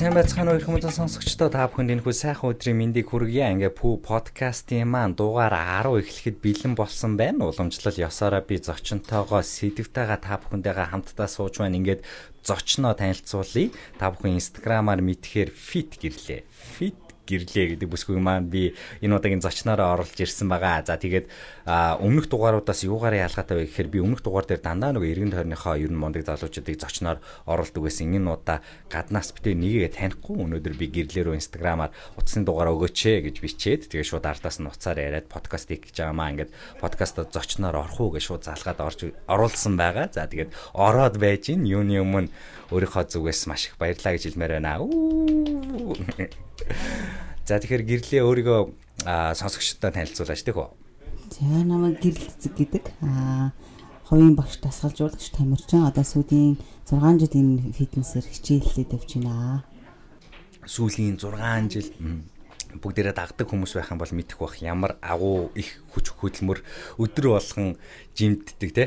Сайн 0.00 0.16
байцгаана 0.16 0.56
уу 0.56 0.64
хүмүүс 0.64 0.96
сонсогчдоо 0.96 1.52
та 1.52 1.68
бүхэнд 1.68 1.92
энэ 1.92 2.02
хүү 2.02 2.14
сайхан 2.16 2.56
өдрийн 2.56 2.78
мэндийг 2.80 3.12
хүргье. 3.12 3.52
Ингээ 3.52 3.70
пүү 3.76 4.00
подкастын 4.00 4.88
маань 4.88 5.12
дугаар 5.12 5.52
10 5.84 6.00
эхлэхэд 6.00 6.40
бэлэн 6.40 6.74
болсон 6.74 7.20
байна. 7.20 7.52
Уламжлал 7.52 7.94
ёсоороо 7.94 8.40
би 8.40 8.56
зочинтойгоо 8.58 9.44
сэдвтэйгээ 9.44 10.20
та 10.24 10.40
бүхэндээ 10.40 10.88
хамтдаа 10.88 11.28
сууж 11.28 11.60
байна. 11.60 11.76
Ингээд 11.76 12.00
зочноо 12.40 12.96
танилцуулъя. 12.96 13.70
Та 14.00 14.08
бүхэн 14.08 14.40
инстаграмаар 14.40 15.04
мэдхээр 15.04 15.52
fit 15.52 16.00
гэрлээ. 16.00 16.48
Fit 16.48 17.09
гэрлээ 17.30 17.78
гэдэг 17.78 17.88
бүсгүй 17.88 18.18
маань 18.18 18.50
би 18.50 18.74
энэ 18.98 19.14
удаагийн 19.14 19.40
зочнороо 19.40 19.94
оруулж 19.94 20.18
ирсэн 20.18 20.50
байгаа. 20.50 20.82
За 20.82 20.98
тэгээд 20.98 21.30
өмнөх 21.70 22.26
дугааруудаас 22.26 22.82
юугаар 22.82 23.30
ялгаатай 23.30 23.62
вэ 23.62 23.64
гэхээр 23.70 23.88
би 23.94 23.98
өмнөх 24.02 24.26
дугаар 24.26 24.50
дээр 24.50 24.60
дандаа 24.66 24.90
нөгөө 24.98 25.10
эргэн 25.14 25.32
тойрныхоо 25.32 25.78
ер 25.78 25.90
нь 25.94 26.00
мондөг 26.02 26.26
залуучуудыг 26.26 26.76
зочноор 26.76 27.22
оруулдаг 27.46 27.82
байсан. 27.86 28.10
Энэ 28.10 28.26
удаа 28.26 28.58
гаднаас 28.90 29.30
битээ 29.30 29.54
нэгээ 29.54 29.90
танихгүй 29.94 30.36
өнөөдөр 30.42 30.74
би 30.74 30.86
гэрлээрөө 30.90 31.38
инстаграмаар 31.38 31.94
утасны 32.18 32.42
дугаараа 32.42 32.74
өгөөч 32.74 32.98
гэж 33.30 33.36
бичээд 33.38 33.82
тэгээд 33.88 34.10
шууд 34.10 34.26
ардаас 34.26 34.58
нь 34.58 34.66
уцаар 34.66 34.98
яриад 34.98 35.30
подкаст 35.30 35.70
хийж 35.70 35.94
байгаа 35.94 36.16
маа. 36.16 36.32
Ингээд 36.34 36.50
подкастод 36.82 37.30
зочноор 37.30 37.76
орох 37.86 38.00
уу 38.00 38.10
гэж 38.18 38.24
шууд 38.26 38.42
залгаад 38.44 38.80
орж 38.82 39.00
оруулсан 39.30 39.74
байгаа. 39.78 40.10
За 40.10 40.26
тэгээд 40.26 40.50
ороод 40.74 41.16
байж 41.22 41.54
ин 41.54 41.64
юуны 41.64 42.02
өмнө 42.02 42.32
өөрийнхөө 42.70 43.04
зүгээс 43.10 43.46
маш 43.50 43.70
их 43.70 43.78
баярлалаа 43.78 44.14
гэж 44.14 44.22
хэлмээр 44.30 44.58
байна. 44.58 44.80
За 47.46 47.58
тэгэхээр 47.58 47.84
гэрлээ 47.86 48.22
өөрийгөө 48.22 48.60
сонсогчдод 49.34 49.94
танилцуулаач 49.94 50.42
тийм 50.46 50.62
үү? 50.62 50.70
За 51.34 51.44
намайг 51.66 51.98
гэрэл 51.98 52.30
цэцэг 52.30 52.54
гэдэг. 52.54 52.84
Аа 53.02 53.50
хувийн 54.10 54.34
багш 54.34 54.58
дасгалжуулагч 54.58 55.30
Тамирчин 55.30 55.86
одоо 55.86 56.02
сүүлийн 56.02 56.58
6 56.90 57.22
жил 57.22 57.34
энэ 57.38 57.70
фитнесээр 57.70 58.26
хичээллээд 58.26 58.94
явж 58.98 59.10
байна. 59.22 59.62
Сүүлийн 60.66 61.14
6 61.14 61.70
жил 61.70 61.94
бүгдээрээ 62.82 63.14
дагдаг 63.14 63.46
хүмүүс 63.46 63.78
байх 63.78 63.94
юм 63.94 64.02
бол 64.02 64.10
мэдэх 64.10 64.38
бах 64.38 64.58
ямар 64.58 64.98
агуу 64.98 65.54
их 65.54 65.78
хүч 65.94 66.10
хөдөлмөр 66.10 66.58
өдөр 66.98 67.26
болгон 67.38 67.78
жимддэг 68.18 68.70
те. 68.74 68.84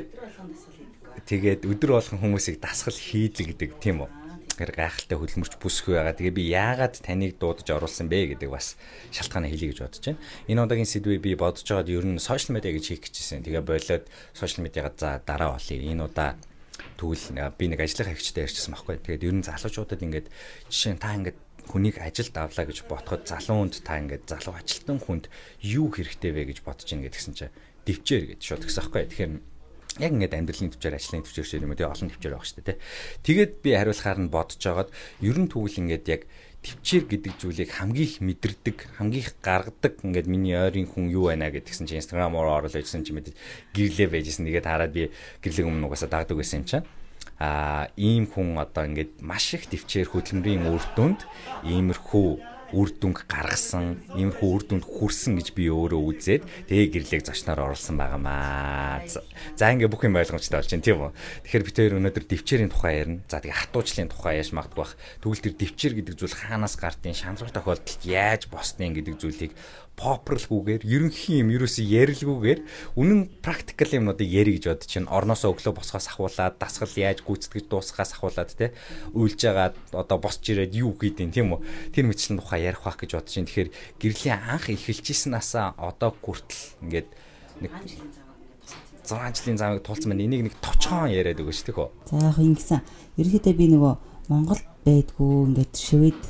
Тэгээд 1.24 1.64
өдөр 1.64 1.92
болгон 1.96 2.20
хүмүүсийг 2.20 2.60
дасгал 2.60 2.96
хийлгдэг 2.96 3.80
тийм 3.80 4.04
үү? 4.04 4.24
гэр 4.58 4.72
гайхалтай 4.74 5.18
хөдөлмөрч 5.18 5.58
бүсгүй 5.58 5.98
байгаа. 5.98 6.14
Тэгээ 6.14 6.38
би 6.38 6.44
яагаад 6.54 7.02
таныг 7.02 7.42
дуудаж 7.42 7.68
оруулсан 7.74 8.06
бэ 8.06 8.38
гэдэг 8.38 8.50
бас 8.54 8.78
шалтгаанаа 9.10 9.50
хэлье 9.50 9.74
гэж 9.74 9.80
бодож 9.82 10.04
байна. 10.06 10.22
Энэ 10.46 10.62
удаагийн 10.62 10.92
сэдвээ 10.94 11.20
би 11.26 11.32
бодож 11.34 11.66
байгаад 11.66 11.90
ер 11.90 12.06
нь 12.06 12.22
сошиал 12.22 12.54
медиа 12.54 12.74
гэж 12.78 12.86
хийх 12.86 13.02
гэжсэн. 13.02 13.42
Тэгээ 13.42 13.66
болоод 13.66 14.06
сошиал 14.38 14.62
медиагаа 14.62 14.94
за 14.94 15.10
дараа 15.26 15.58
болъё. 15.58 15.82
Энэ 15.82 16.06
удаа 16.06 16.38
тэгвэл 17.02 17.26
би 17.58 17.66
нэг 17.66 17.80
ажлынхаа 17.82 18.14
хэгчтэй 18.14 18.46
ярьчихсан 18.46 18.74
байхгүй. 18.78 19.02
Тэгээд 19.02 19.26
ер 19.26 19.36
нь 19.42 19.48
залуучуудад 19.48 20.06
ингээд 20.06 20.28
жишээ 20.70 20.94
нь 20.94 21.02
та 21.02 21.18
ингээд 21.18 21.38
хүнийг 21.66 21.98
ажилд 21.98 22.36
авлаа 22.38 22.66
гэж 22.70 22.86
ботход 22.86 23.26
залуунд 23.26 23.82
та 23.82 23.98
ингээд 23.98 24.30
залуу 24.30 24.54
ажилтан 24.60 25.00
хүнд 25.02 25.32
юу 25.64 25.90
хэрэгтэй 25.90 26.32
вэ 26.36 26.54
гэж 26.54 26.60
бодож 26.62 26.92
ийн 26.92 27.02
гэдгсэн 27.08 27.34
чинь 27.34 27.56
дэвчээр 27.88 28.36
гэж 28.36 28.40
шууд 28.44 28.64
гисэн 28.68 28.84
байхгүй. 28.84 29.04
Тэгэхээр 29.10 29.32
яг 30.00 30.12
ингээд 30.14 30.34
амьдралын 30.34 30.72
төвчээр 30.74 30.98
ажлын 30.98 31.24
төвчээр 31.26 31.48
шиг 31.50 31.62
юм 31.62 31.74
уу 31.74 31.78
тий 31.78 31.86
олон 31.86 32.10
төвчээр 32.10 32.34
байгаа 32.34 32.48
шүү 32.50 32.58
дээ 32.64 32.70
тий. 32.74 32.78
Тэгээд 33.28 33.54
би 33.62 33.70
хариулахаар 33.78 34.20
нь 34.24 34.34
бодож 34.34 34.58
жагаад 34.58 34.90
ерөн 35.22 35.48
тэгвэл 35.52 35.82
ингээд 35.84 36.06
яг 36.10 36.22
төвчээр 36.64 37.06
гэдэг 37.12 37.34
зүйлийг 37.44 37.72
хамгийн 37.76 38.08
их 38.08 38.18
мэдэрдэг, 38.24 38.78
хамгийн 38.98 39.24
их 39.28 39.36
гаргадаг 39.44 39.94
ингээд 40.00 40.28
миний 40.32 40.56
ойрын 40.56 40.88
хүн 40.88 41.12
юу 41.12 41.28
байна 41.28 41.52
гэдгсэн 41.52 41.86
чинь 41.86 42.00
Instagram 42.00 42.40
руу 42.40 42.56
оруулж 42.56 42.80
ажилласан 42.80 43.04
чинь 43.04 43.20
мэдээ 43.20 43.36
гэрлээ 43.76 44.08
байжсэн. 44.08 44.48
Тэгээд 44.48 44.70
хараад 44.72 44.96
би 44.96 45.12
гэрлэг 45.44 45.68
өмнө 45.68 45.92
угаасаа 45.92 46.08
дагдаг 46.08 46.40
байсан 46.40 46.64
юм 46.64 46.68
чинь 46.72 46.88
а 47.44 47.92
ийм 48.00 48.24
хүн 48.32 48.56
одоо 48.56 48.88
ингээд 48.88 49.20
маш 49.20 49.54
их 49.60 49.68
төвчээр 49.68 50.08
хөдөлмөрийн 50.08 50.64
үр 50.72 50.84
дүнд 50.96 51.28
иймэрхүү 51.68 52.53
үр 52.73 52.89
дүнг 52.89 53.29
гаргасан, 53.29 54.01
иймэрхүү 54.17 54.50
үр 54.50 54.63
дүнд 54.66 54.84
хүрсэн 54.84 55.38
гэж 55.38 55.53
би 55.53 55.69
өөрөө 55.69 56.01
үзээд 56.09 56.44
тэгээ 56.67 56.88
гэрлийг 56.89 57.23
зочноор 57.23 57.69
оруулсан 57.69 57.95
байгаамаа. 58.01 59.06
За 59.53 59.69
ингээ 59.69 59.88
бүх 59.88 60.03
юм 60.09 60.17
ойлгомжтой 60.17 60.57
болж 60.57 60.69
байна 60.73 60.84
тийм 60.84 61.00
үү. 61.06 61.11
Тэгэхээр 61.45 61.66
бид 61.69 61.78
хоёр 61.78 61.97
өнөөдөр 62.01 62.25
дэвчээрийн 62.25 62.72
тухай 62.73 62.94
ярина. 63.06 63.22
За 63.29 63.38
тэгээ 63.38 63.61
хатуучлалын 63.61 64.09
тухай 64.09 64.34
яаж 64.41 64.50
магадгүй 64.57 64.81
бах. 64.81 64.97
Тэгвэл 65.22 65.45
тэр 65.45 65.56
дэвчээр 65.61 65.94
гэдэг 66.01 66.16
зүйл 66.17 66.34
хаанаас 66.34 66.75
гардыг, 66.81 67.13
шандрах 67.13 67.53
тохиолдолд 67.53 68.01
яаж 68.01 68.50
босныг 68.50 68.97
гэдэг 68.97 69.16
зүйлийг 69.22 69.53
попрлгүйгээр 69.94 70.84
ерөнхий 70.90 71.40
юм 71.46 71.54
ерөөсөө 71.54 71.86
ярилгүйгээр 71.86 72.59
үнэн 72.98 73.20
практикал 73.46 73.94
юмнуудыг 73.94 74.26
яри 74.26 74.58
гэж 74.58 74.66
бодож 74.74 74.90
чинь 74.90 75.06
орноосоо 75.06 75.54
өглөө 75.54 75.78
босгоос 75.78 76.09
ахуулаад 76.09 76.58
дасгал 76.58 76.90
яаж 76.98 77.22
гүйцэтгэж 77.22 77.70
дуусгаас 77.70 78.18
ахуулаад 78.18 78.50
те 78.58 78.74
уйлж 79.14 79.38
байгаа 79.38 79.78
одоо 79.94 80.18
босч 80.18 80.50
ирээд 80.50 80.74
юу 80.74 80.98
хийдин 80.98 81.30
тийм 81.30 81.53
үү? 81.53 81.94
Тэр 81.94 82.09
мэтчлийн 82.09 82.42
тухай 82.42 82.66
ярих 82.66 82.82
байх 82.82 82.98
гэж 82.98 83.12
бодож 83.22 83.32
чинь 83.32 83.46
тэгэхээр 83.46 83.70
гэрлийн 84.02 84.42
анх 84.42 84.66
эхэлжсэнасаа 84.74 85.78
одоо 85.78 86.09
хүртэл 86.18 86.90
ингээд 86.90 87.09
нэг 87.62 87.72
6 89.03 89.36
жилийн 89.36 89.59
замыг 89.59 89.84
туулсан 89.84 90.09
байна. 90.16 90.26
Энийг 90.26 90.48
нэг 90.48 90.56
товчхон 90.58 91.12
яриад 91.14 91.38
өгөөч 91.38 91.70
тийм 91.70 91.78
үү 91.86 91.90
за 92.09 92.18
яг 92.18 92.38
ингэсэн 92.42 92.82
ерөнхийдөө 93.20 93.53
би 93.53 93.66
нөгөө 93.78 93.94
Монголд 94.32 94.66
байдгүй 94.88 95.34
ингээд 95.53 95.74
Швед 95.76 96.22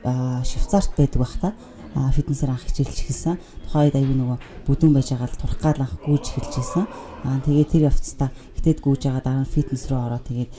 Швейцарт 0.00 0.94
байдаг 0.96 1.20
бах 1.20 1.34
та 1.42 1.52
фитнесээр 1.94 2.50
анх 2.54 2.64
хичээлж 2.66 2.98
эхэлсэн. 3.02 3.36
Тухайн 3.66 3.90
үед 3.90 3.96
аюу 3.98 4.14
нөгөө 4.14 4.38
бүдүүн 4.66 4.94
байж 4.94 5.08
байгаа 5.10 5.28
л 5.30 5.40
турах 5.40 5.58
гал 5.58 5.80
анх 5.82 5.94
гүйж 6.06 6.24
эхэлж 6.30 6.54
ирсэн. 6.62 6.84
Аа 7.26 7.38
тэгээ 7.42 7.66
тэр 7.66 7.82
явцдаа 7.90 8.30
хитэд 8.58 8.78
гүйж 8.78 9.00
байгаа 9.10 9.22
дараа 9.24 9.42
нь 9.42 9.52
фитнес 9.52 9.84
рүү 9.90 9.98
ороод 9.98 10.24
тэгээд 10.30 10.50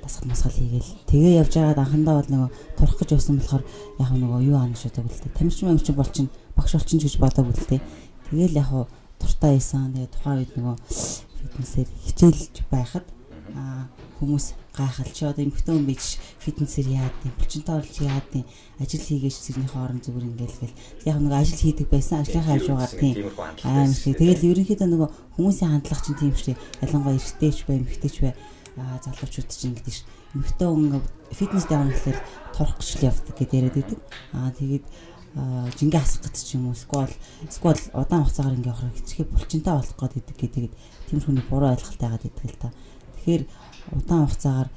дасгал 0.00 0.28
масгал 0.32 0.56
хийгээл 0.56 0.90
тэгээ 1.10 1.38
явж 1.44 1.52
байгаад 1.52 1.82
анхандаа 1.84 2.14
бол 2.16 2.30
нөгөө 2.32 2.50
турах 2.80 2.96
гэж 2.96 3.08
явсан 3.12 3.36
болохоор 3.36 3.64
яг 4.00 4.10
нөгөө 4.16 4.40
юу 4.48 4.56
аана 4.56 4.76
шүү 4.76 4.92
дээ. 4.96 5.36
Тамирчин 5.36 5.68
мэмчин 5.68 5.94
бол 5.98 6.08
чин 6.08 6.26
багш 6.56 6.72
болчин 6.72 6.98
гэж 6.98 7.14
бодоагүй 7.20 7.52
л 7.52 7.68
дээ. 7.68 7.82
Тэгээл 8.32 8.60
яг 8.64 8.70
туртаа 9.20 9.52
ийсэн. 9.52 9.92
Тэгээ 9.92 10.12
тухайн 10.16 10.38
үед 10.40 10.52
нөгөө 10.56 10.76
фитнесээр 11.38 11.88
хичээлж 12.08 12.54
байхад 12.72 13.04
аа 13.52 13.92
хүмүүс 14.18 14.46
гайхал 14.78 15.10
чи 15.10 15.24
одоо 15.26 15.42
эмхтэн 15.42 15.74
хүн 15.74 15.86
бич 15.90 16.22
фитнесээр 16.38 16.88
яад 17.02 17.16
юм 17.26 17.34
булчинтай 17.34 17.74
болж 17.74 17.94
яад 17.98 18.28
юм 18.38 18.46
ажил 18.78 19.02
хийгээч 19.02 19.36
зэрний 19.42 19.68
хоорон 19.68 19.98
зүгээр 19.98 20.30
ингээл 20.30 20.60
гэл 20.62 20.78
яг 21.10 21.18
нэг 21.18 21.34
ажил 21.34 21.58
хийдэг 21.58 21.88
байсан 21.90 22.22
ажлынхаа 22.22 22.54
хажуугаар 22.54 22.94
тийм. 22.94 23.14
Аим 23.66 23.92
шиг 23.92 24.16
тэгэл 24.22 24.48
ерөнхийдөө 24.54 24.88
нөгөө 24.88 25.08
хүмүүсийн 25.34 25.70
хандлага 25.74 26.04
чинь 26.06 26.20
тийм 26.22 26.34
шүү 26.38 26.54
ялангуяа 26.86 27.18
эрэгтэйч 27.18 27.58
бай 27.66 27.76
эмхтэйч 27.82 28.16
бай 28.22 28.32
залуучууд 28.78 29.48
чинь 29.50 29.74
ингэдэж 29.74 29.96
эмхтэн 30.38 30.68
хүн 30.70 31.02
фитнес 31.34 31.66
дэвэн 31.66 31.90
гэхэлэр 31.90 32.18
торох 32.54 32.76
гэж 32.78 32.88
л 33.02 33.06
явдаг 33.10 33.34
гэдээ 33.34 33.58
яриад 33.58 33.76
байдаг. 33.76 34.00
Аа 34.32 34.50
тэгээд 34.54 34.86
жингээ 35.78 36.00
асах 36.00 36.22
гэж 36.24 36.36
ч 36.38 36.56
юм 36.56 36.70
уу 36.70 36.76
сквал 36.78 37.10
сквал 37.50 37.78
удаан 37.94 38.24
хугацаагаар 38.24 38.56
ингээ 38.58 38.72
явахаар 38.72 38.94
хэцгээ 38.96 39.26
булчинтай 39.28 39.74
болох 39.76 39.96
гэдэг 39.98 40.36
гэдэг. 40.38 40.72
Тийм 41.10 41.20
хүний 41.20 41.44
буруу 41.46 41.74
ойлголт 41.74 42.00
байгаад 42.00 42.24
идэг 42.26 42.46
л 42.48 42.62
та. 42.62 42.72
Тэгэхээр 43.18 43.42
удаан 43.92 44.26
хугацаагаар 44.26 44.68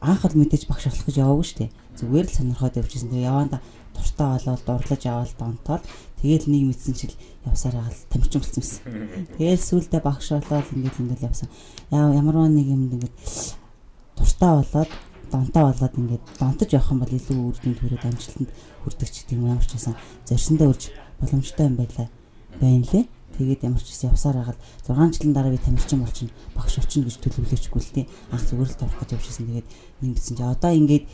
анх 0.00 0.22
л 0.26 0.38
мэдээж 0.38 0.66
багш 0.66 0.88
болох 0.88 1.06
гэж 1.06 1.16
яваагүй 1.22 1.46
шүү 1.46 1.58
дээ. 1.62 1.70
Зүгээр 2.00 2.26
л 2.26 2.36
сонирхоод 2.36 2.78
явжсэн. 2.80 3.10
Тэгээ 3.12 3.28
яванда 3.28 3.58
дуртай 3.94 4.28
болоод 4.34 4.62
дурлаж 4.66 5.02
аваад 5.06 5.32
донтоод 5.38 5.82
тэгээл 6.18 6.46
нэг 6.48 6.62
мэдсэн 6.72 6.94
чил 6.96 7.14
явсаар 7.46 7.74
байгаа 7.76 7.92
л 7.92 8.08
тамирчин 8.10 8.40
болсон 8.40 8.58
юмсан. 8.62 8.82
Тэгээл 9.36 9.66
сүулдэ 9.68 9.98
багш 10.00 10.28
болоод 10.32 10.68
ингээд 10.72 11.00
ингээд 11.02 11.26
явсан. 11.28 11.48
Ямар 11.92 12.36
нэг 12.50 12.66
юм 12.66 12.82
ингээд 12.88 13.16
дуртай 14.16 14.52
болоод 14.58 14.90
донтоо 15.30 15.62
болоод 15.70 15.94
ингээд 16.00 16.24
донтож 16.40 16.70
явах 16.72 16.90
юм 16.92 17.00
бол 17.04 17.12
илүү 17.12 17.38
үр 17.38 17.56
дүнд 17.62 17.78
хүрээд 17.80 18.08
амжилтанд 18.08 18.50
хүрдэг 18.82 19.08
ч 19.08 19.14
гэдэг 19.22 19.36
юм 19.38 19.48
ямар 19.52 19.66
ч 19.66 19.72
байсан 19.76 19.94
зорьсондоо 20.26 20.68
үрж 20.72 20.82
боломжтой 21.20 21.66
юм 21.68 21.76
байлаа. 21.76 22.08
Байна 22.60 22.86
лээ. 22.90 23.04
Тэгээд 23.38 23.64
ямар 23.64 23.80
ч 23.80 23.92
гэсэн 23.92 24.12
явсаар 24.12 24.36
хагаад 24.44 24.60
6 24.84 25.16
жилийн 25.16 25.32
дараа 25.32 25.52
би 25.52 25.60
тамирчин 25.60 26.04
болчихно 26.04 26.36
багш 26.54 26.78
очно 26.78 27.08
гэж 27.08 27.16
төлөвлөжгүй 27.24 27.80
л 27.80 27.94
тийм 27.96 28.06
анх 28.28 28.44
зүгээр 28.44 28.70
л 28.70 28.78
дурах 28.78 28.98
гэж 29.00 29.10
явжсэн. 29.16 29.46
Тэгээд 29.48 29.68
ингэсэн 30.04 30.36
чи 30.36 30.42
одоо 30.44 30.72
ингээд 30.72 31.04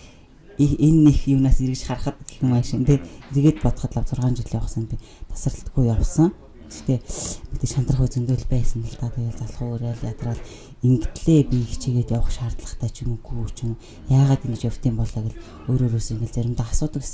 энэ 0.59 1.01
нэг 1.07 1.19
юунаас 1.31 1.63
эргэж 1.63 1.83
харахад 1.87 2.19
гэх 2.27 2.43
юм 2.43 2.53
аашин 2.59 2.83
тий 2.83 2.99
эргээд 3.31 3.63
бодоход 3.63 3.95
л 3.95 4.03
6 4.03 4.43
жил 4.43 4.59
явсан 4.59 4.91
би 4.91 4.99
тасралтгүй 5.31 5.87
явсан. 5.87 6.35
Гэтэ 6.69 7.01
мэдээ 7.55 7.71
шантрах 7.71 8.03
үе 8.03 8.11
зөндөл 8.13 8.45
байсан 8.51 8.83
л 8.83 8.99
та 8.99 9.09
тэгээд 9.09 9.39
залхуу 9.39 9.79
уурал 9.79 10.03
ядраал 10.03 10.43
ингэтлээ 10.83 11.41
би 11.49 11.65
хичээгээд 11.65 12.13
явах 12.13 12.35
шаардлагатай 12.35 12.91
ч 12.93 13.07
юм 13.07 13.17
уу 13.23 13.49
ч 13.49 13.65
юм 13.65 13.81
яагаад 14.11 14.45
ингэж 14.45 14.69
явтын 14.69 14.99
болоо 14.99 15.23
гэл 15.25 15.41
өөр 15.71 15.81
өөрөөс 15.89 16.09
ингэ 16.13 16.29
заримдаа 16.29 16.69
асуудаг. 16.69 17.07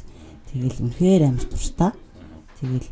Тэгэл 0.50 0.82
үнэхээр 0.82 1.22
амар 1.30 1.46
туртаа. 1.46 1.92
Тэгэл 2.58 2.88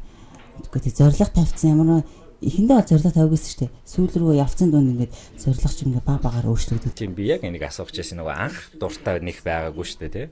Гэхдээ 0.73 0.93
зориг 0.93 1.31
тавьсан 1.33 1.71
ямар 1.73 2.03
эхэндээ 2.43 2.77
бол 2.77 2.91
зориг 2.91 3.15
тавьгүйсэн 3.15 3.51
шүү 3.53 3.61
дээ. 3.63 3.75
Сүүл 3.87 4.15
рүү 4.19 4.35
явцсан 4.43 4.69
дунд 4.75 4.91
ингээд 4.93 5.13
зориг 5.39 5.63
ч 5.63 5.79
ингээд 5.87 6.07
баг 6.07 6.21
багаар 6.23 6.51
өөрчлөгдөв. 6.51 6.93
Тийм 6.93 7.15
би 7.15 7.31
яг 7.31 7.47
энийг 7.47 7.63
асуух 7.63 7.95
гэсэн 7.95 8.19
нөгөө 8.19 8.35
анх 8.35 8.59
дуртай 8.77 9.23
нэг 9.23 9.39
байгаагүй 9.47 9.85
шүү 9.87 10.01
дээ, 10.03 10.11
тий. 10.11 10.27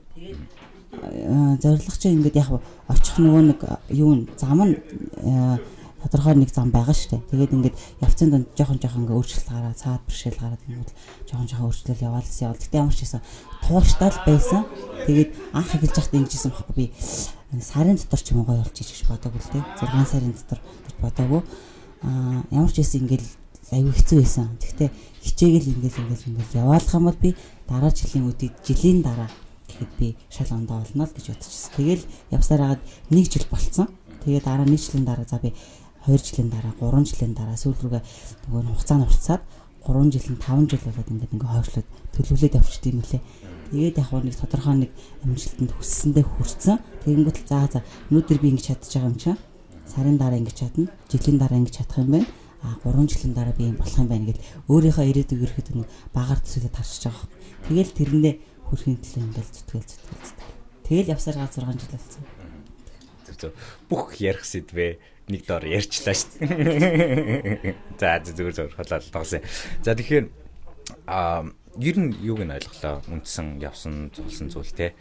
Зориг 1.63 1.95
чинь 1.95 2.19
ингээд 2.19 2.35
яг 2.35 2.49
очих 2.91 3.15
нөгөө 3.15 3.43
нэг 3.55 3.59
юу 3.95 4.27
зам 4.35 4.59
нь 4.67 4.75
тодорхой 6.03 6.35
нэг 6.35 6.49
зам 6.49 6.73
байгаа 6.73 6.95
шүү 6.97 7.21
дээ. 7.21 7.29
Тэгээд 7.29 7.55
ингээд 7.55 7.77
явцын 8.01 8.29
донд 8.33 8.47
жоохон 8.57 8.79
жоохон 8.81 9.01
ингээд 9.05 9.17
өөрчлөлт 9.17 9.49
гараад 9.49 9.77
цаад 9.77 10.01
бэршээл 10.05 10.41
гараад 10.41 10.63
ингээд 10.65 10.91
жоохон 11.29 11.47
жоохон 11.47 11.67
өөрчлөлт 11.69 12.01
яваалсан 12.01 12.43
явал. 12.49 12.61
Гэтэ 12.61 12.79
ямар 12.81 12.95
ч 12.95 12.99
гэсэн 13.05 13.21
тууштай 13.65 14.09
л 14.09 14.25
байсан. 14.25 14.61
Тэгээд 15.05 15.31
анх 15.53 15.71
эхэлж 15.77 15.95
байхдаа 15.95 16.19
ингэжсэн 16.21 16.51
байхгүй 16.51 16.75
би 16.75 16.85
сарын 17.59 17.97
дотор 17.99 18.21
ч 18.21 18.27
юм 18.31 18.39
уу 18.41 18.49
гоё 18.49 18.63
болж 18.63 18.77
иж 18.79 18.89
гэж 18.89 19.01
бодоагүй 19.11 19.41
л 19.43 19.51
дээ. 19.51 19.63
6 19.77 20.07
сарын 20.07 20.33
дотор 20.33 20.59
гэж 20.59 20.95
бодоагүй. 21.03 21.41
Аа 22.07 22.41
ямар 22.49 22.71
ч 22.71 22.77
байсан 22.79 23.01
ингээд 23.03 23.25
аюу 23.75 23.91
хэцүү 23.91 24.17
байсан. 24.23 24.47
Гэхдээ 24.59 24.89
хичээгэл 25.21 25.71
ингээд 25.75 25.99
ингээд 25.99 26.27
ингээд 26.27 26.51
яваалах 26.55 26.95
юм 26.95 27.05
бол 27.07 27.19
би 27.19 27.35
дараа 27.67 27.91
жилийн 27.91 28.27
үдид 28.31 28.55
жилийн 28.63 28.99
дараа 29.03 29.29
гэхэд 29.67 29.91
би 29.99 30.07
шал 30.31 30.51
ондоо 30.55 30.83
олно 30.83 31.03
л 31.07 31.15
гэж 31.15 31.25
бодчихсон. 31.31 31.71
Тэгэл 31.75 32.03
явсаар 32.31 32.61
хагаад 32.61 32.83
нэг 33.11 33.25
жил 33.31 33.47
болцсон. 33.51 33.87
Тэгээд 34.23 34.45
дараа 34.47 34.67
нэг 34.67 34.79
жилийн 34.79 35.05
дараа 35.05 35.27
за 35.27 35.39
би 35.39 35.53
2 36.07 36.17
жилийн 36.17 36.49
дараа 36.49 36.73
3 36.79 37.05
жилийн 37.05 37.33
дараа 37.37 37.57
сүүл 37.57 37.77
рүүгээ 37.77 38.03
нөгөө 38.49 38.73
хугацаа 38.73 38.97
нь 38.97 39.05
уртсаад 39.05 39.41
3 39.85 40.13
жил 40.13 40.27
нь 40.33 40.41
5 40.41 40.69
жил 40.69 40.83
болоод 40.85 41.09
ингээд 41.09 41.33
ингээ 41.33 41.53
хойшлоод 41.53 41.87
төлөвлөлөөд 42.13 42.57
явчихд 42.57 42.85
юм 42.89 43.01
лээ. 43.01 43.21
Тэгээд 43.71 43.97
яг 43.97 44.09
нэг 44.13 44.35
тодорхой 44.37 44.75
нэг 44.77 44.91
амжилтанд 45.25 45.71
хүссэндээ 45.73 46.25
хүрсэн. 46.27 46.77
Тэгэнгүүт 47.05 47.37
л 47.41 47.49
за 47.49 47.59
за 47.65 47.79
өнөөдөр 48.13 48.37
би 48.41 48.47
ингэж 48.53 48.65
чадчих 48.67 49.01
байгаа 49.01 49.09
юм 49.09 49.17
чинь 49.17 49.39
сарын 49.89 50.17
дараа 50.21 50.37
ингэж 50.37 50.57
чадна, 50.59 50.91
жилийн 51.09 51.37
дараа 51.41 51.57
ингэж 51.57 51.75
чадах 51.81 51.97
юм 52.03 52.11
байна. 52.13 52.29
А 52.61 52.77
3 52.85 53.09
жилийн 53.09 53.33
дараа 53.33 53.55
би 53.57 53.65
юм 53.73 53.77
болох 53.81 53.97
юм 53.97 54.09
байна 54.11 54.29
гэж 54.29 54.37
өөрийнхөө 54.69 55.05
ирээдүйг 55.09 55.41
ерөөхдөө 55.49 55.75
нэг 55.81 55.89
багаар 56.13 56.39
төсөөлөд 56.45 56.77
харчиж 56.77 57.03
байгаа. 57.09 57.25
Тэгэл 57.65 57.95
тэрэндээ 57.97 58.33
хүрхийн 58.69 58.99
төлөө 59.01 59.23
ингээл 59.25 59.49
зүтгэл 59.55 59.87
зүтгэл 59.89 60.21
зүтгэл. 60.29 60.57
Тэгэл 60.85 61.11
явсаар 61.15 61.37
га 61.41 61.49
6 61.49 61.57
жил 61.57 61.93
болсон. 61.95 62.23
Бүх 63.89 64.19
ярих 64.21 64.45
сэдвээ 64.45 65.20
нэг 65.29 65.45
доор 65.45 65.65
ярьчлаа 65.67 66.15
шүү. 66.15 66.47
За 68.01 68.17
зүгээр 68.23 68.55
зүгээр 68.55 68.75
хотлол 68.77 69.11
тоглосон. 69.11 69.45
За 69.85 69.93
тэгэхээр 69.93 70.25
а 71.07 71.45
ер 71.79 71.97
нь 71.99 72.15
юуг 72.19 72.43
нь 72.43 72.51
ойлголоо 72.51 72.99
үндсэн 73.07 73.61
явсан 73.63 74.11
зулсан 74.11 74.51
зүйл 74.51 74.71
те 74.75 74.93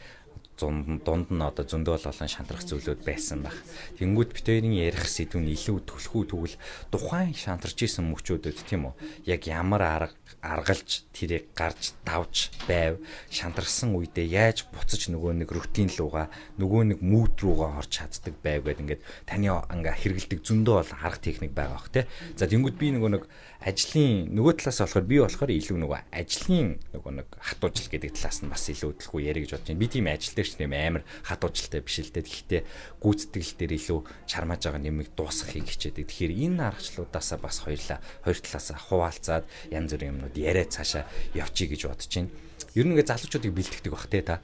дунд 0.61 1.01
дунд 1.03 1.29
нь 1.33 1.41
одоо 1.41 1.65
зөндөө 1.65 1.97
болон 2.05 2.29
шантрах 2.29 2.62
зүйлүүд 2.69 3.01
байсан 3.01 3.41
баг. 3.41 3.57
Тэнгүүд 3.97 4.31
битэрийн 4.37 4.77
ярих 4.77 5.09
сэдв 5.09 5.41
нь 5.41 5.57
илүү 5.57 5.89
төлхөө 5.89 6.23
тэгвэл 6.29 6.57
тухайн 6.93 7.33
шантарч 7.33 7.89
исэн 7.89 8.05
мөчүүдэд 8.12 8.61
тийм 8.69 8.93
үү? 8.93 8.95
Яг 9.25 9.49
ямар 9.49 9.83
арга 9.83 10.21
аргалж 10.41 11.05
тэрийг 11.12 11.53
гарч 11.53 11.93
давж 12.05 12.49
байв 12.65 12.97
шантарсан 13.29 13.93
үедээ 13.93 14.25
яаж 14.25 14.65
буцаж 14.73 15.12
нөгөө 15.12 15.45
нэг 15.45 15.53
рутин 15.53 15.93
луга 16.01 16.33
нөгөө 16.57 16.97
нэг 16.97 16.99
мүүд 17.05 17.45
руугаа 17.45 17.85
орж 17.85 18.01
чаддаг 18.01 18.41
байв 18.41 18.65
гэдэг 18.65 18.81
ингээд 18.81 19.03
таны 19.29 19.53
ингээ 19.53 20.01
хэрэгэлдэг 20.01 20.41
зөндөө 20.41 20.77
бол 20.81 20.93
арга 20.97 21.21
техник 21.21 21.53
байгаа 21.53 21.77
бох 21.77 21.93
те. 21.93 22.09
За 22.41 22.49
тэнгууд 22.49 22.77
би 22.81 22.89
нөгөө 22.97 23.11
нэг 23.21 23.25
ажлын 23.61 24.33
нөгөө 24.33 24.53
талаас 24.65 24.81
болохоор 24.81 25.05
би 25.05 25.17
болохоор 25.21 25.53
илүү 25.53 25.77
нөгөө 25.85 26.01
ажлын 26.09 26.69
нөгөө 26.97 27.13
нэг 27.21 27.29
хатуужил 27.37 27.93
гэдэг 27.93 28.17
талаас 28.17 28.41
нь 28.41 28.49
бас 28.49 28.65
илүү 28.73 28.97
төлхөө 28.97 29.21
ярих 29.21 29.45
гэж 29.45 29.53
бодож 29.61 29.69
байна. 29.69 29.81
Би 29.85 29.89
тийм 29.93 30.09
ажил 30.09 30.35
дээр 30.41 30.49
ч 30.50 30.58
нэм 30.58 30.75
амар 30.75 31.02
хатуужилтай 31.23 31.81
биш 31.81 32.02
л 32.02 32.11
дээ. 32.11 32.26
Гэхдээ 32.26 32.62
гүйцэтгэл 32.99 33.55
дээр 33.55 33.73
илүү 33.79 34.00
чармааж 34.26 34.62
байгаа 34.67 34.82
нэмийг 34.82 35.14
дуусгахыг 35.14 35.70
хичээдэг. 35.70 36.05
Тэгэхээр 36.11 36.32
энэ 36.50 36.67
аргачлалуудаасаа 36.67 37.38
бас 37.38 37.56
хоёрлаа 37.62 37.99
хоёр 38.26 38.38
талаасаа 38.43 38.79
хуваалцаад 38.91 39.44
янз 39.70 39.91
бүрийн 39.94 40.12
юмнууд 40.19 40.37
яриа 40.37 40.67
цаашаа 40.67 41.06
явчих 41.32 41.70
гэж 41.70 41.87
бодож 41.87 42.11
байна. 42.11 42.35
Ер 42.75 42.87
нь 42.87 42.93
ингээ 42.94 43.08
залуучуудыг 43.08 43.52
бэлтгэдэг 43.55 43.93
бах 43.94 44.06
те 44.11 44.20
та 44.23 44.43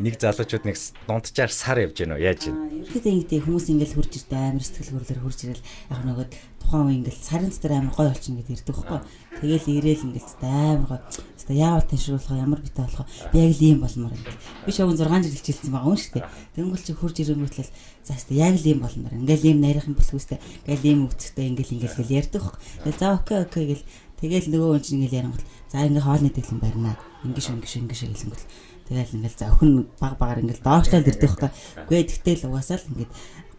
нэг 0.00 0.16
залуучууд 0.16 0.64
нэг 0.64 0.76
дунджаар 1.04 1.52
сар 1.52 1.78
явж 1.84 1.96
гэнэ 2.00 2.16
үү 2.16 2.24
яаж 2.24 2.42
вэ? 2.48 2.56
Ерөөдөө 2.88 3.12
ингэдэй 3.20 3.40
хүмүүс 3.44 3.66
ингээл 3.68 3.96
хурж 4.00 4.12
ирдэ 4.16 4.36
амар 4.40 4.64
сэтгэл 4.64 4.96
хөдлөлөөр 4.96 5.20
хурж 5.20 5.40
ирэл 5.44 5.64
яг 5.92 6.02
нөгөө 6.08 6.26
тухайн 6.56 6.88
үе 6.88 6.94
ингээл 7.04 7.20
сарын 7.20 7.52
дотор 7.52 7.72
амар 7.76 7.92
гой 7.92 8.08
болчихно 8.08 8.40
гэдээ 8.40 8.56
ирдэг 8.56 8.76
байхгүй. 8.80 9.00
Тэгэл 9.44 9.68
ирээл 9.76 10.06
ингээл 10.08 10.32
амар 10.40 10.88
гой. 10.88 11.00
Хэвээ 11.50 11.66
яавал 11.66 11.82
ташруулах 11.90 12.30
ямар 12.30 12.60
битэй 12.62 12.84
болох 12.86 13.06
би 13.34 13.38
яг 13.42 13.52
л 13.58 13.64
ийм 13.66 13.78
болмоор 13.82 14.14
юм. 14.14 14.24
Би 14.64 14.70
шогон 14.70 14.94
6 14.94 15.26
жил 15.26 15.34
хичээлсэн 15.34 15.72
байгаа 15.74 15.90
юм 15.90 15.98
шүү 15.98 16.14
дээ. 16.14 16.30
Тэнгүүл 16.54 16.86
чи 16.86 16.92
хурж 16.94 17.16
ирэнгүүтэл 17.18 17.70
за 18.06 18.12
хэвээ 18.14 18.38
яг 18.38 18.54
л 18.54 18.68
ийм 18.70 18.78
болмоор. 18.86 19.14
Ингээл 19.18 19.48
ийм 19.50 19.58
нарийнх 19.58 19.90
юм 19.90 19.98
болхүүстэй. 19.98 20.38
Ингээл 20.62 20.88
ийм 20.94 21.00
өвцөгтэй 21.10 21.46
ингээл 21.50 21.74
ингээл 21.74 21.98
гэл 21.98 22.16
ярьдаг 22.22 22.42
байхгүй. 22.46 22.62
Тэгэл 22.86 23.00
за 23.02 23.08
окей 23.18 23.38
окей 23.42 23.64
гэл 23.66 23.84
тэгэл 24.22 24.48
нөгөө 24.54 24.68
хүн 24.78 24.84
чинь 24.86 24.96
ингээл 25.02 25.18
ярангуул. 25.26 25.46
За 25.74 25.82
ингээ 25.82 26.06
хоолны 26.06 26.30
дэглэн 26.30 26.60
барина. 26.62 26.94
Ингиш 27.26 27.50
ингиш 27.50 27.74
ингиш 27.82 28.00
гэлэнгүүт 28.06 28.42
Тэгэл 28.90 29.22
ингээл 29.22 29.38
за 29.38 29.54
өхөн 29.54 29.86
баг 30.02 30.18
багаар 30.18 30.42
ингээл 30.42 30.66
доогшлол 30.66 31.06
ирдэг 31.06 31.30
байхгүй. 31.30 31.50
Гүй 31.86 32.02
тэгтэл 32.10 32.50
угаасаа 32.50 32.82
л 32.82 32.90
ингээд 32.90 33.12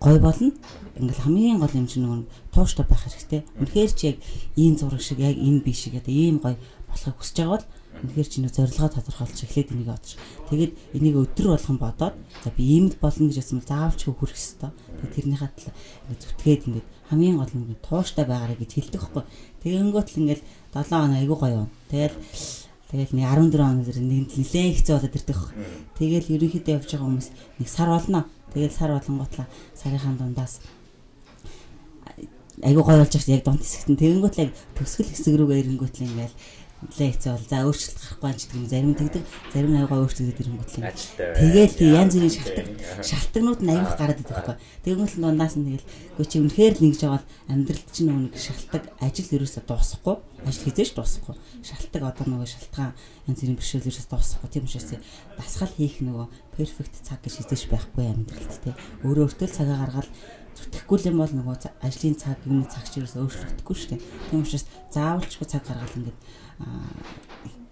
гой 0.04 0.18
болно. 0.20 0.52
Ингээл 1.00 1.24
хамгийн 1.24 1.60
гол 1.64 1.72
юм 1.72 1.88
чинь 1.88 2.04
нөгөө 2.04 2.52
тууштай 2.52 2.84
байх 2.84 3.08
хэрэгтэй. 3.08 3.48
Үнэхээр 3.56 3.92
чи 3.96 4.04
яг 4.12 4.18
ийм 4.60 4.76
зураг 4.76 5.00
шиг 5.00 5.24
яг 5.24 5.40
энэ 5.40 5.64
биш 5.64 5.88
одоо 5.88 6.12
ийм 6.12 6.44
гой 6.44 6.60
болохыг 6.92 7.16
хүсэж 7.16 7.36
байгаа 7.40 7.64
бол 7.64 7.66
үнэхээр 8.02 8.28
чи 8.28 8.38
нөө 8.44 8.52
зорилгоо 8.52 8.90
тодорхойлж 8.92 9.40
эхлээд 9.46 9.72
энийг 9.72 9.90
одож. 9.94 10.20
Тэгээд 10.52 10.74
энийг 11.00 11.16
өдөр 11.16 11.48
болгон 11.54 11.78
бодоод 11.80 12.16
за 12.44 12.50
би 12.52 12.64
ийм 12.66 12.92
л 12.92 12.98
болно 13.00 13.30
гэж 13.32 13.56
бол 13.56 13.64
заавал 13.72 13.96
ч 13.96 14.04
хүрэх 14.10 14.36
ёстой. 14.36 14.72
Тэгээд 15.00 15.16
тэрнийхээ 15.16 15.52
тал 15.56 15.72
ингээд 16.12 16.24
зүтгээд 16.28 16.62
ингээд 16.68 16.88
хамгийн 17.08 17.38
гол 17.38 17.54
нь 17.56 17.80
тууштай 17.80 18.26
байгаарэ 18.26 18.60
гэж 18.60 18.72
хэлдэг 18.74 19.00
байхгүй. 19.00 19.24
Тэгэнгүүт 19.64 20.10
л 20.12 20.20
ингээд 20.28 20.42
7 20.76 20.92
хоног 20.92 21.20
айгуу 21.22 21.38
гоё. 21.40 21.64
Тэгэл 21.88 22.16
Тэгэл 22.92 23.16
нэг 23.16 23.24
14 23.24 23.56
хоног 23.56 23.86
зэрэг 23.88 24.04
нэг 24.04 24.28
нилээн 24.36 24.76
хэцүү 24.76 24.94
болоод 25.00 25.16
ирдэг. 25.16 25.40
Тэгэл 25.96 26.32
ерөнхийдөө 26.36 26.76
явж 26.76 26.90
байгаа 26.92 27.08
хүмүүс 27.08 27.28
нэг 27.64 27.68
сар 27.72 27.88
болно. 27.88 28.28
Тэгэл 28.52 28.76
сар 28.76 28.92
болонготлаа 28.92 29.48
сарынхаа 29.80 30.14
дундаас. 30.20 30.60
Айгуу 32.60 32.84
гоё 32.84 33.00
болж 33.00 33.16
байгаа 33.16 33.36
яг 33.40 33.44
дунд 33.48 33.64
хэсэгт 33.64 33.88
нь. 33.88 33.96
Тэгэнгүүт 33.96 34.36
л 34.36 34.44
яг 34.44 34.52
төгсгөл 34.76 35.08
хэсэг 35.08 35.34
рүүгээ 35.40 35.60
ирэнгүүт 35.64 35.96
л 35.98 36.06
ингээл 36.12 36.36
лекц 36.98 37.24
бол 37.30 37.46
за 37.46 37.58
өөрчлөлт 37.62 37.98
гарахгүй 38.02 38.34
ч 38.34 38.42
гэдэг 38.50 38.58
юм 38.58 38.68
зарим 38.68 38.94
тэгдэг 38.98 39.24
зарим 39.54 39.74
аягаа 39.78 40.00
өөрчлөгдөд 40.02 40.42
ирэнгүүт 40.42 40.72
л 40.82 40.90
тэгэл 41.38 41.78
тэг 41.78 41.90
янз 41.94 42.14
бүрийн 42.18 42.34
шалтгаан 42.34 42.70
шалтгаанууд 43.06 43.62
нь 43.62 43.72
аяах 43.72 43.94
гараад 44.02 44.22
идэх 44.22 44.34
байхгүй. 44.34 44.58
Тэгвэл 44.82 45.16
дундаас 45.22 45.56
нь 45.58 45.66
тэгэл 45.70 45.86
гоо 46.18 46.26
чи 46.26 46.38
үнэхээр 46.42 46.74
л 46.78 46.86
ингэж 46.90 47.02
байгаа 47.06 47.24
амьдралд 47.54 47.88
чинь 47.94 48.10
нэг 48.10 48.34
шалтгаан 48.34 48.86
ажил 48.98 49.30
ерөөсө 49.30 49.62
дуусахгүй 49.62 50.16
ажил 50.42 50.66
хизээш 50.66 50.92
дуусахгүй. 50.98 51.36
Шалтгаан 51.62 52.10
одоо 52.10 52.26
нөгөө 52.26 52.50
шалтгаан 52.50 52.94
янз 53.30 53.40
бүрийн 53.46 53.58
бэрхшээл 53.62 53.90
ерөөсө 53.90 54.10
дуусахгүй. 54.10 54.50
Тийм 54.50 54.66
учраас 54.66 54.90
дасгал 55.38 55.74
хийх 55.78 56.02
нөгөө 56.02 56.26
перфект 56.58 56.96
цаг 57.06 57.22
гэж 57.22 57.34
хизээш 57.46 57.70
байхгүй 57.70 58.06
амьдралд 58.10 58.58
те 58.66 58.74
өөрөө 59.06 59.30
өөртөө 59.30 59.50
цагаа 59.54 59.86
гаргаад 59.86 60.10
зүтгэхгүй 60.58 60.98
юм 61.10 61.22
бол 61.22 61.32
нөгөө 61.32 61.56
ажлын 61.82 62.16
цаг 62.20 62.38
юмны 62.46 62.68
цаг 62.68 62.86
чирээс 62.92 63.16
өөрчлөгдөхгүй 63.18 63.76
шүү 63.76 63.90
дээ. 63.96 64.02
Тийм 64.30 64.44
учраас 64.44 64.66
заавалчгүй 64.92 65.48
цаг 65.48 65.64
гаргаад 65.64 65.96
ингээд 65.96 66.20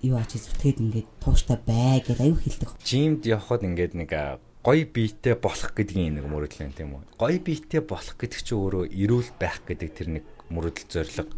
юу 0.02 0.16
аач 0.16 0.40
зүтгээд 0.40 0.80
ингээд 0.80 1.08
тууштай 1.20 1.60
бай 1.60 2.00
гэж 2.00 2.24
аюу 2.24 2.40
хэлдэг. 2.40 2.70
Жимд 2.84 3.28
явхад 3.28 3.68
ингээд 3.68 3.94
нэг 4.00 4.12
гоё 4.64 4.84
биетэй 4.88 5.36
болох 5.36 5.72
гэдгийн 5.76 6.20
нэг 6.20 6.26
мөрөдөл 6.28 6.68
юм 6.68 6.74
тийм 6.76 6.96
үү? 6.96 7.04
Гоё 7.20 7.40
биетэй 7.40 7.84
болох 7.84 8.16
гэдэг 8.16 8.40
чинь 8.44 8.60
өөрөө 8.60 8.84
эрүүл 8.92 9.32
байх 9.40 9.60
гэдэг 9.68 9.90
тэр 9.92 10.08
нэг 10.20 10.26
мөрөдөл 10.52 10.88
зориг 10.88 11.32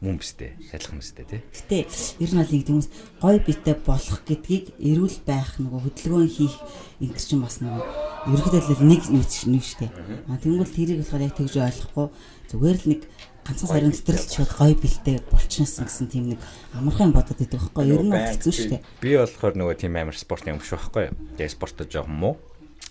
мөн 0.00 0.16
бистэй 0.16 0.56
адилхан 0.72 1.00
бистэй 1.00 1.24
тий. 1.28 1.40
Гэтэ 1.52 2.24
ер 2.24 2.30
нь 2.32 2.40
бол 2.40 2.52
нэг 2.56 2.64
хүмүүс 2.64 2.88
гой 3.20 3.36
биетэй 3.44 3.76
болох 3.84 4.20
гэдгийг 4.24 4.64
эрүүл 4.80 5.18
байх 5.28 5.60
нөгөө 5.60 5.80
хөдөлгөөн 5.84 6.30
хийх 6.32 6.56
энэ 7.04 7.20
чинь 7.20 7.44
бас 7.44 7.60
нөгөө 7.60 7.84
ерөнхийдөө 8.32 8.80
нэг 8.80 9.02
нэг 9.12 9.28
дээ. 9.28 9.90
А 10.28 10.40
тэгвэл 10.40 10.72
тэрийг 10.72 11.04
болохоор 11.04 11.24
яг 11.28 11.36
тэгж 11.36 11.54
ойлгохгүй 11.60 12.06
зүгээр 12.48 12.78
л 12.80 12.88
нэг 12.96 13.00
ганцхан 13.50 13.68
сарын 13.68 13.90
дотор 13.90 14.14
л 14.14 14.30
шууд 14.30 14.52
гоё 14.54 14.74
бэлтэй 14.78 15.16
болчихсон 15.26 15.84
гэсэн 15.90 16.06
тийм 16.06 16.24
нэг 16.30 16.40
амархан 16.78 17.10
бодод 17.10 17.42
идэг 17.42 17.58
байхгүй 17.58 17.90
ер 17.90 18.02
нь 18.06 18.14
хэцүү 18.14 18.52
шүү 18.54 18.70
дээ. 18.70 18.84
Би 19.02 19.18
болохоор 19.18 19.54
нөгөө 19.58 19.76
тийм 19.82 19.98
амар 19.98 20.14
спортын 20.14 20.54
юм 20.54 20.62
шүү 20.62 20.78
байхгүй. 20.78 21.10
Тэгээ 21.34 21.54
спортод 21.58 21.90
жоохон 21.90 22.14
муу. 22.14 22.34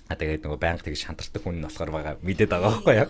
А 0.09 0.17
тэгээд 0.17 0.41
нөгөө 0.41 0.57
байнга 0.57 0.81
тэгж 0.81 1.05
шантардаг 1.05 1.37
хүн 1.45 1.61
нь 1.61 1.65
болохоор 1.69 1.93
байгаа 1.93 2.17
мэдээд 2.25 2.49
байгаа 2.49 2.81
байхгүй 2.81 2.95
яа. 2.97 3.09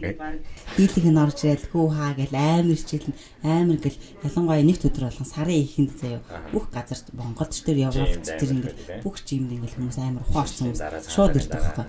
Дийлэг 0.76 1.06
нь 1.08 1.16
орж 1.16 1.38
ирэл 1.48 1.72
хүү 1.72 1.86
хаа 1.96 2.12
гэл 2.12 2.36
амар 2.36 2.76
хичээл 2.76 3.08
амар 3.40 3.78
гэл 3.80 3.96
ялангуяа 4.28 4.60
нэгт 4.60 4.84
өдөр 4.84 5.08
болгон 5.08 5.28
сарын 5.32 5.64
ихэнд 5.64 5.96
заяа 5.96 6.20
бүх 6.52 6.68
газарт 6.68 7.08
Монголд 7.16 7.56
ч 7.56 7.64
тэр 7.64 7.88
Европ 7.88 8.20
тэр 8.20 8.52
ингээд 8.52 9.00
бүх 9.00 9.16
жимд 9.24 9.48
ингээд 9.48 9.80
хүмүүс 9.80 9.96
амар 9.96 10.28
ухаарсан 10.28 10.76
хүмүүс 10.76 11.08
шууд 11.08 11.40
ирдэг 11.40 11.56
байхгүй. 11.56 11.86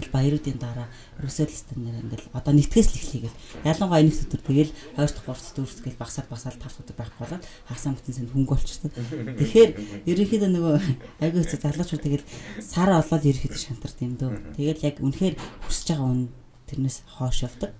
Тэгэл 0.00 0.16
баяруудын 0.16 0.56
дараа 0.64 0.88
Русэлстэн 1.22 1.78
нэр 1.78 1.96
ингээл 2.02 2.32
одоо 2.34 2.52
нэгтгэс 2.54 2.88
л 2.90 2.98
эхлэе 2.98 3.22
гэл. 3.30 3.40
Ялангуяа 3.62 4.02
нэг 4.02 4.18
өдөр 4.18 4.42
тэгэл 4.42 4.72
2 4.98 5.06
дахь 5.14 5.22
3 5.22 5.30
дахь 5.30 5.54
4 5.54 5.66
дахь 5.66 5.84
гэл 5.86 6.02
багсаад 6.02 6.28
багсаад 6.28 6.56
5 6.58 6.82
өдөр 6.82 6.96
байхгүй 6.98 7.20
болоод 7.22 7.44
хагасаа 7.70 7.92
бүтэн 7.94 8.14
санд 8.14 8.30
хөнгө 8.34 8.50
болчихсон. 8.50 8.90
Тэгэхээр 8.90 9.70
ерөнхийдөө 10.10 10.50
нөгөө 10.50 10.74
айгүй 11.22 11.40
хэцүү 11.46 11.60
залуучууд 11.62 12.02
тэгэл 12.02 12.28
сар 12.58 12.90
олоод 12.90 13.24
ерөнхийдөө 13.30 13.60
шантард 13.62 13.98
юм 14.02 14.14
дөө. 14.18 14.32
Тэгэл 14.58 14.86
яг 14.86 14.96
үнэхээр 14.98 15.34
хүсэж 15.70 15.86
байгаа 15.94 16.08
үн 16.10 16.22
тэрнээс 16.66 16.98
хоош 17.14 17.38
явдаг. 17.46 17.70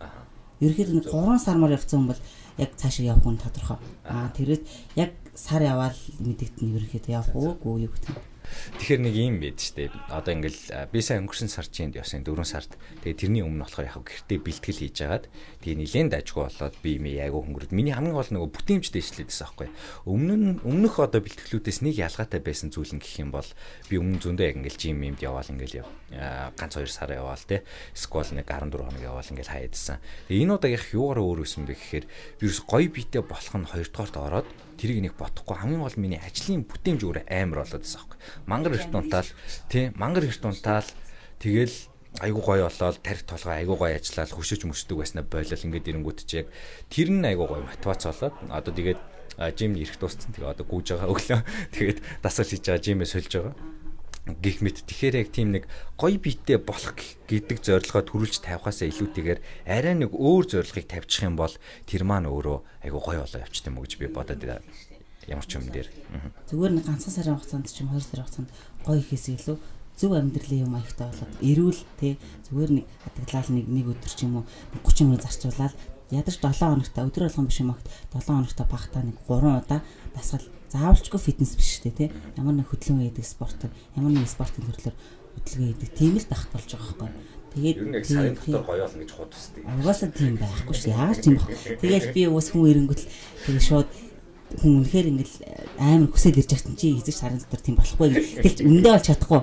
Ерөнхийдөө 0.62 0.94
нэг 0.94 1.06
3 1.10 1.42
сар 1.42 1.56
мар 1.58 1.74
явцсан 1.74 1.98
хүн 2.06 2.10
бол 2.14 2.22
яг 2.62 2.70
цаашаа 2.78 3.18
явах 3.18 3.26
нь 3.26 3.42
тодорхой. 3.42 3.78
Аа 4.06 4.30
тэрээд 4.30 4.62
яг 4.94 5.10
сар 5.34 5.62
яваал 5.66 5.98
мэдэгдэн 6.22 6.74
ерөнхийдөө 6.78 7.12
явах 7.12 7.34
уугүй 7.34 7.90
юу 7.90 7.90
гэх 7.90 8.14
юм. 8.14 8.33
Тэгэхээр 8.78 9.00
нэг 9.00 9.14
юм 9.16 9.34
байд 9.40 9.58
штэ. 9.58 9.90
Одоо 10.12 10.32
ингээл 10.36 10.90
би 10.92 11.00
сайн 11.00 11.24
өнгөрсөн 11.24 11.48
сар 11.48 11.66
чинд 11.68 11.96
явсан 11.96 12.22
4 12.22 12.44
сард. 12.44 12.76
Тэгээ 13.02 13.20
тэрний 13.24 13.42
өмнө 13.44 13.64
болохоор 13.64 13.88
яг 13.88 14.04
гэртээ 14.04 14.38
бэлтгэл 14.44 14.80
хийж 14.84 14.98
агаад 15.04 15.24
тэгээ 15.64 15.80
нилээн 15.80 16.08
дажгүй 16.12 16.42
болоод 16.44 16.76
би 16.84 17.00
ми 17.00 17.16
айгу 17.16 17.40
хөнгөрөд. 17.40 17.72
Миний 17.72 17.96
хамгийн 17.96 18.16
гол 18.16 18.28
нөгөө 18.28 18.50
бүтээмжтэй 18.52 19.00
ижлээдсэн 19.00 19.44
аахгүй. 19.48 19.68
Өмнө 20.04 20.34
нь 20.36 20.48
өмнөх 20.60 21.00
одоо 21.00 21.20
бэлтгэлүүдээс 21.24 21.80
нэг 21.82 21.94
ялгаатай 22.04 22.40
байсан 22.44 22.68
зүйл 22.68 22.92
нь 22.92 23.02
гэх 23.02 23.24
юм 23.24 23.30
бол 23.32 23.48
би 23.88 23.94
өмнө 23.96 24.20
зөндөө 24.20 24.44
яг 24.44 24.56
ингээл 24.60 24.80
жим 24.80 25.00
юмд 25.00 25.20
яваал 25.24 25.48
ингээл 25.48 25.80
яв. 25.82 25.88
ганц 26.54 26.76
2 26.76 26.86
сар 26.86 27.10
яваал 27.10 27.40
те. 27.48 27.64
Сквал 27.96 28.28
нэг 28.30 28.46
14 28.46 28.76
хоног 28.76 29.02
яваал 29.02 29.26
ингээл 29.26 29.50
хаядсан. 29.50 29.98
Тэгээ 30.28 30.44
энэ 30.44 30.54
удаа 30.54 30.70
яг 30.70 30.84
юугаар 30.92 31.20
өөр 31.24 31.42
өсөн 31.42 31.64
бэ 31.66 31.74
гэхээр 31.74 32.06
вирус 32.38 32.60
гоё 32.62 32.88
биетэй 32.92 33.22
болох 33.24 33.54
нь 33.56 33.66
хоёрдугаарт 33.66 34.16
ороод 34.20 34.48
тэрийг 34.78 35.00
нэг 35.10 35.14
бодохгүй 35.18 35.56
хамгийн 35.58 35.82
гол 35.82 35.98
миний 35.98 36.20
ажлын 36.20 36.66
бүтээмж 36.66 37.00
өөр 37.02 37.18
амар 37.30 37.64
болоод 37.64 37.84
аахгүй. 37.86 38.13
Мангар 38.46 38.78
эрт 38.78 38.94
унтаал 38.94 39.28
тий 39.68 39.92
мангар 39.94 40.24
эрт 40.24 40.44
унтаал 40.44 40.86
тэгэл 41.40 41.74
айгу 42.20 42.40
гоё 42.40 42.70
болоод 42.70 43.02
тарих 43.02 43.26
толгой 43.26 43.58
айгу 43.58 43.74
гоё 43.74 43.98
ажиллаад 43.98 44.30
хөшөөж 44.30 44.62
мөсдөг 44.70 44.98
байснаа 45.02 45.24
бойлол 45.26 45.66
ингээд 45.66 45.90
ирэнгүүт 45.90 46.20
чи 46.26 46.44
яг 46.44 46.48
тэр 46.86 47.10
нь 47.10 47.26
айгу 47.26 47.50
гоё 47.50 47.66
мотивац 47.66 48.06
болоод 48.06 48.34
одоо 48.48 48.72
тэгээд 48.72 49.00
жим 49.38 49.74
ирэх 49.74 49.98
дууссан 49.98 50.30
тэгээ 50.30 50.54
одоо 50.54 50.66
гүүж 50.66 50.94
байгаа 50.94 51.10
өглөө. 51.10 51.40
Тэгээд 51.74 51.98
дасгал 52.22 52.46
хийж 52.46 52.62
байгаа 52.62 52.84
жимээ 52.86 53.08
сольж 53.10 53.32
байгаа. 53.34 53.54
Гих 54.24 54.64
мэт 54.64 54.86
тэгэхээр 54.88 55.14
яг 55.20 55.28
тийм 55.34 55.52
нэг 55.52 55.68
гоё 55.98 56.16
биеттэй 56.16 56.56
болох 56.56 56.96
гэдэг 57.28 57.58
зорилгоо 57.60 58.02
төрүүлж 58.08 58.40
тавихаасаа 58.40 58.88
илүүтэйгээр 58.88 59.68
арай 59.68 59.94
нэг 60.00 60.16
өөр 60.16 60.44
зорилгыг 60.48 60.88
тавьчих 60.88 61.28
юм 61.28 61.36
бол 61.36 61.52
тэр 61.84 62.08
маань 62.08 62.30
өөрөө 62.30 62.88
айгу 62.88 62.98
гоё 63.04 63.26
болоо 63.26 63.42
явчих 63.44 63.68
юм 63.68 63.76
уу 63.76 63.84
гэж 63.84 64.00
би 64.00 64.08
бодоод 64.08 64.40
ямар 65.28 65.46
ч 65.46 65.56
юм 65.56 65.66
дээр 65.68 65.88
зүгээр 66.48 66.72
нэг 66.74 66.84
ганцхан 66.84 67.14
сарын 67.14 67.36
хугацаанд 67.38 67.68
ч 67.70 67.80
юм 67.80 67.90
хоёр 67.92 68.04
сарын 68.04 68.24
хугацаанд 68.24 68.50
гоё 68.84 68.98
ихээс 69.00 69.26
илүү 69.34 69.56
зөв 69.94 70.10
амьдралын 70.12 70.64
юм 70.66 70.74
аягтай 70.74 71.06
болоод 71.08 71.32
эрүүл 71.38 71.80
тий 72.00 72.18
зүгээр 72.50 72.70
нэг 72.82 72.86
хадгалал 73.04 73.50
нэг 73.54 73.66
нэг 73.70 73.86
өдөр 73.94 74.12
ч 74.12 74.20
юм 74.26 74.42
уу 74.42 74.44
30 74.82 75.06
минут 75.06 75.22
зарцуулаад 75.22 75.74
ядарч 76.10 76.38
7 76.42 76.58
хоногта 76.58 77.06
өдөр 77.06 77.22
болгон 77.30 77.46
биш 77.46 77.60
юм 77.62 77.70
агт 77.70 77.86
7 78.10 78.26
хоногта 78.26 78.62
багтаа 78.66 79.02
нэг 79.06 79.16
3 79.30 79.62
удаа 79.62 79.80
дасгал 80.12 80.46
заавалчгүй 80.74 81.20
фитнес 81.22 81.54
биш 81.54 81.78
үү 81.78 81.94
те 81.94 82.06
ямар 82.34 82.58
нэг 82.58 82.66
хөдөлгөөн 82.68 83.06
хийдэг 83.06 83.24
спорт 83.24 83.70
ямар 83.94 84.10
нэг 84.10 84.26
спортын 84.26 84.66
төрлөөр 84.66 84.96
хөдөлгөөн 85.38 85.70
хийдэг 85.78 85.90
тийм 85.94 86.18
л 86.18 86.26
тахт 86.26 86.50
болж 86.50 86.68
байгаа 86.74 87.06
байхгүй 87.06 87.42
Тэгээд 87.54 87.78
ер 87.78 87.86
нь 87.86 87.94
яг 87.94 88.06
сарын 88.10 88.34
дотор 88.34 88.66
гоё 88.66 88.82
болно 88.82 88.98
гэж 88.98 89.10
худсдаг. 89.14 89.62
Угаасаа 89.62 90.10
тийм 90.10 90.34
байхгүй 90.42 90.74
шүү. 90.74 90.90
Яагаад 90.90 91.22
тийм 91.22 91.38
бэ? 91.38 91.54
Тэгэл 91.78 92.10
би 92.10 92.22
ус 92.26 92.50
хүн 92.50 92.66
ирэнгүүт 92.66 93.02
тэгээ 93.46 93.62
шууд 93.62 93.88
хүн 94.60 94.72
үнэхээр 94.82 95.06
ингээл 95.10 95.36
амар 95.78 96.10
хүсэл 96.10 96.38
ирж 96.38 96.50
байгаа 96.54 96.76
чи 96.78 96.88
эзэж 96.94 97.16
сарын 97.18 97.40
дотор 97.42 97.62
тийм 97.62 97.76
болохгүй 97.78 98.08
гэж 98.42 98.56
өмнөдөө 98.62 98.92
бол 98.94 99.08
чадахгүй. 99.08 99.40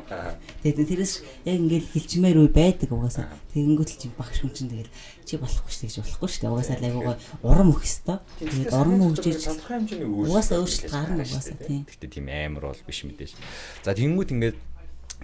Тэгээд 0.62 0.90
тэрээс 0.92 1.14
яг 1.46 1.58
ингээл 1.60 1.92
хилчмээр 1.92 2.38
үе 2.40 2.50
байдаг 2.52 2.90
угаасаа. 2.92 3.28
Тэгэнгүүт 3.52 3.90
л 3.92 4.00
чи 4.00 4.08
багш 4.16 4.38
хүн 4.40 4.54
чинь 4.56 4.72
тэгэл 4.72 4.92
чи 5.28 5.36
болохгүй 5.36 5.72
шүү 5.72 5.86
гэж 5.90 5.96
болохгүй 6.02 6.30
шүү. 6.32 6.48
Угаасаа 6.52 6.78
л 6.80 6.88
айгуугаа 6.88 7.18
урам 7.44 7.72
өгөх 7.76 7.84
ёстой. 7.84 8.18
Тэгээд 8.40 8.72
урам 8.72 8.96
хэмжээний 9.12 10.08
угаасаа 10.08 10.58
өөрчлөлт 10.64 10.94
гарна 10.94 11.24
угаасаа 11.28 11.58
тийм. 11.60 11.84
Гэтэ 11.84 12.08
тийм 12.08 12.28
амар 12.32 12.72
бол 12.72 12.82
биш 12.88 13.04
мэдээж. 13.04 13.36
За 13.84 13.92
тэгэнгүүт 13.92 14.32
ингээд 14.32 14.58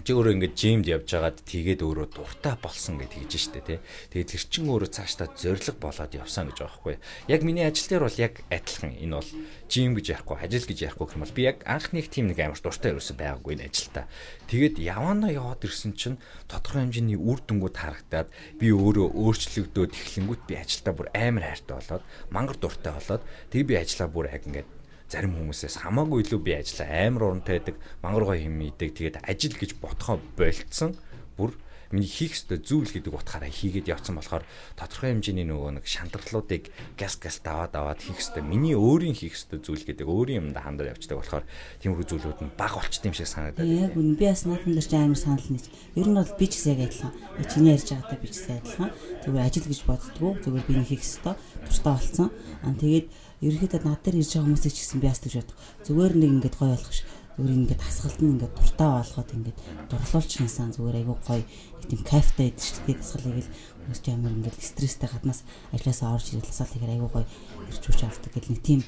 чи 0.04 0.14
өөрөө 0.14 0.34
ингээд 0.38 0.54
жимд 0.54 0.86
явж 0.86 1.10
байгаад 1.10 1.38
тэгээд 1.42 1.80
өөрөө 1.82 2.06
дуртай 2.14 2.54
болсон 2.62 3.02
гэж 3.02 3.10
тэгж 3.18 3.34
штэ 3.34 3.60
тий. 3.66 3.78
Тэгээд 4.14 4.30
тэр 4.30 4.44
чин 4.46 4.70
өөрөө 4.70 4.90
цаашдаа 4.94 5.28
зориг 5.34 5.76
болоод 5.82 6.12
явсан 6.14 6.48
гэж 6.48 6.58
байгаа 6.62 6.70
байхгүй. 6.70 6.96
Яг 7.26 7.40
миний 7.42 7.66
ажил 7.66 7.88
дээр 7.90 8.06
бол 8.06 8.22
яг 8.22 8.34
адилхан 8.46 8.94
энэ 8.94 9.16
бол 9.18 9.30
жим 9.66 9.90
гэж 9.98 10.06
ярихгүй 10.14 10.36
ажил 10.38 10.66
гэж 10.70 10.78
ярихгүй 10.86 11.06
юм 11.18 11.22
бол 11.26 11.34
би 11.34 11.42
яг 11.42 11.58
анхных 11.66 12.06
тийм 12.08 12.30
нэг 12.30 12.38
амар 12.38 12.62
дуртай 12.62 12.94
ерөөсөй 12.94 13.16
байгаагүй 13.18 13.52
энэ 13.58 13.66
ажилдаа. 13.66 14.06
Тэгээд 14.46 14.76
явандаа 14.78 15.30
яваад 15.34 15.66
ирсэн 15.66 15.92
чинь 15.98 16.22
тодорхой 16.46 16.86
хэмжээний 16.86 17.18
үр 17.18 17.42
дүнгууд 17.42 17.76
харагдаад 17.76 18.28
би 18.56 18.70
өөрөө 18.70 19.08
өөрчлөгдөөд 19.18 19.92
эхлэнгүүт 19.92 20.42
би 20.46 20.54
ажилдаа 20.56 20.94
бүр 20.94 21.08
амар 21.10 21.44
хайртай 21.52 21.74
болоод 21.74 22.04
мангар 22.30 22.56
дуртай 22.56 22.92
болоод 22.94 23.22
тэгээд 23.50 23.68
би 23.68 23.74
ажиллаа 23.76 24.08
бүр 24.08 24.30
яг 24.30 24.46
ингээд 24.46 24.77
зарим 25.08 25.34
хүмүүсээс 25.40 25.82
хамаагүй 25.82 26.22
илүү 26.24 26.40
би 26.44 26.52
ажиллаа 26.60 26.88
амар 27.08 27.22
урамтай 27.28 27.58
байдаг 27.58 27.76
мангар 28.04 28.24
гоё 28.28 28.44
юм 28.44 28.60
идэг 28.60 28.92
тэгээд 28.92 29.24
ажил 29.24 29.56
гэж 29.56 29.70
ботхоо 29.80 30.20
болцсон 30.36 30.92
бүр 31.36 31.56
миний 31.90 32.06
хийх 32.06 32.36
ёстой 32.36 32.60
зүйл 32.60 32.92
гэдэг 32.92 33.16
утгаараа 33.16 33.48
хийгээд 33.48 33.88
явцсан 33.88 34.20
болохоор 34.20 34.44
тодорхой 34.76 35.16
хэмжээний 35.16 35.48
нөгөө 35.48 35.80
нэг 35.80 35.86
шантралуудыг 35.88 36.68
газ 37.00 37.16
газ 37.16 37.40
даваад 37.40 37.72
даваад 37.72 38.00
хийх 38.04 38.20
ёстой 38.20 38.44
миний 38.44 38.76
өөрийн 38.76 39.16
хийх 39.16 39.32
ёстой 39.32 39.64
зүйл 39.64 39.88
гэдэг 39.88 40.04
өөрийн 40.04 40.52
юмда 40.52 40.60
хандаад 40.60 40.92
явцдаг 40.92 41.16
болохоор 41.16 41.44
тиймэрхүү 41.80 42.06
зүйлүүд 42.12 42.40
нь 42.44 42.52
баг 42.60 42.76
болчт 42.76 43.04
юм 43.08 43.16
шиг 43.16 43.28
санагдаад 43.32 43.64
байна. 43.64 43.88
Яг 43.88 43.96
үн 43.96 44.20
би 44.20 44.24
бас 44.28 44.44
наадхан 44.44 44.72
дээр 44.76 44.84
ч 44.84 44.92
амар 44.92 45.16
санал 45.16 45.48
нийт. 45.48 45.66
Ер 45.96 46.08
нь 46.12 46.18
бол 46.20 46.32
би 46.36 46.44
ч 46.44 46.52
гэсэн 46.60 46.72
яг 46.76 46.80
адилхан. 46.92 47.12
Чиний 47.48 47.72
ярьж 47.72 47.88
байгаатай 47.88 48.18
би 48.20 48.28
ч 48.28 48.34
гэсэн 48.36 48.56
адилхан. 48.60 48.90
Зүгээр 49.24 49.46
ажил 49.48 49.68
гэж 49.72 49.80
боддгоо. 49.88 50.32
Зүгээр 50.44 50.66
би 50.68 50.72
хийх 50.84 51.04
ёстой. 51.08 51.34
Туртаа 51.64 51.96
болсон. 51.96 52.28
Аа 52.68 52.76
тэгээд 52.76 53.06
ерөөхдөө 53.42 53.82
над 53.86 54.00
дээр 54.02 54.18
ирж 54.18 54.30
байгаа 54.34 54.46
хүмүүсийг 54.50 54.74
ч 54.74 54.78
гэсэн 54.82 55.00
би 55.02 55.08
бас 55.08 55.20
гэж 55.22 55.34
бодох. 55.38 55.58
Зүгээр 55.86 56.14
нэг 56.18 56.30
ингэж 56.38 56.54
гоё 56.58 56.72
болох 56.74 56.94
ш. 56.94 57.06
Зүгээр 57.38 57.54
ингэж 57.54 57.78
хасгалт 57.78 58.18
нь 58.18 58.32
ингэж 58.34 58.52
дуртай 58.58 58.90
болгоод 58.98 59.30
ингэж 59.38 59.56
дурлуулчихсан 59.90 60.68
зүгээр 60.74 60.96
айгүй 60.98 61.16
гоё 61.22 61.42
тийм 61.86 62.02
кайфтай 62.02 62.50
байдаг 62.50 62.64
шүү 62.66 62.82
дээ. 62.82 62.98
Дасгалыг 62.98 63.38
л 63.38 63.52
хүмүүс 63.78 64.00
ч 64.02 64.06
амар 64.10 64.34
ингэж 64.34 64.54
стресстэй 64.58 65.08
гаднаас 65.08 65.40
ажилласаа 65.70 66.14
орж 66.18 66.26
ирэл 66.34 66.50
дасгал 66.50 66.72
хийхээр 66.74 66.94
айгүй 66.98 67.10
гоё 67.14 67.26
ирж 67.70 67.82
хүч 67.86 68.00
авдаг 68.02 68.32
гэл 68.34 68.50
нэг 68.50 68.60
тийм 68.66 68.80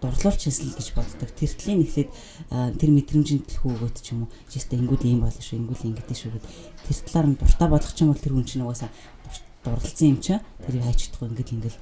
дурлуулчихсан 0.00 0.66
л 0.72 0.78
гэж 0.78 0.88
боддог. 0.94 1.30
Тэртлийн 1.36 1.82
эхлээд 1.84 2.10
тэр 2.80 2.90
мэдрэмжийн 2.96 3.42
төлхөө 3.44 3.72
өгөөд 3.76 3.96
ч 3.98 4.14
юм 4.14 4.24
уу. 4.24 4.32
Жишээ 4.48 4.78
ингүүл 4.78 5.04
ийм 5.04 5.20
болно 5.26 5.42
шүү, 5.42 5.58
ингүүл 5.58 5.86
ингэдэж 5.90 6.16
шүү 6.16 6.32
гэд 6.38 6.46
тэр 6.86 6.96
талаар 7.02 7.26
нь 7.28 7.38
дуртай 7.38 7.68
болгох 7.68 7.98
юм 7.98 8.10
бол 8.14 8.22
тэр 8.22 8.34
хүн 8.34 8.46
чинь 8.46 8.62
угаасаа 8.62 8.90
дурлалцсан 9.66 10.08
юм 10.14 10.18
чаа. 10.22 10.38
Тэрийг 10.62 10.86
хайчдахгүй 10.86 11.26
ингэж 11.28 11.48
ингээл 11.50 11.78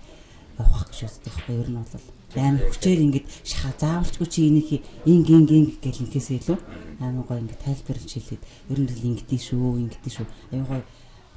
явах 0.59 0.89
гэж 0.89 0.99
үздэг 1.05 1.33
байхгүй 1.33 1.55
ер 1.61 1.69
нь 1.69 1.79
бол 1.81 2.05
амар 2.37 2.65
хүчээр 2.73 3.01
ингэж 3.07 3.25
шаха 3.45 3.71
заавалчгүй 3.77 4.29
чи 4.29 4.41
энийг 4.49 4.69
инг 5.05 5.29
инг 5.29 5.51
инг 5.53 5.71
гэл 5.81 6.05
инкээс 6.05 6.29
илүү 6.37 6.59
амар 7.01 7.25
гоо 7.29 7.39
ингэ 7.41 7.57
тайлбарлаж 7.61 8.13
хэлээд 8.13 8.43
ер 8.73 8.79
нь 8.81 8.89
л 8.89 9.07
ингэдэж 9.13 9.43
шүү 9.53 9.85
ингэдэж 9.85 10.13
шүү. 10.17 10.27
Аюу 10.53 10.67
гоо 10.69 10.83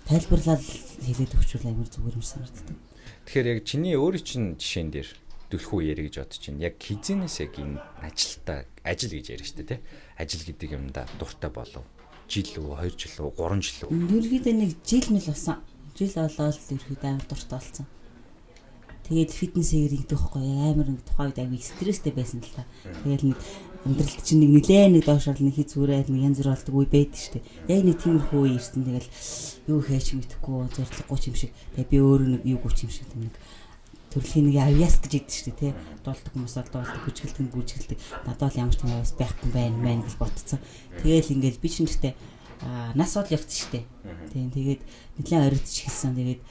тайлбарлаад 0.07 0.63
хэлээд 0.63 1.35
өгчүүл 1.35 1.67
амар 1.67 1.87
зүгээр 1.91 2.15
юм 2.15 2.23
санагддаг. 2.23 2.77
Тэгэхээр 3.27 3.51
яг 3.51 3.59
чиний 3.67 3.95
өөрийн 3.99 4.23
чинь 4.23 4.47
жишээн 4.55 4.89
дээр 4.91 5.09
дүлхүү 5.51 5.79
ярэ 5.87 6.01
гэж 6.07 6.15
бодож 6.19 6.39
чинь 6.39 6.59
яг 6.63 6.75
хизэнээс 6.79 7.35
яг 7.43 7.53
энэ 7.59 7.79
ажилтаа 8.03 8.59
ажил 8.87 9.13
гэж 9.15 9.25
яриа 9.35 9.47
штэ 9.47 9.63
тий 9.67 9.79
ажил 10.15 10.43
гэдэг 10.47 10.69
юмда 10.79 11.03
дуртай 11.19 11.51
болов. 11.51 11.83
Жил 12.29 12.45
үү 12.55 12.77
2 12.85 12.93
жил 12.95 13.15
үү 13.25 13.31
3 13.35 13.59
жил 13.65 13.89
үү? 13.89 13.97
Ерөөдөө 14.19 14.53
нэг 14.53 14.71
жил 14.85 15.07
мэл 15.09 15.27
болсон. 15.33 15.57
Жил 15.97 16.13
болоод 16.13 16.57
ерөөдөө 16.69 17.09
амар 17.09 17.25
дуртай 17.25 17.57
болсон 17.57 17.87
Тэгээд 19.09 19.31
фитнесээр 19.33 19.93
ингэдэг 19.97 20.17
байхгүй 20.21 20.45
амар 20.69 20.87
нэг 20.93 21.01
тухайн 21.01 21.33
үед 21.33 21.41
аягүй 21.41 21.61
стресстэй 21.65 22.13
байсан 22.13 22.45
л 22.45 22.53
та. 22.53 22.69
Тэгээд 23.01 23.23
нэг 23.25 23.37
амьдралд 23.89 24.21
чинь 24.21 24.45
нэг 24.45 24.51
нилээн 24.61 24.93
нэг 24.93 25.03
доошрол 25.09 25.41
нэг 25.41 25.57
хий 25.57 25.65
зүрээд 25.65 26.13
нэг 26.13 26.21
янз 26.29 26.39
бүр 26.45 26.53
болдог 26.53 26.75
үе 26.77 26.87
байдаг 26.93 27.25
дээ. 27.33 27.43
Яг 27.73 27.81
нэг 27.89 27.97
тиймэрхүү 28.05 28.39
үе 28.45 28.53
ирсэн 28.61 28.85
тэгэл 28.85 29.09
юу 29.73 29.81
хийж 29.81 30.07
мэдэхгүй 30.13 30.57
зориггүй 30.77 31.19
юм 31.25 31.35
шиг. 31.41 31.51
Тэгээд 31.73 31.89
би 31.89 31.97
өөрөө 31.97 32.29
нэг 32.37 32.43
юу 32.45 32.59
гүч 32.61 32.77
юм 32.85 32.91
шиг 32.93 33.09
нэг 33.17 33.33
төрөлхийн 34.13 34.45
нэг 34.49 34.57
авьяас 34.61 35.01
гэж 35.01 35.11
яддаг 35.17 35.33
шүү 35.33 35.45
дээ 35.47 35.57
тий. 35.57 35.73
Дуулдаг 36.05 36.31
хүмүүс 36.33 36.55
бол 36.57 36.69
дуулдаг, 36.69 37.01
бүжгэлдэг, 37.05 37.47
бүжгэлдэг. 37.53 37.97
Надад 38.25 38.45
бол 38.45 38.61
ямар 38.61 38.75
ч 38.75 38.81
юм 38.81 38.93
авьяас 38.93 39.13
байхгүй 39.17 39.49
байх 39.53 39.73
мэн 39.73 40.01
гэж 40.05 40.15
бодцсон. 40.17 40.59
Тэгээл 41.01 41.33
ингээл 41.33 41.61
би 41.61 41.69
нэртэй 41.69 42.13
нас 42.59 43.15
бол 43.15 43.23
шүү 43.23 43.71
дээ. 43.71 43.85
Тийм 44.35 44.51
тэгээд 44.51 44.81
нэлээд 45.19 45.45
оройдч 45.47 45.75
хэлсэн. 45.87 46.11
Тэгээд 46.15 46.41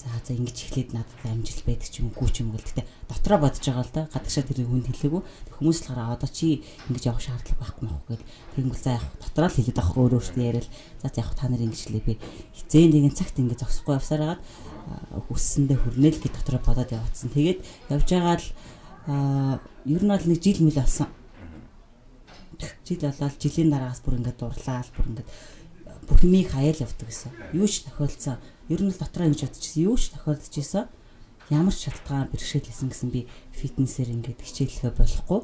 за 0.00 0.08
за 0.24 0.32
ингэж 0.32 0.56
эхлээд 0.64 0.90
надад 0.96 1.20
амжилт 1.28 1.64
байдаг 1.68 1.88
ч 1.92 2.00
юм 2.00 2.08
уу 2.08 2.28
ч 2.32 2.40
юм 2.40 2.56
уу 2.56 2.60
гэхдээ 2.60 2.86
дотроо 3.08 3.38
бодож 3.44 3.60
байгаа 3.60 3.84
л 3.84 3.92
да. 3.92 4.08
Гадагшаа 4.08 4.44
тэр 4.48 4.64
хүнд 4.64 4.88
хэлээгүй. 4.88 5.22
Хүмүүс 5.60 5.78
л 5.84 5.88
гараа 5.92 6.16
одоо 6.16 6.30
чи 6.32 6.64
ингэж 6.88 7.04
явах 7.12 7.20
шаардлага 7.20 7.60
байхгүй 7.60 7.84
мөн 7.84 8.00
гэвэл 8.08 8.28
тэнгүүл 8.56 8.80
за 8.80 8.96
явах 8.96 9.12
дотроо 9.20 9.48
л 9.52 9.56
хэлээд 9.60 9.80
авах 9.80 9.96
өөр 10.00 10.12
өөртөө 10.16 10.44
яриад 10.48 10.68
за 11.04 11.08
за 11.12 11.20
явах 11.20 11.36
та 11.36 11.48
нар 11.52 11.60
ингэж 11.60 11.80
хэлээ 11.84 12.04
би 12.08 12.14
хизээ 12.56 12.86
нэгэн 12.88 13.12
цагт 13.12 13.36
ингэж 13.36 13.58
зогсохгүй 13.60 13.94
явсаар 14.00 14.22
хагаад 14.24 14.42
хүссэндээ 15.28 15.78
хүрнээл 15.84 16.22
гэж 16.24 16.32
дотроо 16.32 16.60
бодоод 16.64 16.90
явцсан. 16.96 17.28
Тэгээд 17.28 17.60
явж 17.92 18.08
байгаа 18.08 18.36
л 18.40 18.46
ер 19.84 20.02
нь 20.04 20.12
бол 20.12 20.26
нэг 20.28 20.40
жил 20.40 20.60
мэл 20.64 20.80
болсон. 20.80 21.08
Жил 22.84 23.00
болоод 23.04 23.36
жилийн 23.38 23.70
дараагаас 23.70 24.00
бүр 24.02 24.18
ингээд 24.18 24.40
дурлаа 24.40 24.84
бүр 24.96 25.06
ингээд 25.12 25.28
бүх 26.08 26.24
юмыг 26.24 26.48
хаяал 26.50 26.82
явдаг 26.82 27.06
гэсэн. 27.06 27.32
Юу 27.52 27.68
ч 27.68 27.84
тохиолдсон. 27.84 28.40
Ер 28.72 28.80
нь 28.82 28.90
л 28.90 28.98
дотроо 28.98 29.28
ингэж 29.28 29.44
бодчихсон. 29.44 29.84
Юу 29.84 29.96
ч 30.00 30.10
тохиолдож 30.10 30.88
ямар 31.48 31.72
ч 31.72 31.88
шалтгаан 31.88 32.28
бэрхшээлсэн 32.28 32.92
гэсэн 32.92 33.08
би 33.08 33.24
фитнесээр 33.56 34.12
ингээд 34.12 34.44
хичээлэхэ 34.44 34.92
болохгүй 34.92 35.40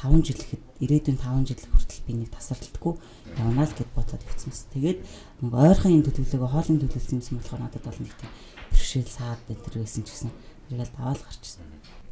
5 0.00 0.24
жил 0.24 0.40
ихэд 0.40 0.62
ирээдүйн 0.80 1.20
5 1.20 1.48
жил 1.52 1.60
хүртэл 1.68 2.04
би 2.08 2.12
нэг 2.16 2.32
тасралтгүй 2.32 2.94
явна 3.36 3.68
л 3.68 3.76
гэд 3.76 3.90
бодоод 3.92 4.24
явцсан. 4.24 4.56
Тэгээд 4.72 5.04
нэг 5.44 5.52
ойрхон 5.52 6.00
юм 6.00 6.04
төлөвлөгөө 6.08 6.48
хоолны 6.48 6.80
төлөвлөсөн 6.80 7.20
юм 7.28 7.38
болохоор 7.44 7.60
надад 7.60 7.84
бол 7.84 8.00
нэг 8.00 8.14
тийм 8.16 8.32
бэрхшээл 8.72 9.12
саад 9.12 9.40
энэ 9.52 9.62
төр 9.68 9.74
байсан 9.84 10.02
ч 10.04 10.08
гэсэн 10.16 10.32
тэргээл 10.72 10.96
даваал 10.96 11.20
гарчсан. 11.20 11.64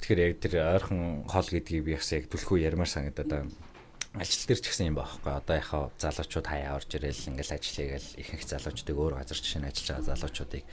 Тэгэхээр 0.04 0.20
яг 0.20 0.34
тэр 0.44 0.54
ойрхон 0.61 1.00
хоол 1.25 1.49
гэдгийг 1.49 1.84
би 1.88 1.96
яхаа 1.96 2.20
яг 2.20 2.28
түлхүү 2.28 2.56
ярмаар 2.61 2.90
санагдаад 2.92 3.30
байна 3.32 3.72
ажил 4.12 4.45
дээр 4.45 4.61
ч 4.61 4.66
гэсэн 4.69 4.92
юм 4.92 4.97
баахгүй. 5.00 5.33
Одоо 5.33 5.57
яхаа 5.57 5.88
залуучууд 5.97 6.47
хаяа 6.47 6.76
орж 6.76 6.90
ирэл 7.00 7.28
ингээл 7.33 7.57
ажил 7.57 7.76
хийгээл 7.81 8.11
ихэнх 8.21 8.45
залуучдыг 8.45 8.97
өөр 8.97 9.14
газар 9.16 9.38
жишээ 9.40 9.61
нь 9.64 9.69
ажиллаж 9.73 9.88
байгаа 9.88 10.09
залуучуудыг 10.12 10.64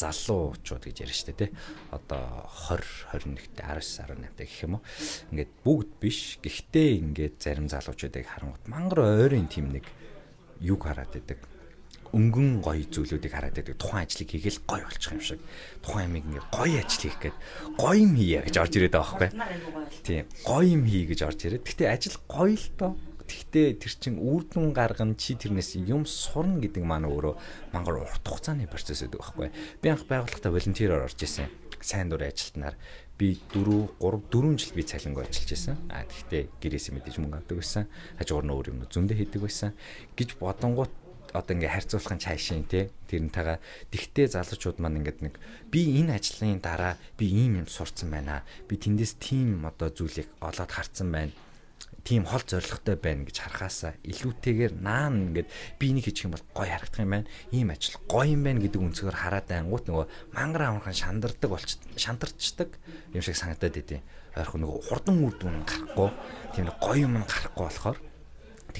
залуучууд 0.00 0.82
гэж 0.88 0.96
ярьж 1.04 1.16
штэ 1.20 1.32
тий. 1.36 1.50
Одоо 1.92 2.48
20 2.72 3.36
21-т 3.36 3.60
19 3.60 4.32
18-т 4.32 4.40
гэх 4.40 4.64
юм 4.64 4.80
уу. 4.80 4.82
Ингээд 5.28 5.52
бүгд 5.60 5.90
биш. 6.00 6.40
Гэхдээ 6.40 6.88
ингээд 7.04 7.36
зарим 7.36 7.68
залуучуудыг 7.68 8.24
харангуут 8.24 8.64
мангар 8.64 9.28
ойрын 9.28 9.48
тим 9.52 9.76
нэг 9.76 9.84
юг 10.64 10.88
хараад 10.88 11.12
идэг 11.12 11.55
өнгөн 12.12 12.62
гоё 12.62 12.84
зүйлүүдийг 12.86 13.32
хараад 13.32 13.56
байдаг. 13.56 13.78
Тухайн 13.80 14.06
ажлыг 14.06 14.28
хийгээл 14.30 14.60
гоё 14.66 14.84
болчих 14.86 15.12
юм 15.12 15.22
шиг. 15.24 15.40
Тухайн 15.82 16.06
амиг 16.10 16.24
ингээд 16.26 16.48
гоё 16.52 16.76
ажил 16.78 17.02
хийх 17.02 17.18
гээд 17.22 17.36
гоё 17.80 17.98
юм 17.98 18.12
хийя 18.14 18.40
гэж 18.46 18.54
орж 18.60 18.72
ирээд 18.76 18.94
байгаа 18.94 19.16
байхгүй. 19.16 19.30
Тийм. 20.06 20.24
Гоё 20.46 20.66
юм 20.66 20.84
хий 20.86 21.04
гэж 21.06 21.20
орж 21.26 21.40
ирээд. 21.46 21.66
Гэтэ 21.66 21.84
ажил 21.90 22.16
гоё 22.30 22.54
л 22.54 22.68
доо. 22.78 22.92
Тэгтээ 23.26 23.82
тэр 23.82 23.92
чин 23.98 24.14
үрдэн 24.22 24.70
гарган 24.70 25.18
чи 25.18 25.34
тэрнээс 25.34 25.82
юм 25.82 26.06
сурна 26.06 26.62
гэдэг 26.62 26.86
маань 26.86 27.10
өөрөө 27.10 27.34
мангар 27.74 28.06
урт 28.06 28.22
хугацааны 28.22 28.70
процесс 28.70 29.02
гэдэг 29.02 29.18
байхгүй. 29.18 29.50
Би 29.82 29.90
анх 29.90 30.06
байгууллагата 30.06 30.54
волонтероор 30.54 31.10
орж 31.10 31.18
исэн. 31.26 31.50
Сайн 31.82 32.06
дурын 32.06 32.30
ажилтнаар 32.30 32.78
би 33.18 33.34
4 33.50 33.98
3 33.98 34.22
4 34.30 34.56
жил 34.62 34.74
би 34.78 34.82
цалингүй 34.86 35.26
ажиллаж 35.26 35.50
байсан. 35.50 35.76
А 35.90 36.06
тэгтээ 36.06 36.42
гэрээсээ 36.62 36.94
мэдээж 36.94 37.16
мөнгө 37.18 37.38
авдаг 37.42 37.56
байсан. 37.58 37.84
Хажуугаар 38.20 38.46
нь 38.46 38.54
өөр 38.54 38.66
юм 38.70 38.78
зөндөө 38.86 39.16
хийдэг 39.18 39.42
байсан. 39.42 39.70
гэж 40.14 40.38
бодонгууд 40.38 40.92
одоо 41.36 41.52
ингээ 41.52 41.72
харьцуулахын 41.76 42.22
цаашийн 42.24 42.64
тий 42.64 42.88
тэрнтэйгээ 43.12 43.58
тэгтээ 43.92 44.26
залуучууд 44.32 44.80
маань 44.80 45.04
ингээд 45.04 45.20
нэг 45.20 45.34
би 45.68 46.00
энэ 46.00 46.16
ажлын 46.16 46.64
дараа 46.64 46.96
би 47.20 47.28
ийм 47.28 47.60
юм 47.60 47.68
сурцсан 47.68 48.08
байна. 48.10 48.42
Би 48.68 48.80
тэндээс 48.80 49.20
тийм 49.20 49.68
одоо 49.68 49.92
зүйлийг 49.92 50.32
олоод 50.40 50.70
харцсан 50.72 51.12
байна 51.12 51.32
тийм 52.06 52.22
хол 52.22 52.42
зоригтой 52.46 52.94
байна 52.94 53.26
гэж 53.26 53.42
харахаасаа 53.42 53.98
илүүтэйгээр 54.06 54.78
наан 54.78 55.34
ингээд 55.34 55.50
би 55.74 55.90
энийг 55.90 56.06
хийчих 56.06 56.30
юм 56.30 56.38
бол 56.38 56.46
гоё 56.54 56.70
харагдах 56.70 57.02
юм 57.02 57.10
байна. 57.10 57.26
Ийм 57.50 57.74
ажил 57.74 57.98
гоё 58.06 58.30
юм 58.30 58.46
байна 58.46 58.62
гэдэг 58.62 58.78
өнцгөр 58.78 59.16
хараад 59.18 59.50
ангууд 59.50 59.90
нөгөө 59.90 60.06
мангар 60.30 60.70
амархан 60.70 60.94
шандардаг 60.94 61.50
болч 61.50 61.82
шантарчдаг 61.98 62.78
юм 63.10 63.22
шиг 63.26 63.34
санагдаад 63.34 63.74
идэв. 63.82 64.06
Ойрхон 64.38 64.62
нөгөө 64.62 64.80
хурдан 64.86 65.18
үр 65.18 65.34
дүн 65.34 65.66
гарахгүй 65.66 66.10
тийм 66.54 66.70
гоё 66.78 67.10
юм 67.10 67.26
гарахгүй 67.26 67.64
болохоор 67.66 67.98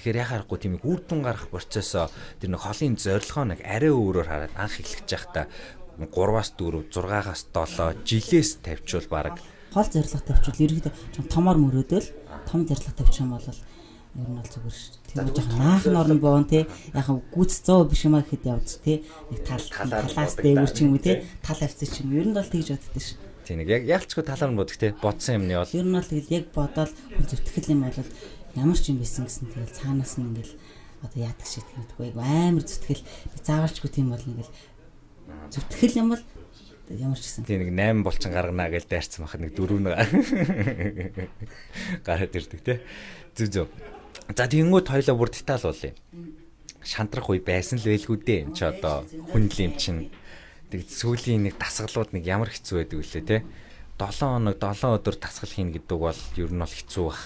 Тэгэхээр 0.06 0.22
яхаарахгүй 0.22 0.58
тийм 0.62 0.78
үр 0.86 1.02
дүн 1.02 1.26
гарах 1.26 1.50
процессо 1.50 2.06
тэр 2.38 2.54
нэг 2.54 2.62
холын 2.62 2.94
зорилгоо 2.94 3.42
нэг 3.42 3.58
арай 3.66 3.90
өөрөөр 3.90 4.28
хараад 4.30 4.54
анх 4.54 4.78
эхлэж 4.78 5.02
байхдаа 5.02 5.50
3-аас 5.98 6.54
4, 6.54 6.94
6-аас 6.94 7.42
7 7.50 8.06
жилээс 8.06 8.62
тавьчвал 8.62 9.10
баг 9.10 9.42
хол 9.74 9.90
зорилго 9.90 10.22
тавьчвал 10.22 10.62
ерөөдөө 10.62 11.26
томор 11.26 11.58
мөрөөдөл 11.58 12.06
том 12.46 12.70
зорилго 12.70 12.94
тавьчих 12.94 13.26
юм 13.26 13.34
бол 13.34 13.50
ер 13.50 14.28
нь 14.30 14.38
бол 14.38 14.46
зүгээр 14.46 14.76
шүү 14.78 14.94
дээ. 14.94 15.26
Тийм 15.26 15.34
жоохон 15.34 15.58
наах 15.58 15.84
норн 15.90 16.20
боон 16.22 16.46
те. 16.46 16.70
Яг 16.94 17.10
гүц 17.10 17.66
100 17.66 17.90
биш 17.90 18.06
юм 18.06 18.14
а 18.14 18.22
гэхэд 18.22 18.46
явж 18.46 18.78
те. 18.86 19.02
Нэг 19.34 19.42
тал 19.42 19.66
талаас 19.90 20.38
дээгүүр 20.38 20.70
ч 20.70 20.78
юм 20.86 20.94
уу 20.94 21.02
те. 21.02 21.26
тал 21.42 21.58
авцсан 21.58 21.90
ч 21.90 22.06
юм 22.06 22.14
ер 22.14 22.30
нь 22.30 22.36
бол 22.38 22.46
тэгж 22.46 22.78
боддоо 22.78 23.02
шүү. 23.02 23.18
Тийм 23.46 23.62
нэг 23.62 23.68
яг 23.70 23.82
ялцгүй 23.86 24.22
талаар 24.26 24.50
нь 24.54 24.58
бодох 24.58 24.78
те. 24.78 24.90
Бодсон 24.90 25.38
юмны 25.42 25.54
бол 25.58 25.70
ер 25.70 25.86
нь 25.86 25.94
бол 25.98 26.02
тэгэл 26.06 26.34
яг 26.34 26.44
бодоод 26.50 26.90
зүтгэл 27.30 27.74
юм 27.74 27.86
бол 27.86 28.10
ямар 28.56 28.78
ч 28.80 28.88
юм 28.88 28.98
байсан 29.04 29.28
гэсэн 29.28 29.52
тэгэл 29.52 29.76
цаанаас 29.76 30.16
нь 30.16 30.26
ингээл 30.32 30.54
одоо 31.04 31.20
яадаг 31.20 31.46
шиг 31.46 31.64
тэгдэггүй 31.68 32.16
амар 32.16 32.64
зүтгэл. 32.64 33.04
Заавалчгүй 33.44 33.90
тийм 33.92 34.10
бол 34.10 34.24
ингээл 34.24 34.52
зүтгэл 35.52 36.00
юм 36.00 36.08
бол 36.16 36.22
ямар 36.88 37.18
ч 37.20 37.28
гэсэн. 37.28 37.44
Тийм 37.44 37.68
нэг 37.68 37.72
8 37.76 38.00
булчин 38.00 38.32
гаргана 38.32 38.72
гэж 38.72 38.88
дайрцсан 38.88 39.28
байхад 39.28 39.42
нэг 39.44 39.52
дөрөв 39.52 39.80
нэг 39.84 39.94
гараад 42.06 42.32
ирдэг 42.32 42.60
те. 42.64 42.80
Зүг 43.36 43.48
зүг. 43.52 43.68
За 44.32 44.48
тэгэнгүүт 44.48 44.88
хоёлоо 44.88 45.16
бүр 45.20 45.30
деталь 45.30 45.66
уулъя. 45.66 45.92
Шантрах 46.80 47.28
үе 47.28 47.42
байсан 47.42 47.76
л 47.82 47.86
байлгүй 47.90 48.18
дээ. 48.22 48.40
Энэ 48.48 48.54
ч 48.56 48.60
одоо 48.64 49.04
хүн 49.04 49.50
л 49.50 49.58
юм 49.60 49.74
чинь 49.76 50.08
тэг 50.70 50.86
сүүлийн 50.86 51.44
нэг 51.50 51.58
дасгалууд 51.58 52.14
нэг 52.16 52.24
ямар 52.24 52.50
хэцүү 52.50 52.86
байдаг 52.86 52.98
вүлээ 53.02 53.24
те. 53.26 53.38
7 53.98 54.24
хоног 54.24 54.56
7 54.56 54.96
өдөр 54.96 55.16
дасгал 55.18 55.50
хийнэ 55.50 55.76
гэдэг 55.76 55.98
бол 55.98 56.20
ер 56.38 56.50
нь 56.54 56.62
бол 56.62 56.70
хэцүү 56.70 57.04
бах 57.06 57.22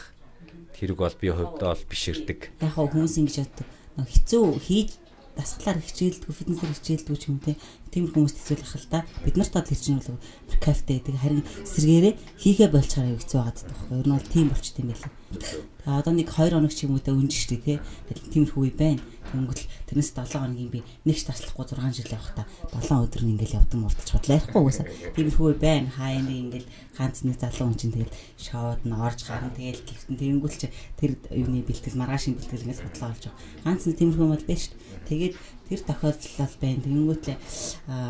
тэрэг 0.80 0.96
бол 0.96 1.16
би 1.20 1.28
хувьдаа 1.28 1.76
бол 1.76 1.84
биширдэг. 1.92 2.56
Яг 2.64 2.75
хүмүүс 2.75 3.21
ингэж 3.21 3.36
боддог. 3.45 3.69
Хэцүү 4.00 4.45
хийж 4.64 4.90
дасгалаар 5.36 5.78
хичээлдэггүй 5.84 6.34
фитнесээр 6.34 6.75
хичээлдэггүй 6.75 7.19
ч 7.21 7.25
юм 7.28 7.38
те. 7.38 7.54
Тиймэр 7.93 8.12
хүмүүст 8.16 8.38
хэцүүлэх 8.40 8.76
л 8.80 8.88
да 8.90 9.04
бид 9.25 9.36
нарт 9.36 9.54
бол 9.54 9.69
тэр 9.69 9.78
чинь 9.78 10.00
бол 10.00 10.19
кафе 10.58 10.99
гэдэг 10.99 11.16
харин 11.21 11.45
сэргээрээ 11.64 12.14
хийхэ 12.43 12.66
болчаараа 12.73 13.14
хэцүү 13.14 13.38
байгаад 13.38 13.58
байдаг 13.60 13.76
байхгүй 13.76 13.99
ер 14.00 14.06
нь 14.08 14.14
бол 14.16 14.32
тийм 14.34 14.47
болчт 14.50 14.76
юм 14.80 14.88
байлаа. 14.90 15.12
Тэгээ 15.30 15.99
одоо 16.00 16.12
нэг 16.16 16.28
2 16.28 16.50
хоног 16.50 16.73
ч 16.75 16.78
юм 16.84 16.93
уу 16.97 17.02
та 17.02 17.12
өнж 17.14 17.32
штэ 17.34 17.56
те. 17.62 17.75
Тиймэрхүү 18.10 18.62
үе 18.64 18.73
байна 18.75 19.00
Тэнгүүл 19.30 19.64
тэрнээс 19.86 20.10
7 20.14 20.43
хоногийн 20.43 20.71
би 20.71 20.80
нэгч 21.06 21.23
таслахгүй 21.30 21.64
6 21.71 21.97
жил 21.97 22.14
явах 22.14 22.34
та 22.34 22.45
7 22.75 23.06
өдөр 23.06 23.23
нь 23.25 23.32
ингээл 23.38 23.58
явдаг 23.62 23.78
мовдож 23.78 24.10
бодлоо 24.10 24.36
ярихгүй 24.36 24.62
уусаа. 24.62 24.86
Тиймэрхүү 25.14 25.49
байна. 25.62 25.88
Хаяаны 25.95 26.34
ингээл 26.34 26.69
ганц 26.99 27.23
нэг 27.23 27.36
залуу 27.38 27.71
хүн 27.71 27.78
чинь 27.78 27.95
тэгэл 27.95 28.14
шоуд 28.34 28.82
нь 28.82 28.95
орж 28.95 29.21
гарна 29.25 29.54
тэгэл 29.54 29.86
гихтэн 29.86 30.19
тэнгүүл 30.19 30.56
чи 30.58 30.69
тэр 30.99 31.10
юуны 31.30 31.62
бэлтгэл 31.62 32.00
маргаашийн 32.00 32.34
бэлтгэл 32.34 32.64
ингээл 32.66 32.86
бодлоо 32.90 33.08
олж 33.14 33.23
байгаа. 33.30 33.43
Ганц 33.64 33.82
нэг 33.86 33.97
тиймэрхүү 33.99 34.26
бол 34.26 34.45
байна 34.45 34.60
шүү 34.60 34.75
дээ. 34.75 35.08
Тэгээд 35.10 35.34
тэр 35.71 35.80
тохиолдол 35.86 36.56
байна. 36.58 36.84
Тэнгүүтлээ 36.86 37.36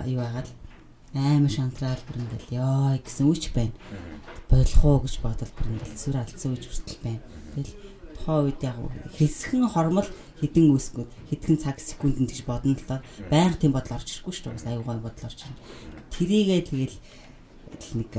юу 0.09 0.21
байгаад 0.25 0.49
амар 1.15 1.51
шантрал 1.51 2.03
бүр 2.07 2.23
ингээл 2.23 2.55
ёо 2.63 2.95
гэсэн 3.03 3.27
үуч 3.27 3.51
байна. 3.51 3.75
Болох 4.47 4.85
уу 4.87 5.03
гэж 5.03 5.15
бодол 5.19 5.53
бүр 5.59 5.75
ингээл 5.75 5.99
сүр 5.99 6.17
алдсан 6.23 6.55
үуч 6.55 6.65
хүртэл 6.71 7.03
байна. 7.03 7.23
Тэгэл 7.59 7.75
тухайн 8.21 8.53
үед 8.53 8.61
яг 8.61 8.77
хэсхэн 9.17 9.65
хормол 9.65 10.09
хідэн 10.45 10.77
үсгүүд 10.77 11.09
хэдхэн 11.33 11.57
цаг 11.57 11.81
секундэд 11.81 12.29
гэж 12.29 12.41
бодно 12.45 12.77
л 12.77 12.85
доо. 12.85 13.01
Байнга 13.33 13.57
тийм 13.57 13.73
бодол 13.73 13.97
орж 13.97 14.09
ирэхгүй 14.13 14.33
шүү 14.37 14.53
дээ. 14.61 14.77
Аюу 14.77 14.85
гой 14.85 15.01
бодол 15.01 15.25
орж 15.25 15.41
ирнэ. 15.41 15.57
Тэрийгээ 16.13 16.61
тэгэл 16.69 16.97
нэг 17.97 18.13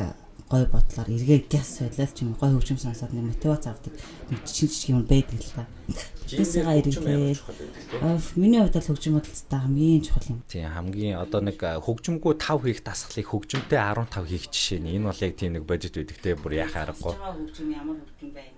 гой 0.51 0.67
бодлоор 0.67 1.07
эргээ 1.07 1.47
гяс 1.47 1.79
солиол 1.79 2.11
ч 2.11 2.27
юм 2.27 2.35
гой 2.35 2.51
хөгжим 2.51 2.75
сонсоод 2.75 3.15
нэг 3.15 3.31
мотивац 3.31 3.71
авдаг 3.71 3.95
нэг 4.27 4.43
жижиг 4.43 4.91
юм 4.91 5.07
байдаг 5.07 5.39
л 5.39 5.55
та 5.55 5.63
Тэсэгээ 6.31 6.79
эргэлээ. 6.79 7.35
Миний 8.39 8.59
хувьд 8.59 8.75
л 8.79 8.87
хөгжим 8.87 9.19
бодолцтой 9.19 9.59
хамгийн 9.59 10.03
чухал 10.03 10.31
юм. 10.31 10.39
Тийм 10.47 10.71
хамгийн 10.71 11.19
одоо 11.19 11.39
нэг 11.43 11.59
хөгжимгүй 11.59 12.39
5 12.39 12.67
хийх 12.67 12.83
дасгалыг 12.83 13.27
хөгжимтэй 13.27 13.79
15 13.79 14.27
хийх 14.27 14.47
жишээ 14.47 14.79
нь 14.79 14.95
энэ 14.95 15.07
бол 15.11 15.23
яг 15.23 15.33
тийм 15.35 15.51
нэг 15.59 15.63
бодит 15.67 15.95
байдаг 15.95 16.17
те 16.23 16.35
бүр 16.39 16.53
яхаа 16.55 16.87
аргагүй. 16.87 17.15
Хөгжим 17.15 17.67
ямар 17.75 17.99
хөгжим 17.99 18.31
байна 18.31 18.51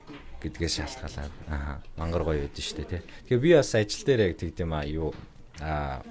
гэдгээс 0.44 0.76
шалтгаалаад 0.84 1.34
аа 1.50 1.82
мангар 1.98 2.24
гоё 2.28 2.46
байдсан 2.46 2.62
шүү 2.62 2.78
дээ 2.84 2.90
тий. 2.92 3.02
Тэгэхээр 3.26 3.42
би 3.42 3.50
бас 3.58 3.72
ажил 3.74 4.04
дээр 4.06 4.22
яг 4.28 4.34
тэгдэм 4.38 4.72
аа 4.76 4.86
юу 4.86 5.10
аа 5.64 6.04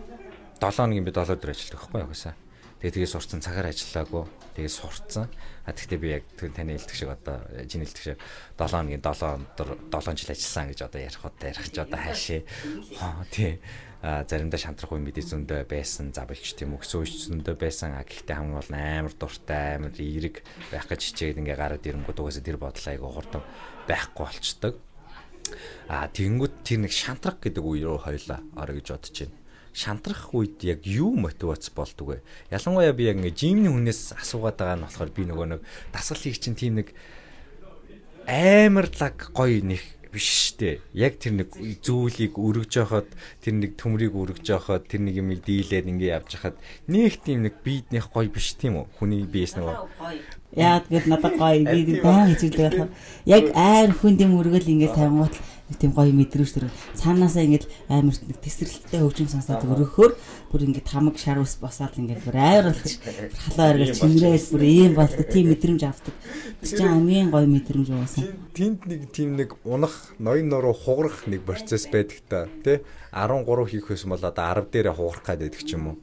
7 0.58 0.72
хоногийн 0.72 1.06
би 1.06 1.12
7 1.12 1.36
өдөр 1.36 1.52
ажилладаг 1.52 1.78
байхгүй 1.78 2.00
яхасаа. 2.00 2.34
Тэгээ 2.82 2.98
тэгээ 2.98 3.14
сурцсан 3.14 3.38
цагаар 3.38 3.70
ажиллаагүй. 3.70 4.26
Тэгээ 4.58 4.74
сурцсан. 4.74 5.30
А 5.62 5.70
тэгтээ 5.70 6.02
би 6.02 6.08
яг 6.18 6.26
таны 6.34 6.74
хэлдэг 6.74 6.98
шиг 6.98 7.14
одоо 7.14 7.38
жин 7.70 7.86
хэлдэг 7.86 8.02
шиг 8.02 8.18
7 8.58 8.74
хоногийн 8.74 8.98
7 8.98 9.38
өдөр 9.54 9.68
7 9.86 10.18
жил 10.18 10.34
ажилласан 10.34 10.66
гэж 10.74 10.80
одоо 10.90 10.98
ярих 10.98 11.22
удаа 11.22 11.46
ярих 11.46 11.70
ч 11.70 11.78
одоо 11.78 12.00
хаашаа. 12.02 12.42
Аа 12.98 13.22
тий 13.30 13.62
а 14.02 14.26
заримдаа 14.26 14.58
шантрах 14.58 14.90
үе 14.90 14.98
мэдээ 14.98 15.30
зөндөө 15.30 15.62
байсан 15.70 16.10
завлч 16.10 16.58
тийм 16.58 16.74
өгсөн 16.74 17.06
үеч 17.06 17.14
зөндөө 17.30 17.54
байсан 17.54 17.94
а 17.94 18.02
гэхдээ 18.02 18.34
хамгийн 18.34 18.58
бол 18.58 18.74
амар 18.74 19.14
дуртай 19.14 19.78
амар 19.78 19.94
эерэг 19.94 20.42
байх 20.74 20.90
гэж 20.90 21.14
хичээгээд 21.14 21.38
ингээ 21.38 21.54
гараад 21.54 21.86
ирэнгүүт 21.86 22.18
угаасаа 22.18 22.42
тэр 22.42 22.58
бодол 22.58 22.82
айгу 22.90 23.06
хурдан 23.14 23.46
байхгүй 23.86 24.26
болчдөг 24.26 24.74
а 25.86 26.10
тэгэнгүүт 26.10 26.54
тэр 26.66 26.82
нэг 26.82 26.90
шантрах 26.90 27.38
гэдэг 27.38 27.62
үе 27.62 27.86
рүү 27.86 28.02
хоёлаа 28.02 28.42
орё 28.58 28.82
гэж 28.82 28.86
бодож 28.90 29.14
байна 29.22 29.41
шантрах 29.72 30.32
үед 30.36 30.60
яг 30.64 30.84
юу 30.84 31.16
мотивац 31.16 31.72
болдг 31.72 32.04
вэ? 32.04 32.16
Ялангуяа 32.52 32.92
би 32.92 33.08
яг 33.08 33.16
ингээ 33.20 33.36
жимний 33.36 33.72
хүнээс 33.72 34.16
асуугаад 34.20 34.56
байгаа 34.60 34.76
нь 34.76 34.84
болохоор 34.84 35.10
би 35.16 35.22
нөгөө 35.24 35.46
нэг 35.56 35.60
дасгал 35.92 36.20
хийх 36.20 36.38
чинь 36.38 36.56
тийм 36.56 36.80
нэг 36.80 36.92
амар 38.28 38.88
лаг 39.00 39.16
гоё 39.32 39.64
нэг 39.64 39.80
биш 40.12 40.52
штэ. 40.52 40.84
Яг 40.92 41.16
тэр 41.16 41.40
нэг 41.40 41.56
зүйлийг 41.80 42.36
өргөж 42.36 42.72
яхад 42.84 43.08
тэр 43.40 43.56
нэг 43.56 43.80
төмрийг 43.80 44.12
өргөж 44.12 44.44
яхад 44.44 44.84
тэр 44.84 45.08
нэг 45.08 45.16
юм 45.16 45.32
дийлээд 45.32 45.88
ингээ 45.88 46.20
явж 46.20 46.36
хахад 46.36 46.56
нэг 46.84 47.16
тийм 47.24 47.48
нэг 47.48 47.64
биеднийх 47.64 48.12
гоё 48.12 48.28
биш 48.28 48.52
тийм 48.60 48.76
үү? 48.76 48.92
Хүний 49.00 49.24
биес 49.24 49.56
нөгөө 49.56 49.88
Яагаад 50.52 50.86
гэвэл 50.92 51.08
надад 51.08 51.34
гоё. 51.40 51.64
Би 51.64 51.96
баян 52.04 52.28
хичээлдэг 52.28 52.60
болохоор 52.60 52.92
яг 53.24 53.44
айр 53.56 53.90
хүн 53.96 54.14
дэм 54.20 54.36
өргөл 54.36 54.68
ингээ 54.68 54.92
тавингуут 54.92 55.34
тийм 55.78 55.92
гоё 55.96 56.12
мэдрэмж 56.12 56.50
төр 56.52 56.66
цаанаасаа 56.96 57.44
ингээд 57.46 57.66
амар 57.88 58.16
нэг 58.16 58.38
тесрэлттэй 58.42 59.00
хөгжим 59.00 59.28
сонсоод 59.30 59.64
өрөхөөр 59.64 60.12
бүр 60.52 60.62
ингээд 60.68 60.88
хамаг 60.88 61.16
шар 61.16 61.40
ус 61.40 61.56
босоод 61.60 61.96
ингээд 61.96 62.24
бүр 62.26 62.36
айр 62.36 62.64
болж 62.72 62.92
халаа 63.48 63.72
эргэл 63.72 63.96
чимрээл 63.96 64.48
бүр 64.52 64.62
ийм 64.68 64.92
болдог 64.98 65.26
тийм 65.28 65.46
мэдрэмж 65.52 65.82
авдаг. 65.88 66.14
Тэр 66.60 66.70
чинь 66.76 66.92
амийн 66.92 67.28
гоё 67.32 67.48
мэдрэмж 67.48 67.88
уусан. 67.92 68.24
Тэнд 68.52 68.84
нэг 68.90 69.00
тийм 69.12 69.36
нэг 69.40 69.56
унах 69.64 70.12
ноён 70.20 70.48
нуруу 70.52 70.76
хугарах 70.76 71.24
нэг 71.30 71.46
процесс 71.48 71.88
байдаг 71.88 72.20
та 72.28 72.48
тий 72.64 72.84
13 73.12 73.44
хийх 73.68 73.88
байсан 73.88 74.12
бол 74.12 74.24
одоо 74.24 74.44
10 74.60 74.72
дээрээ 74.72 74.96
хугарах 74.96 75.24
гэдэг 75.24 75.64
ч 75.64 75.76
юм 75.76 75.96
уу 75.96 75.98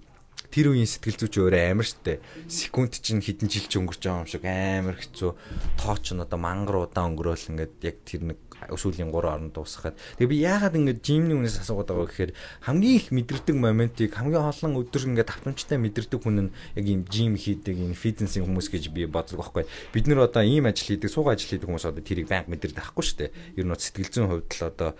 тэр 0.50 0.74
үеийн 0.74 0.90
сэтгэл 0.90 1.30
зүйч 1.30 1.36
өөрөө 1.38 1.62
амар 1.70 1.86
штэ. 1.86 2.22
Секунд 2.50 2.98
чинь 2.98 3.22
хэдэн 3.22 3.50
жил 3.50 3.70
ч 3.70 3.78
өнгөрч 3.78 4.02
байгаа 4.02 4.26
юм 4.26 4.30
шиг 4.30 4.44
амар 4.50 4.98
хэцүү. 4.98 5.32
Тооч 5.78 6.06
нь 6.18 6.24
одоо 6.26 6.40
мангар 6.42 6.90
удаан 6.90 7.14
өнгөрөөл 7.14 7.54
ингээд 7.54 7.76
яг 7.86 7.98
тэр 8.02 8.34
нэг 8.34 8.40
сүүлийн 8.68 9.14
3 9.14 9.30
орнд 9.30 9.54
дуусгаад. 9.56 9.96
Тэгээ 10.20 10.32
би 10.32 10.38
яагаад 10.44 10.76
ингэж 10.76 10.98
жимний 11.00 11.38
үнээс 11.40 11.64
асуугаад 11.64 11.90
байгаа 11.94 12.08
гэхээр 12.12 12.32
хамгийн 12.68 12.96
их 13.00 13.08
мэдэрдэг 13.16 13.56
моментийг 13.56 14.12
хамгийн 14.18 14.44
олон 14.44 14.76
өдөр 14.84 15.04
ингээд 15.16 15.32
автомжтай 15.32 15.78
мэдэрдэг 15.80 16.20
хүн 16.20 16.38
нь 16.50 16.54
яг 16.76 16.86
ийм 16.86 17.02
жим 17.08 17.40
хийдэг 17.40 17.80
энэ 17.80 17.96
фитнесийн 17.96 18.44
хүмүүс 18.44 18.68
гэж 18.68 18.92
би 18.92 19.08
боддог 19.08 19.40
байхгүй. 19.40 19.64
Бид 19.96 20.06
нэр 20.08 20.28
одоо 20.28 20.44
ийм 20.44 20.68
ажил 20.68 20.92
хийдэг, 20.92 21.08
суугаа 21.08 21.40
ажил 21.40 21.56
хийдэг 21.56 21.68
хүмүүс 21.68 21.88
одоо 21.88 22.04
тэрийг 22.04 22.28
банк 22.28 22.52
мэдэрдэг 22.52 22.78
байхгүй 22.78 23.04
шүү 23.06 23.18
дээ. 23.24 23.32
Ер 23.60 23.66
нь 23.66 23.76
сэтгэл 23.76 24.12
зүйн 24.12 24.28
хувьд 24.28 24.52
л 24.52 24.68
одоо 24.68 24.92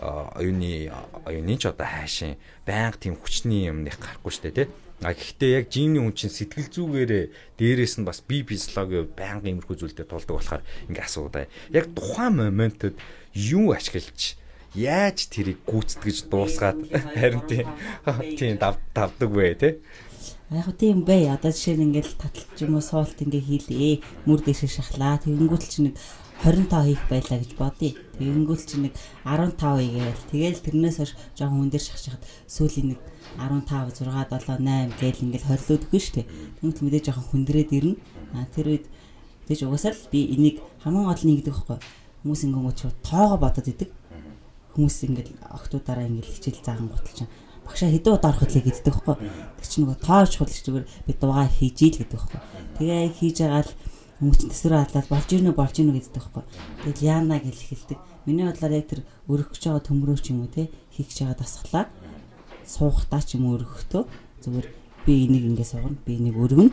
оюуны 0.00 0.88
оюуны 1.28 1.54
ч 1.60 1.68
одоо 1.68 1.86
хайшин 1.86 2.40
банк 2.64 2.96
тийм 2.96 3.16
хүчний 3.20 3.68
юмных 3.68 4.00
гарахгүй 4.00 4.32
шүү 4.32 4.44
дээ 4.48 4.56
тий. 4.64 4.68
А 5.00 5.16
гэхдээ 5.16 5.50
яг 5.64 5.66
жимний 5.72 6.02
хүн 6.02 6.12
чинь 6.12 6.28
сэтгэл 6.28 6.68
зүгээрээ 6.68 7.24
дээрээс 7.56 7.94
нь 8.00 8.08
бас 8.08 8.20
би 8.20 8.44
физиологи 8.44 9.08
байнга 9.16 9.48
иймэрхүү 9.48 9.76
зүйлдер 9.80 10.04
тулдаг 10.04 10.36
болохоор 10.36 10.62
ингээ 10.92 11.04
асуудаа. 11.08 11.48
Яг 11.72 11.88
тухайн 11.96 12.36
моментод 12.36 13.00
юу 13.32 13.72
ашиглаж 13.72 14.36
яаж 14.76 15.18
тэрийг 15.32 15.64
гүйцэтгэж 15.64 16.28
дуусгаад 16.28 16.78
харин 17.16 17.42
тийм 17.48 18.60
тавдаг 18.60 19.30
вэ 19.32 19.54
те 19.56 19.68
Яг 20.50 20.66
тийм 20.76 21.06
бай. 21.06 21.30
Одоо 21.30 21.54
жишээ 21.54 21.78
нь 21.78 21.94
ингээл 21.94 22.18
таталж 22.18 22.58
юм 22.58 22.74
уу 22.74 22.82
суулт 22.82 23.14
ингээ 23.22 23.70
хийлээ. 23.70 24.02
Мөр 24.26 24.42
дэше 24.42 24.66
шахлаа. 24.66 25.22
Тэгэнгүүт 25.22 25.62
ч 25.62 25.74
нэг 25.86 25.94
25 26.42 26.90
хийх 26.90 27.02
байлаа 27.06 27.38
гэж 27.38 27.52
бодъё. 27.54 27.94
Тэгэнгүүт 28.18 28.62
ч 28.66 28.70
нэг 28.82 28.92
15 29.22 29.54
хийгээл. 29.78 30.26
Тэгэл 30.26 30.64
тэрнээс 30.66 30.96
хойш 30.98 31.12
жоохон 31.38 31.58
хүн 31.64 31.70
дээр 31.70 31.84
шахчихад 31.86 32.22
сүүлийн 32.50 32.98
нэг 32.98 33.00
15 33.38 34.00
6 34.00 34.02
7 34.02 34.58
8 34.58 34.98
гээл 34.98 35.24
ингээл 35.30 35.48
хорилоод 35.48 35.84
өгнө 35.86 36.00
шүү 36.00 36.14
дээ. 36.18 36.26
Тэгмэл 36.58 36.82
мэдээж 36.82 37.04
жоохон 37.06 37.26
хүндрээд 37.30 37.70
ирнэ. 37.70 38.00
А 38.34 38.46
тэр 38.50 38.66
үед 38.74 38.86
тэгж 39.46 39.60
угаасаа 39.66 39.94
л 39.94 40.10
би 40.10 40.20
энийг 40.34 40.56
хамгийн 40.82 41.06
гол 41.06 41.22
нь 41.22 41.32
ингэдэг 41.38 41.54
байхгүй. 41.54 41.78
Хүмүүс 42.26 42.42
ингэнгүүт 42.46 42.78
шууд 42.80 42.96
тоогоо 43.06 43.38
бодоод 43.38 43.68
идэг. 43.70 43.90
Хүмүүс 44.74 44.96
ингээл 45.06 45.32
октоудаараа 45.46 46.06
ингээл 46.10 46.34
хичээл 46.34 46.64
заахан 46.66 46.88
гутал 46.90 47.16
чинь 47.16 47.32
багшаа 47.66 47.90
хэдэн 47.90 48.14
удаа 48.14 48.30
орох 48.34 48.42
хэлээ 48.46 48.66
гэддэг 48.66 48.94
байхгүй. 48.94 49.16
Тэг 49.58 49.66
чи 49.70 49.76
нөгөө 49.78 49.98
тоож 50.02 50.32
хул 50.34 50.50
зүгээр 50.50 50.86
би 51.06 51.12
дуугаа 51.14 51.46
хийж 51.46 51.78
ийл 51.86 51.98
гэдэг 52.02 52.18
байхгүй. 52.18 52.40
Тэгээ 52.78 53.08
хийж 53.14 53.36
байгаа 53.46 53.62
л 53.62 53.72
хүмүүс 54.18 54.38
төсрөө 54.50 54.78
хадлаад 54.84 55.08
болж 55.10 55.28
ийнө 55.30 55.52
болж 55.54 55.74
ийнө 55.78 55.94
гэддэг 55.94 56.14
байхгүй. 56.18 56.44
Тэгэл 56.82 57.06
яана 57.06 57.36
гэж 57.38 57.58
хэлдэг. 57.62 57.98
Миний 58.26 58.46
бодлоор 58.46 58.74
яг 58.74 58.86
тэр 58.90 59.00
өрөх 59.30 59.48
гэж 59.54 59.62
байгаа 59.70 59.86
төмрөө 59.86 60.18
ч 60.18 60.34
юм 60.34 60.44
уу 60.44 60.50
те 60.50 60.68
хийх 60.92 61.08
гэж 61.08 61.18
байгаа 61.24 61.38
дасглаа 61.40 61.84
суухдаа 62.66 63.22
ч 63.22 63.38
юм 63.38 63.52
өргөхдөө 63.54 64.02
зүгээр 64.44 64.66
би 65.06 65.12
энийг 65.26 65.44
ингэ 65.50 65.64
суугна 65.64 65.96
би 66.06 66.16
энийг 66.18 66.36
өргөнө. 66.36 66.72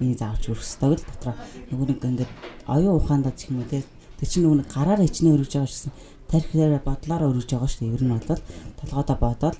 Миний 0.00 0.18
заавч 0.18 0.50
өрөх 0.50 0.62
ёстой 0.62 0.98
л 0.98 1.06
дотроо. 1.06 1.34
Нөгөө 1.70 1.86
нэг 1.94 2.00
ингээд 2.02 2.32
оюун 2.66 2.98
ухаандаа 2.98 3.34
ч 3.34 3.50
юм 3.50 3.62
уу 3.62 3.68
те. 3.70 3.86
Тэр 4.18 4.28
чинь 4.28 4.42
нөгөө 4.46 4.58
нэг 4.62 4.68
гараар 4.70 5.02
ичнээ 5.06 5.34
өргөж 5.34 5.52
байгаа 5.54 5.70
шсэн 5.70 5.92
тархиараа 6.30 6.82
бодлороо 6.82 7.30
өргөж 7.30 7.48
байгаа 7.50 7.70
шүү 7.70 7.80
дээ 7.86 7.94
ер 7.94 8.02
нь 8.02 8.12
бол 8.14 8.40
толгойдоо 8.80 9.16
бодоод 9.22 9.56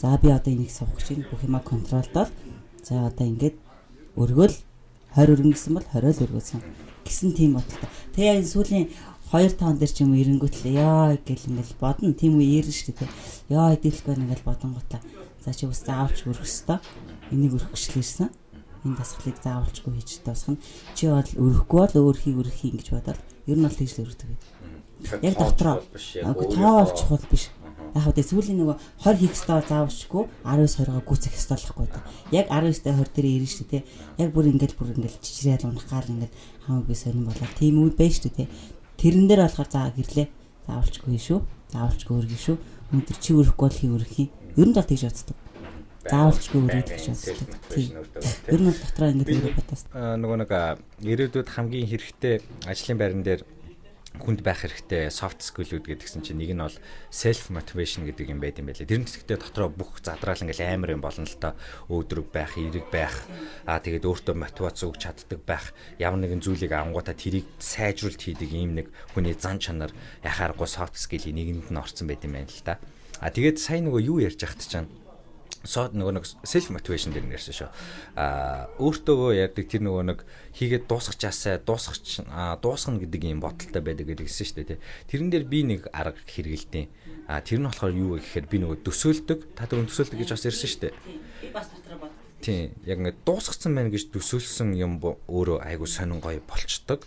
за 0.00 0.18
би 0.22 0.28
одоо 0.34 0.52
энийг 0.52 0.70
суух 0.70 0.98
чинь 1.06 1.26
бүх 1.30 1.42
юма 1.46 1.60
контролдоод 1.60 2.30
за 2.82 2.94
одоо 3.06 3.26
ингээд 3.26 3.56
өргөөл 4.18 4.56
20 5.14 5.32
өргөн 5.34 5.52
гэсэн 5.54 5.72
бол 5.74 5.86
20 5.94 6.18
л 6.18 6.24
өргөөсөн 6.26 6.60
гэсэн 7.06 7.30
тийм 7.38 7.50
бодолтой. 7.56 7.88
Тэгээ 8.14 8.38
энэ 8.38 8.50
сүүлийн 8.52 8.86
2 9.32 9.56
таон 9.60 9.76
дээр 9.76 9.92
ч 9.92 10.02
юм 10.04 10.12
эренгүүтлээ 10.16 10.74
яа 10.80 11.16
гэл 11.20 11.48
ингээл 11.52 11.80
бодно. 11.80 12.16
Тийм 12.16 12.40
үе 12.40 12.64
ярина 12.64 12.72
шүү 12.72 12.96
дээ. 12.96 13.10
Яа 13.52 13.76
идэлхгүй 13.76 14.16
ингээл 14.16 14.48
бодонгуудаа 14.48 15.00
за 15.44 15.52
чи 15.52 15.68
ус 15.68 15.84
заавалч 15.84 16.24
өрөх 16.24 16.48
ёстой. 16.48 16.80
Энийг 17.32 17.56
өрөхгөл 17.56 18.00
ирсэн. 18.00 18.32
Энэ 18.84 18.96
дасгалыг 18.96 19.36
заавалчгүй 19.44 19.92
хийж 20.00 20.24
дуусгана. 20.24 20.62
Чи 20.96 21.12
бол 21.12 21.28
өрөхгүй 21.28 21.80
бол 21.84 21.96
өөрхийг 22.08 22.40
өрөхий 22.40 22.72
гэж 22.72 22.88
бодоод 22.96 23.20
ер 23.44 23.56
нь 23.58 23.66
бол 23.66 23.76
тэгж 23.76 23.92
л 24.00 24.04
өрөдөг 24.08 24.30
яг 25.22 25.38
дотроо. 25.38 25.82
Тоо 26.22 26.84
бол 26.84 26.92
чухал 26.96 27.20
биш. 27.30 27.50
Яг 27.94 28.04
хөө 28.04 28.20
сүүлийн 28.20 28.58
нөгөө 28.60 28.76
20 29.00 29.16
хийх 29.16 29.32
ёстой 29.32 29.62
заавчгүй 29.64 30.24
19 30.44 30.76
20-аа 30.76 31.02
гүцэх 31.08 31.32
ёстой 31.32 31.56
болохгүй 31.56 31.86
да. 31.88 32.04
Яг 32.30 32.46
19-тэй 32.52 32.92
20 32.92 33.16
дээр 33.16 33.26
ирнэ 33.32 33.48
шүү 33.48 33.66
дээ. 33.72 33.82
Яг 34.18 34.30
бүр 34.36 34.52
ингээл 34.52 34.76
бүр 34.76 34.92
ингээл 34.92 35.22
чичрээд 35.24 35.64
унах 35.64 35.88
гал 35.88 36.04
ингээл 36.04 36.36
хамаг 36.68 36.84
би 36.84 36.94
сонирн 36.94 37.24
болоо. 37.24 37.48
Тийм 37.56 37.80
үе 37.80 37.96
байж 37.96 38.20
шүү 38.20 38.32
дээ. 38.36 38.48
Тэрэн 38.98 39.30
дээр 39.30 39.46
болохоор 39.46 39.70
за 39.70 39.94
гэрлээ. 39.94 40.26
Заавалчгүй 40.66 41.18
шүү. 41.22 41.38
Заавалчгүй 41.70 42.14
өргөн 42.18 42.42
шүү. 42.42 42.56
Өнөөдөр 42.90 43.18
чи 43.22 43.30
өрөхгүй 43.30 43.62
бол 43.62 43.78
хий 43.78 43.90
өрөх 43.94 44.14
юм. 44.18 44.28
Ер 44.58 44.66
нь 44.66 44.74
бол 44.74 44.90
тэгж 44.90 45.04
боддог. 45.06 45.38
Заавалчгүй 46.02 46.60
өрөөд 46.66 46.88
гэж 46.90 47.04
боддог. 47.14 47.38
Тийм. 47.70 47.90
Ер 48.50 48.58
нь 48.58 48.66
бол 48.66 48.80
дотроо 48.82 49.08
ингэж. 49.14 49.28
Аа 49.94 50.18
нөгөө 50.18 50.36
нэг 50.42 50.50
ирээдүйд 51.06 51.46
хамгийн 51.46 51.86
хэрэгтэй 51.94 52.34
ажлын 52.66 52.98
байран 52.98 53.22
дээр 53.22 53.46
хүнд 54.16 54.40
байх 54.40 54.64
хэрэгтэй 54.64 55.12
soft 55.12 55.44
skill-үүд 55.44 55.84
гэдгсэн 55.84 56.24
чинь 56.24 56.40
нэг 56.40 56.56
нь 56.56 56.64
бол 56.64 56.72
self 57.12 57.52
motivation 57.52 58.08
гэдэг 58.08 58.32
юм 58.32 58.40
байт 58.40 58.56
юм 58.56 58.72
байлээ. 58.72 58.88
Тэр 58.88 59.04
нь 59.04 59.08
гэхдээ 59.08 59.36
дотроо 59.36 59.68
бүх 59.68 60.00
задраал 60.00 60.40
ингээл 60.40 60.64
амар 60.64 60.96
юм 60.96 61.04
болно 61.04 61.28
л 61.28 61.36
та. 61.36 61.52
Өөдрөг 61.92 62.32
байх, 62.32 62.56
эерэг 62.56 62.88
байх, 62.88 63.28
аа 63.68 63.84
тэгээд 63.84 64.08
өөртөө 64.08 64.34
мотивац 64.34 64.80
өгч 64.80 65.00
чаддаг 65.04 65.40
байх, 65.44 65.76
ямар 66.00 66.24
нэгэн 66.24 66.40
зүйлийг 66.40 66.72
ангуудаа 66.72 67.12
тэрийг 67.12 67.44
сайжруулалт 67.60 68.24
хийдэг 68.24 68.48
ийм 68.48 68.72
нэг 68.80 68.88
хүний 69.12 69.36
зан 69.36 69.60
чанар 69.60 69.92
яхааргүй 70.24 70.66
soft 70.66 70.96
skill-ийн 70.96 71.36
нэгэнд 71.36 71.68
нь 71.68 71.78
орсон 71.78 72.08
байт 72.08 72.24
юм 72.24 72.32
байна 72.40 72.48
л 72.48 72.64
та. 72.64 72.80
Аа 73.20 73.28
тэгээд 73.28 73.60
сайн 73.60 73.92
нөгөө 73.92 74.02
юу 74.08 74.18
ярьж 74.24 74.40
ахт 74.46 74.64
чана 74.64 74.88
сод 75.66 75.94
нөгөө 75.98 76.14
нэг 76.14 76.26
self 76.46 76.70
motivation 76.70 77.10
дээр 77.10 77.26
нэрсэн 77.26 77.54
шүү. 77.56 77.70
Аа 78.14 78.70
өөртөөгөө 78.78 79.32
ярьдаг 79.34 79.66
тэр 79.66 79.82
нөгөө 79.82 80.04
нэг 80.06 80.18
хийгээд 80.54 80.86
дуусгачихаасаа 80.86 81.58
дуусгах 81.66 81.98
дуусгана 82.62 83.02
гэдэг 83.02 83.22
юм 83.26 83.42
бодолтой 83.42 83.82
байдаг 83.82 84.06
гэдгийгсэн 84.06 84.46
шүү 84.46 84.56
дээ. 84.62 84.78
Тэрэн 85.10 85.30
дээр 85.34 85.44
би 85.50 85.60
нэг 85.66 85.90
арга 85.90 86.22
хэрэгэлдэв. 86.22 86.86
Аа 87.26 87.42
тэр 87.42 87.58
нь 87.58 87.66
болохоор 87.66 87.94
юу 87.94 88.10
вэ 88.14 88.22
гэхээр 88.22 88.46
би 88.46 88.56
нөгөө 88.62 88.78
төсөөлдөг. 88.86 89.40
Та 89.58 89.66
түрүүн 89.66 89.90
төсөөлдөг 89.90 90.18
гэж 90.22 90.30
бас 90.38 90.46
ярьсан 90.46 90.70
шүү 90.70 90.82
дээ. 90.86 90.94
Би 91.42 91.48
бас 91.50 91.66
дотроо 91.74 91.98
бод. 92.06 92.12
Тийм 92.38 92.70
яг 92.86 92.98
ингээд 93.02 93.22
дуусгацсан 93.26 93.74
байна 93.74 93.90
гэж 93.90 94.14
төсөөлсөн 94.14 94.78
юм 94.78 95.02
өөрөө 95.02 95.58
айгу 95.66 95.90
сонин 95.90 96.22
гоё 96.22 96.38
болчдөг. 96.46 97.02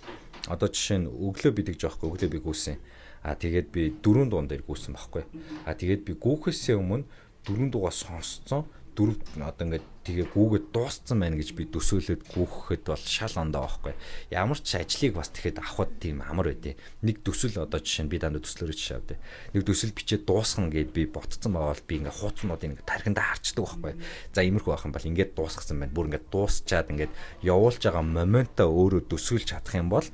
Одоо 0.52 0.68
жишээ 0.68 1.08
нь 1.08 1.08
өглөө 1.08 1.52
бидэг 1.56 1.80
жоохгүй 1.80 2.12
өглөө 2.12 2.30
би 2.36 2.40
гүйсэн. 2.44 2.76
А 3.22 3.38
тэгээд 3.38 3.68
би 3.70 3.94
дөрөв 4.02 4.34
дуун 4.34 4.50
дээр 4.50 4.66
гүйсэн 4.66 4.98
байхгүй. 4.98 5.24
А 5.70 5.78
тэгээд 5.78 6.02
би 6.04 6.18
гүүхээсээ 6.18 6.76
өмнө 6.76 7.06
дөрөв 7.46 7.70
дугаар 7.74 7.96
сонсцсон 7.96 8.64
дөрөв 8.96 9.18
одоо 9.40 9.66
ингээд 9.66 9.86
тэгээ 10.04 10.28
гүүгээд 10.36 10.66
дууссан 10.76 11.24
байна 11.24 11.40
гэж 11.40 11.56
би 11.56 11.64
төсөөлөд 11.72 12.28
гүүхэхэд 12.28 12.84
бол 12.92 13.06
шал 13.06 13.36
ондоо 13.40 13.64
байхгүй. 13.64 13.94
Ямар 14.36 14.60
ч 14.60 14.76
ажлыг 14.76 15.16
бас 15.16 15.32
тэгэхэд 15.32 15.64
авахд 15.64 15.96
тийм 16.02 16.20
амар 16.26 16.52
байдیں۔ 16.52 16.76
Нэг 17.06 17.24
төсөл 17.24 17.56
одоо 17.64 17.80
жишээ 17.80 18.04
нь 18.06 18.12
би 18.12 18.20
дандаа 18.20 18.44
төслөөрөө 18.44 18.76
жишээ 18.76 18.98
авдээ. 19.00 19.20
Нэг 19.56 19.64
төсөл 19.64 19.96
бичээд 19.96 20.28
дуусгана 20.28 20.74
гэд 20.74 20.92
би 20.92 21.08
ботцсон 21.08 21.56
байгаа 21.56 21.72
бол 21.72 21.88
би 21.88 21.96
ингээд 22.02 22.20
хууцнууд 22.20 22.66
ингээд 22.68 22.90
тархиндаа 22.90 23.26
харчдаг 23.32 23.64
байхгүй. 23.64 23.94
За 24.36 24.42
иймэрхүү 24.44 24.72
байх 24.76 24.86
юм 24.90 24.96
бол 24.98 25.10
ингээд 25.10 25.32
дуусгасан 25.40 25.78
байна. 25.80 25.96
Бүр 25.96 26.08
ингээд 26.12 26.28
дуусчаад 26.34 26.92
ингээд 26.92 27.14
явуулж 27.46 27.80
байгаа 27.80 28.04
моментоо 28.04 28.68
өөрөө 28.68 29.02
төсөөлж 29.08 29.48
чадах 29.56 29.76
юм 29.80 29.88
бол 29.88 30.08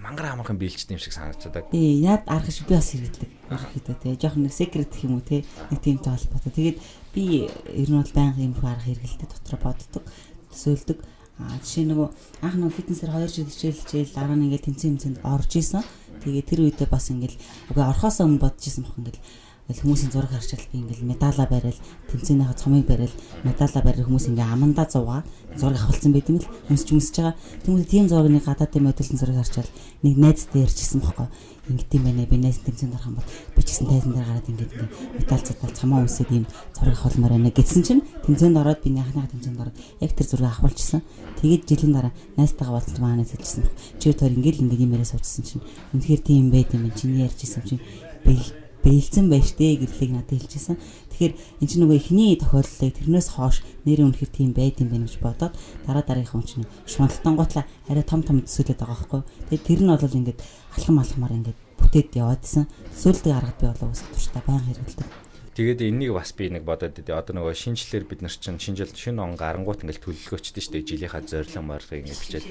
мангар 0.00 0.32
амархан 0.32 0.58
биелчтэй 0.58 0.96
юм 0.96 1.02
шиг 1.02 1.12
санагддаг. 1.12 1.70
Тий, 1.72 2.00
яад 2.04 2.22
арах 2.26 2.50
шиг 2.52 2.68
би 2.68 2.74
бас 2.76 2.92
хэрэглэдэг. 2.92 3.30
Ерөөхдөө 3.48 3.96
тий, 4.02 4.14
жоох 4.20 4.36
нэг 4.36 4.52
секрет 4.52 4.92
гэх 4.92 5.04
юм 5.08 5.18
уу 5.18 5.24
тий, 5.24 5.44
нэг 5.70 5.80
тийм 5.80 5.98
тоолботоо. 5.98 6.52
Тэгээд 6.52 6.78
би 7.14 7.48
ер 7.48 7.88
нь 7.88 7.96
бол 7.96 8.12
байнга 8.12 8.44
юм 8.44 8.54
арга 8.60 8.84
хэрэглэдэг 8.84 9.28
дотроо 9.32 9.60
боддог, 9.72 10.04
төсөөлдөг. 10.52 10.98
Аа 11.36 11.56
жишээ 11.60 11.84
нөгөө 11.88 12.08
анх 12.44 12.56
нөгөө 12.56 12.76
фитнесээр 12.76 13.12
2 13.12 13.28
жил 13.28 13.48
хичээл 13.48 13.80
хичээл 13.84 14.16
дараа 14.16 14.36
нь 14.36 14.44
ингээд 14.48 14.66
тэмцээн 14.72 14.96
тэмцээнд 14.96 15.18
орж 15.24 15.50
исэн. 15.60 15.84
Тэгээд 16.24 16.48
тэр 16.48 16.60
үедээ 16.64 16.88
бас 16.88 17.12
ингээд 17.12 17.34
үгүй 17.72 17.84
орхосоо 17.84 18.24
өмнө 18.24 18.40
бодож 18.40 18.64
исэн 18.64 18.88
бох 18.88 18.96
ингээд 18.96 19.20
Ингээл 19.66 19.82
хүмүүсийн 19.82 20.12
зураг 20.14 20.30
харчаал 20.30 20.62
би 20.70 20.78
ингээл 20.78 21.10
медаала 21.10 21.42
барайл, 21.50 21.80
тэмцээнийхээ 22.14 22.54
цомыг 22.54 22.86
барайл, 22.86 23.10
медаала 23.42 23.80
барайл 23.82 24.06
хүмүүс 24.06 24.30
ингээ 24.30 24.46
амандаа 24.46 24.86
зугаа 24.86 25.26
зураг 25.58 25.82
авахулсан 25.82 26.14
байт 26.14 26.30
юм 26.30 26.38
л 26.38 26.46
өмсч 26.70 26.94
өмсөж 26.94 27.16
байгаа. 27.18 27.34
Тэмүүл 27.66 27.90
тийм 27.90 28.06
зургийн 28.06 28.46
гадаадын 28.46 28.86
модельын 28.86 29.18
зураг 29.18 29.42
харчаал 29.42 29.70
нэг 30.06 30.14
найзтай 30.22 30.62
ярьжсэн 30.62 31.02
бохоо. 31.02 31.26
Ингээд 31.66 31.98
юм 31.98 32.04
байна. 32.06 32.30
Би 32.30 32.38
найз 32.38 32.62
тэмцээнд 32.62 32.94
орох 32.94 33.10
юм 33.10 33.18
бол 33.18 33.26
би 33.26 33.62
ч 33.66 33.68
гэсэн 33.74 33.90
тайзан 33.90 34.12
дээр 34.14 34.28
гараад 34.30 34.50
ингээд 34.54 34.70
ингээ 34.70 34.90
медаль 35.18 35.42
цатал 35.42 35.74
цамаа 35.74 36.06
өмсөд 36.06 36.30
ийм 36.30 36.46
зураг 36.70 36.94
авахулмаар 36.94 37.34
байна 37.34 37.50
гэсэн 37.50 37.82
чинь 37.82 38.06
тэмцээнд 38.22 38.54
ороод 38.62 38.80
би 38.86 38.94
анхныхаа 38.94 39.34
тэмцээнд 39.34 39.62
ороод 39.66 39.76
яг 39.98 40.12
тэр 40.14 40.26
зургийг 40.30 40.46
авахулчихсан. 40.54 41.02
Тэгээд 41.42 41.66
жилийн 41.66 41.90
дараа 41.90 42.14
найзтайгаа 42.38 42.78
болцсон 42.78 43.02
маанаас 43.02 43.34
хэлжсэн. 43.34 43.66
Чи 43.98 44.14
төр 44.14 44.30
ингээд 44.30 44.62
ингээд 44.62 44.84
юм 44.86 44.94
яриа 44.94 45.10
суудсан 45.10 45.42
чинь 45.42 45.66
үнэхээр 45.90 46.22
тийм 46.22 46.54
байт 46.54 46.70
юм 46.70 46.86
чинь 46.94 47.18
ярьжсэн 47.18 47.66
чинь 47.66 47.82
бэл 48.22 48.65
бэлдсэн 48.86 49.26
байж 49.26 49.58
тээ 49.58 49.82
гэрлийг 49.82 50.14
надад 50.14 50.38
хэлчихсэн. 50.38 50.78
Тэгэхээр 51.10 51.34
эн 51.34 51.66
чинь 51.66 51.82
нөгөө 51.82 51.98
эхний 51.98 52.38
тохиолдлыг 52.38 52.94
тэрнээс 52.94 53.28
хоош 53.34 53.66
нэр 53.82 54.06
үнэхэр 54.06 54.30
тийм 54.30 54.54
байд 54.54 54.78
юм 54.78 54.94
байна 54.94 55.10
гэж 55.10 55.18
бодоод 55.18 55.58
дараа 55.82 56.04
дараагийнхын 56.06 56.38
хүн 56.38 56.46
чинь 56.46 56.70
шуналтан 56.86 57.34
готлаа 57.34 57.64
арай 57.90 58.06
том 58.06 58.22
том 58.22 58.46
төсөөлөд 58.46 58.78
байгаа 58.78 58.94
байхгүй. 58.94 59.22
Тэгээд 59.50 59.66
тэр 59.66 59.80
нь 59.82 59.90
бол 59.90 60.18
ингээд 60.22 60.40
алхам 60.78 61.02
алхамаар 61.02 61.34
ингээд 61.34 61.58
бүтээд 61.82 62.14
яваадсэн. 62.14 62.64
Төсөөлдөг 62.94 63.32
арга 63.34 63.58
би 63.58 63.66
болоо 63.66 63.90
ус 63.90 64.02
турштай 64.06 64.42
баян 64.46 64.62
хэрэгэлдэг. 64.70 65.08
Тэгээд 65.56 65.80
энэнийг 65.88 66.12
бас 66.12 66.36
би 66.36 66.52
нэг 66.52 66.68
бодоод 66.68 67.00
идэв. 67.00 67.16
Одоо 67.16 67.40
нөгөө 67.40 67.56
шинжлэлээр 67.56 68.04
бид 68.04 68.20
нар 68.20 68.34
чинь 68.36 68.60
шинжил 68.60 68.92
шинэ 68.92 69.24
он 69.24 69.40
гарангуут 69.40 69.88
ингээл 69.88 70.04
төлөвлөгөөчтэй 70.04 70.60
шүү 70.60 70.72
дээ. 70.76 71.08
Жилийнхаа 71.08 71.24
зорилго 71.24 71.64
моргийг 71.64 72.04
ингээд 72.04 72.20
бичээд 72.20 72.46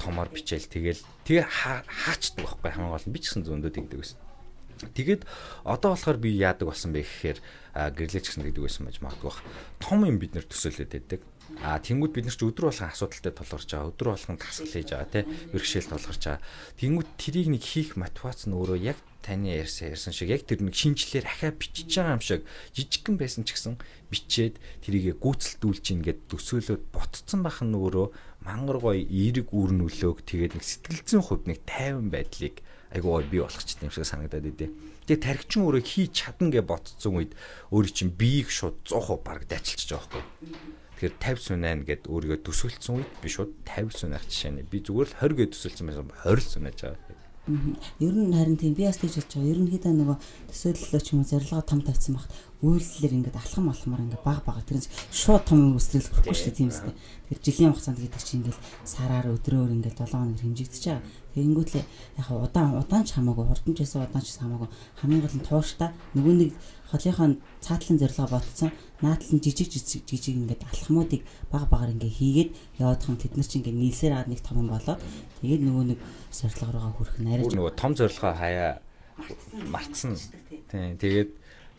томоор 0.00 0.32
бичээл 0.32 0.64
тэгэл 0.64 1.04
тэгээ 1.28 1.44
хаачдаг 1.44 2.48
байхгүй 2.48 2.70
хамгийн 2.72 2.94
гол 2.96 3.04
нь 3.04 3.12
би 3.12 3.20
ч 3.20 3.28
гэсэн 3.28 3.44
зөндөө 3.44 3.76
тэгдэг 3.76 4.00
байсан. 4.00 4.25
Тэгээд 4.94 5.22
одоо 5.64 5.96
болохоор 5.96 6.18
би 6.20 6.36
яадаг 6.36 6.68
болсон 6.68 6.92
бэ 6.92 7.04
гэхээр 7.04 7.38
гэрлэж 7.96 8.24
гисэн 8.28 8.44
гэдэг 8.44 8.62
байсан 8.64 8.84
байж 8.88 8.98
магадгүй. 9.00 9.32
Том 9.80 10.04
юм 10.04 10.20
бид 10.20 10.36
нэр 10.36 10.44
төсөөлөд 10.44 10.92
байдаг. 10.92 11.20
А 11.62 11.78
тэнгууд 11.78 12.12
бид 12.12 12.26
нар 12.26 12.36
ч 12.36 12.42
өдөр 12.42 12.68
болгон 12.68 12.90
асуудалтай 12.90 13.32
тулгарч 13.32 13.68
байгаа. 13.70 13.90
Өдөр 13.94 14.08
болгон 14.12 14.36
тасгал 14.36 14.72
хийж 14.72 14.90
байгаа 14.92 15.08
тий. 15.12 15.24
Бэрхшээл 15.54 15.90
тулгарч 15.94 16.22
байгаа. 16.26 16.44
Тэнгууд 16.76 17.10
тэрийг 17.16 17.48
нэг 17.48 17.62
хийх 17.62 17.94
мотивац 17.96 18.44
нь 18.44 18.56
өөрөө 18.56 18.78
яг 18.82 18.98
таны 19.26 19.50
ярьсан 19.58 19.90
ярьсан 19.90 20.14
шиг 20.14 20.30
яг 20.30 20.46
тэр 20.46 20.62
нэг 20.62 20.74
шинжлэлээр 20.78 21.26
ахаа 21.26 21.50
бичиж 21.50 21.90
байгаа 21.90 22.14
юм 22.14 22.22
шиг 22.22 22.42
жижигхэн 22.78 23.18
байсан 23.18 23.42
ч 23.42 23.58
гэсэн 23.58 23.74
бичээд 24.06 24.54
тэрийгэ 24.86 25.18
гүйцэлдүүлж 25.18 25.86
ингээд 25.98 26.20
төсөөлөд 26.30 26.82
ботцсон 26.94 27.42
байх 27.42 27.58
нь 27.58 27.74
өөрөө 27.74 28.06
мангар 28.46 28.78
гоё 28.78 29.02
эерэг 29.02 29.50
үр 29.50 29.74
нөлөөг 29.74 30.22
тэгээд 30.22 30.54
нэг 30.54 30.62
сэтгэлзэн 30.62 31.22
хувьд 31.26 31.44
нэг 31.50 31.58
тайван 31.66 32.06
байдлыг 32.14 32.62
айгуу 32.96 33.20
бий 33.28 33.44
болгочихсон 33.44 33.86
юм 33.86 33.92
шиг 33.92 34.08
санагдаад 34.08 34.48
идэв. 34.48 34.72
Тэгээ 35.04 35.20
тархичин 35.22 35.68
өөрөө 35.68 35.84
хийж 35.84 36.10
чадна 36.16 36.48
гэж 36.50 36.64
ботцсон 36.64 37.14
үед 37.20 37.32
өөрийн 37.70 37.94
чинь 37.94 38.16
биеийг 38.16 38.48
шууд 38.50 38.80
100% 38.88 39.20
баг 39.22 39.44
дайчилчих 39.46 39.92
жоохгүй. 39.92 40.24
Тэгэхээр 40.96 41.14
50 41.20 41.44
сунаа 41.44 41.76
гэд 41.84 42.08
өөрийгөө 42.08 42.40
төсөөлсөн 42.40 43.04
үед 43.04 43.10
би 43.20 43.28
шууд 43.28 43.52
50 43.68 44.00
сунах 44.00 44.24
жишээ 44.24 44.50
нь 44.56 44.64
би 44.64 44.80
зүгээр 44.80 45.12
л 45.12 45.18
20 45.20 45.38
гэж 45.44 45.48
төсөөлсөн 45.52 45.86
байсан 45.92 46.08
20 46.24 46.40
сунаж 46.56 46.76
байгаа. 46.80 47.16
Ер 48.00 48.14
нь 48.16 48.34
харин 48.34 48.56
тийм 48.58 48.74
би 48.74 48.88
бас 48.88 48.98
тийж 48.98 49.14
болж 49.20 49.30
байгаа. 49.30 49.52
Ерөнхийдөө 49.54 49.92
нөгөө 49.94 50.16
төсөөллөө 50.50 51.02
ч 51.04 51.08
юм 51.14 51.22
уу 51.22 51.30
зорилгоо 51.30 51.62
том 51.62 51.80
тавьсан 51.86 52.18
багт 52.18 52.30
үйлслэр 52.64 53.12
ингээд 53.20 53.36
алхам 53.36 53.68
алхмаар 53.68 54.04
ингээд 54.06 54.24
баг 54.24 54.40
баг 54.44 54.64
тэрнээс 54.64 54.88
шууд 55.12 55.44
том 55.44 55.76
өсрөл 55.76 56.08
хүрхгүй 56.08 56.32
шүү 56.32 56.46
дээ 56.48 56.56
тийм 56.56 56.70
үстэй. 56.72 56.94
Тэгэхээр 57.28 57.44
жилийн 57.44 57.72
хугацаанд 57.76 58.00
гэдэг 58.00 58.22
чинь 58.24 58.40
ингээд 58.40 58.58
сараар 58.88 59.26
өдрөөр 59.36 59.76
ингээд 59.76 60.00
7 60.00 60.16
хоног 60.16 60.40
хэмжигдэж 60.40 60.84
байгаа. 60.88 61.04
Тэгэнгүүтлээ 61.36 61.84
яг 62.16 62.28
удаан 62.32 62.80
удаан 62.80 63.04
ч 63.04 63.12
хамаагүй 63.12 63.44
хурдан 63.44 63.74
ч 63.76 63.78
байсан 63.84 64.08
удаан 64.08 64.24
ч 64.24 64.28
хамаагүй 64.40 64.68
хамгийн 65.04 65.20
гол 65.20 65.36
нь 65.36 65.44
тууштай 65.44 65.90
нөгөө 66.16 66.34
нэг 66.40 66.50
холынхоо 66.88 67.28
цаатлын 67.60 68.00
зорилгоо 68.00 68.28
ботсон 68.32 68.70
наадлан 69.04 69.40
жижиг 69.44 69.68
жижиг 69.68 70.08
жижиг 70.08 70.36
ингээд 70.40 70.64
алхмуудыг 70.64 71.22
баг 71.52 71.68
багаар 71.68 71.92
ингээд 71.92 72.16
хийгээд 72.16 72.50
яваад 72.80 73.02
хам 73.04 73.20
тэд 73.20 73.36
нар 73.36 73.44
чинь 73.44 73.60
ингээд 73.60 73.80
нийлсээр 73.84 74.12
аваад 74.16 74.30
нэг 74.32 74.40
том 74.40 74.64
болоод 74.64 75.00
тэгээд 75.44 75.62
нөгөө 75.66 75.84
нэг 75.92 76.00
зорилго 76.32 76.72
руугаа 76.72 76.94
хүрэх 76.96 77.16
нь 77.20 77.28
арай 77.28 77.44
нөгөө 77.52 77.74
том 77.76 77.92
зорилгоо 77.92 78.32
хаяа 78.32 78.72
мартсан. 79.72 80.16
Тийм 80.70 80.96
тэгээд 81.00 81.30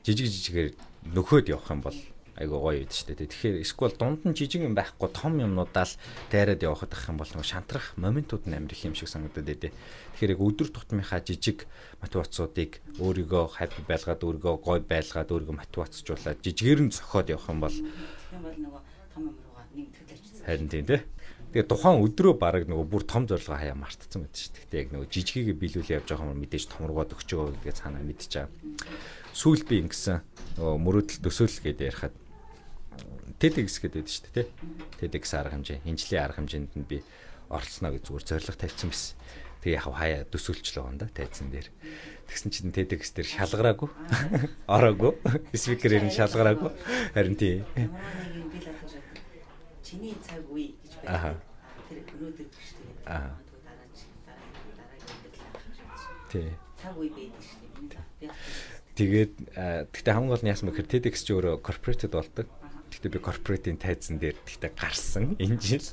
жижиг 0.08 0.32
жижигээр 0.32 0.70
нөхөд 1.12 1.52
явах 1.52 1.68
юм 1.68 1.82
бол 1.84 2.00
айгуу 2.40 2.62
гоё 2.64 2.80
байд 2.80 2.96
штэ. 2.96 3.18
Тэгэхээр 3.18 3.60
эсвэл 3.60 3.98
дунд 4.00 4.24
нь 4.24 4.32
жижиг 4.32 4.64
юм 4.64 4.72
байхгүй 4.72 5.12
том 5.12 5.36
юмнуудаа 5.36 5.84
л 5.84 6.00
дайраад 6.32 6.64
явахад 6.64 6.96
ах 6.96 7.12
юм 7.12 7.20
бол 7.20 7.28
нөгөө 7.28 7.44
шантрах 7.44 7.92
моментууд 8.00 8.48
нь 8.48 8.56
амар 8.56 8.72
их 8.72 8.88
юм 8.88 8.96
шиг 8.96 9.12
санагдаад 9.12 9.52
байдэ. 9.52 9.76
Тэгэхээр 10.16 10.34
яг 10.38 10.42
өдөр 10.48 10.70
тутмынхаа 10.72 11.20
жижиг 11.26 11.68
мотивацуудыг 12.00 12.80
өөрийгөө 13.04 13.44
хайп 13.52 13.74
байлгаад 13.84 14.24
өөрийгөө 14.24 14.56
гоё 14.64 14.80
байлгаад 14.80 15.34
өөрийгөө 15.34 15.60
мотивацжуулаад 15.60 16.40
жижигээр 16.40 16.82
нь 16.88 16.94
зохиод 16.96 17.28
явах 17.28 17.52
юм 17.52 17.60
бол 17.60 17.76
юм 17.76 18.42
бол 18.48 18.58
нөгөө 18.64 18.82
том 19.12 19.22
юм 19.28 19.36
руугаа 19.44 19.66
нэг 19.76 19.92
төлөвлөж. 19.92 20.46
Харин 20.48 20.70
тийм 20.72 20.86
тий. 20.88 21.02
Тэгээ 21.52 21.68
тухайн 21.68 22.04
өдрөө 22.06 22.34
баг 22.38 22.64
нөгөө 22.70 22.86
бүр 22.86 23.04
том 23.08 23.26
зорилгоо 23.26 23.58
хаяа 23.58 23.74
мартцсан 23.74 24.24
байдаг 24.24 24.38
шүү 24.38 24.54
дээ. 24.54 24.64
Гэтэ 24.68 24.78
яг 24.78 24.90
нөгөө 24.94 25.10
жижигийг 25.10 25.58
биелүүлээ 25.58 25.98
явж 26.00 26.08
байгаа 26.12 26.32
юм 26.32 26.44
мэдээж 26.44 26.66
томргоод 26.70 27.16
өгчөө 27.18 27.56
гэдгээ 27.66 27.76
цаанаа 27.82 28.04
мэдчихэе 28.04 28.46
сүүл 29.38 29.64
би 29.70 29.76
ингэсэн 29.86 30.18
нөгөө 30.58 30.78
мөрөөдөл 30.82 31.22
төсөөлөл 31.30 31.62
гэдээ 31.62 31.90
ярихад 31.94 32.16
TEDx 33.38 33.78
гэдэг 33.78 34.02
байдаг 34.02 34.10
шүү 34.10 34.34
дээ 34.34 34.34
тий. 34.34 34.48
TEDx 34.98 35.26
арга 35.38 35.54
хэмжээ, 35.54 35.86
хинжлийн 35.86 36.26
арга 36.26 36.42
хэмжээнд 36.42 36.74
нь 36.74 36.90
би 36.90 37.06
оролцсноо 37.54 37.94
гэж 37.94 38.10
зүгээр 38.10 38.26
зориг 38.26 38.58
тавьсан 38.58 38.90
байсан. 38.90 39.14
Тэгээ 39.62 39.78
яг 39.78 39.86
хаяа 39.94 40.26
төсөөлчлөө 40.34 40.90
юм 40.90 40.98
да 40.98 41.06
тайзан 41.14 41.54
дээр. 41.54 41.70
Тэгсэн 42.26 42.50
чинь 42.50 42.74
TEDx 42.74 43.14
дээр 43.14 43.30
шалгараагүй. 43.30 43.90
Ороогүй. 44.74 45.14
Спикерээр 45.54 46.10
нь 46.10 46.18
шалгараагүй. 46.18 46.74
Харин 47.14 47.38
тий. 47.38 47.62
Чиний 49.86 50.18
цаг 50.26 50.42
үе 50.50 50.74
гэж 50.82 50.98
байна. 51.06 51.38
Тэр 51.86 52.02
өнөөдөр 52.10 52.50
биш 52.50 52.74
тэгээд 52.74 53.06
дараа 53.06 53.38
дараа 53.62 53.86
дараа 54.26 54.50
дараа 54.82 56.26
Тий. 56.34 56.58
Цаг 56.82 56.98
үе 56.98 57.10
байдаг 57.14 57.44
шүү 57.46 57.62
дээ. 57.62 58.34
Тэгээд 58.98 59.34
тэгтээ 59.94 60.14
хамгийн 60.18 60.34
гол 60.34 60.42
нь 60.42 60.50
яасан 60.50 60.74
бэхээр 60.74 60.90
TEDx 60.90 61.22
ч 61.22 61.30
өөрөө 61.38 61.62
corporate 61.62 62.10
болдог. 62.10 62.50
Тэгтээ 62.88 63.14
би 63.14 63.20
corporate-ийн 63.20 63.78
тайзан 63.78 64.18
дээр 64.18 64.40
тэгтээ 64.42 64.72
гарсан 64.74 65.38
энэ 65.38 65.60
жил. 65.62 65.86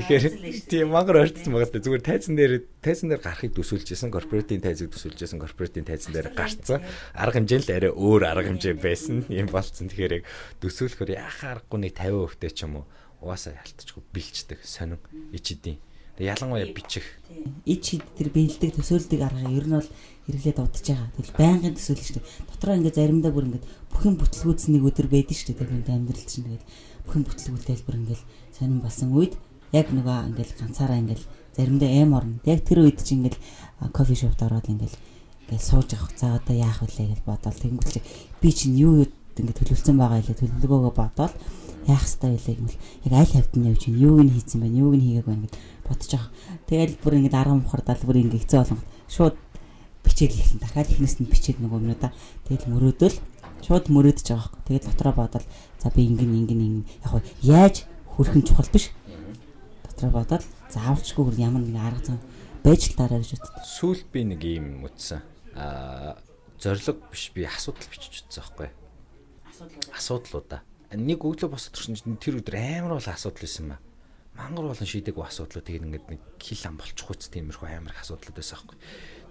Тэгэхээр 0.00 0.24
тийм 0.70 0.94
мангар 0.94 1.26
ойртсон 1.26 1.52
байгаас 1.52 1.74
зүгээр 1.76 2.04
тайзан 2.06 2.38
дээр 2.38 2.62
тайзан 2.80 3.10
дээр 3.10 3.20
гарахыг 3.20 3.52
төсөөлж 3.58 3.90
исэн 3.90 4.14
corporate-ийн 4.14 4.62
тайзыг 4.62 4.94
төсөөлж 4.94 5.18
исэн 5.18 5.42
corporate-ийн 5.42 5.84
тайзан 5.84 6.14
дээр 6.14 6.30
гарцсан. 6.32 6.80
Арга 7.10 7.42
хэмжээ 7.42 7.58
л 7.58 7.74
арай 7.74 7.92
өөр 7.92 8.22
арга 8.22 8.48
хэмжээ 8.48 8.78
байсан 8.78 9.26
юм 9.28 9.50
болцсон. 9.50 9.90
Тэгэхээр 9.90 10.22
яг 10.22 10.24
төсөөлөхөр 10.62 11.10
яхаа 11.20 11.58
аргагүй 11.58 11.78
нэг 11.84 11.98
50% 11.98 12.54
ч 12.54 12.64
юм 12.64 12.80
уу 12.80 12.84
угаасаа 13.20 13.58
ялтчихгүй 13.60 14.06
бэлчдэг 14.14 14.62
сонин 14.62 15.02
ичидийн 15.34 15.82
Тэгээ 16.16 16.32
ялангуяа 16.32 16.72
бичих. 16.72 17.04
Ич 17.68 17.92
хид 17.92 18.04
тэр 18.16 18.32
бэлдэг 18.32 18.72
төсөөлдөг 18.80 19.20
арга 19.20 19.52
ер 19.52 19.68
нь 19.68 19.76
бол 19.76 19.90
хэрэглээд 20.26 20.58
удаж 20.58 20.84
байгаа. 20.86 21.10
Тэгэл 21.14 21.38
байнгын 21.38 21.74
төсөөлж 21.78 22.04
штэ. 22.06 22.26
Дотроо 22.50 22.74
ингээ 22.76 22.94
заримдаа 22.98 23.32
бүр 23.32 23.46
ингээ 23.46 23.64
бүхэн 23.94 24.14
бүтлгүүц 24.18 24.62
нэг 24.74 24.82
өдөр 24.82 25.06
байдаг 25.06 25.36
штэ. 25.38 25.54
Хүн 25.54 25.86
амьдрал 25.86 26.26
чинь 26.26 26.46
тэгэл 26.46 26.66
бүхэн 27.06 27.22
бүтлгүүтэл 27.26 27.86
бүр 27.86 27.96
ингээл 28.02 28.24
сонирн 28.54 28.82
болсон 28.82 29.10
үед 29.14 29.34
яг 29.70 29.86
нөгөө 29.94 30.18
ингээл 30.34 30.58
ганцаараа 30.58 30.98
ингээл 30.98 31.24
заримдаа 31.54 31.90
эм 31.90 32.10
орно. 32.18 32.42
Яг 32.42 32.66
тэр 32.66 32.82
үед 32.82 33.00
чинь 33.06 33.22
ингээл 33.22 33.38
кофе 33.94 34.14
шопд 34.18 34.42
ороод 34.42 34.66
ингээл 34.66 34.98
ингээл 35.46 35.68
сууж 35.70 35.94
авах. 35.94 36.10
За 36.18 36.34
одоо 36.34 36.54
яах 36.58 36.82
вэ 36.82 36.90
гэж 36.90 37.22
бодоод 37.22 37.56
тэнгуүтлээ 37.62 38.04
би 38.42 38.48
чинь 38.50 38.74
юу 38.74 39.06
юу 39.06 39.08
ингээд 39.36 39.58
төлөвлөсөн 39.62 39.96
байгаа 40.00 40.20
илээ 40.24 40.40
төлөвлөгөөгөө 40.40 40.94
бодоод 40.96 41.34
яах 41.86 42.02
ёстой 42.02 42.34
вэ 42.34 42.56
гэмэл 42.56 42.78
яг 43.06 43.12
аль 43.14 43.32
хавьд 43.36 43.54
нь 43.54 43.68
явж 43.68 43.82
гин 43.86 44.00
юуг 44.00 44.20
нь 44.24 44.34
хийцэн 44.34 44.60
байна 44.64 44.80
юуг 44.80 44.94
нь 44.96 45.04
хийгээг 45.06 45.26
байна 45.28 45.44
гэд 45.44 45.56
бодож 45.86 46.10
байгаа. 46.10 46.30
Тэгэл 46.66 46.94
бүр 46.98 47.14
ингээд 47.20 47.36
арга 47.36 47.54
мухардал 47.54 48.02
бүр 48.02 48.16
ингээд 48.16 48.42
хэцүү 48.42 48.58
болгон 48.58 48.82
шууд 49.06 49.36
бичээл 50.06 50.38
эхлэн 50.38 50.62
дахиад 50.62 50.90
эхнээс 50.94 51.18
нь 51.18 51.26
бичээд 51.26 51.58
нөгөө 51.58 51.78
юм 51.82 51.98
да. 51.98 52.14
Тэгэл 52.46 52.70
мөрөөдөл 52.70 53.16
шууд 53.66 53.86
мөрөөдөж 53.90 54.26
байгаа 54.30 54.46
хөөх. 54.46 54.64
Тэгэл 54.70 54.88
дотроо 54.94 55.14
бодоод 55.18 55.44
за 55.82 55.88
би 55.90 56.06
ингэн 56.06 56.32
ингэн 56.46 56.62
ингэн 56.62 56.84
яг 57.02 57.10
хоо 57.10 57.22
яаж 57.42 57.76
хөрхөн 58.14 58.46
чухал 58.46 58.70
биш. 58.70 58.94
Дотроо 59.90 60.10
бодоод 60.14 60.44
заавчгүй 60.70 61.34
ямар 61.42 61.66
нэг 61.66 61.76
арга 61.82 62.14
зам 62.14 62.20
байж 62.62 62.94
л 62.94 62.96
дараа 62.96 63.18
гэж 63.18 63.34
боддог. 63.34 63.66
Сүүл 63.66 64.02
би 64.14 64.20
нэг 64.22 64.40
юм 64.46 64.86
утсан. 64.86 65.26
Аа 65.58 66.14
зориг 66.62 67.02
биш 67.10 67.34
би 67.34 67.42
асуудал 67.42 67.90
бичиж 67.90 68.22
утсан 68.22 68.46
байхгүй. 68.46 68.70
Асуудлуудаа. 69.90 70.62
Нэг 70.94 71.18
өглөө 71.18 71.50
босоод 71.50 71.74
төрсөн 71.74 72.20
тэр 72.22 72.38
өдөр 72.38 72.56
амар 72.56 73.02
бол 73.02 73.10
асуудал 73.10 73.42
байсан 73.42 73.74
ба 73.74 73.78
мангар 74.36 74.68
болон 74.68 74.88
шийдэггүй 74.88 75.24
асуудлууд 75.24 75.64
тэгээд 75.64 75.86
ингээд 75.88 76.06
нэг 76.12 76.22
хил 76.40 76.64
ам 76.68 76.76
болчих 76.76 77.08
үст 77.08 77.32
тиймэрхүү 77.32 77.68
амар 77.72 77.96
их 77.96 78.02
асуудлууд 78.04 78.36
байсан 78.36 78.60
аахгүй. 78.60 78.76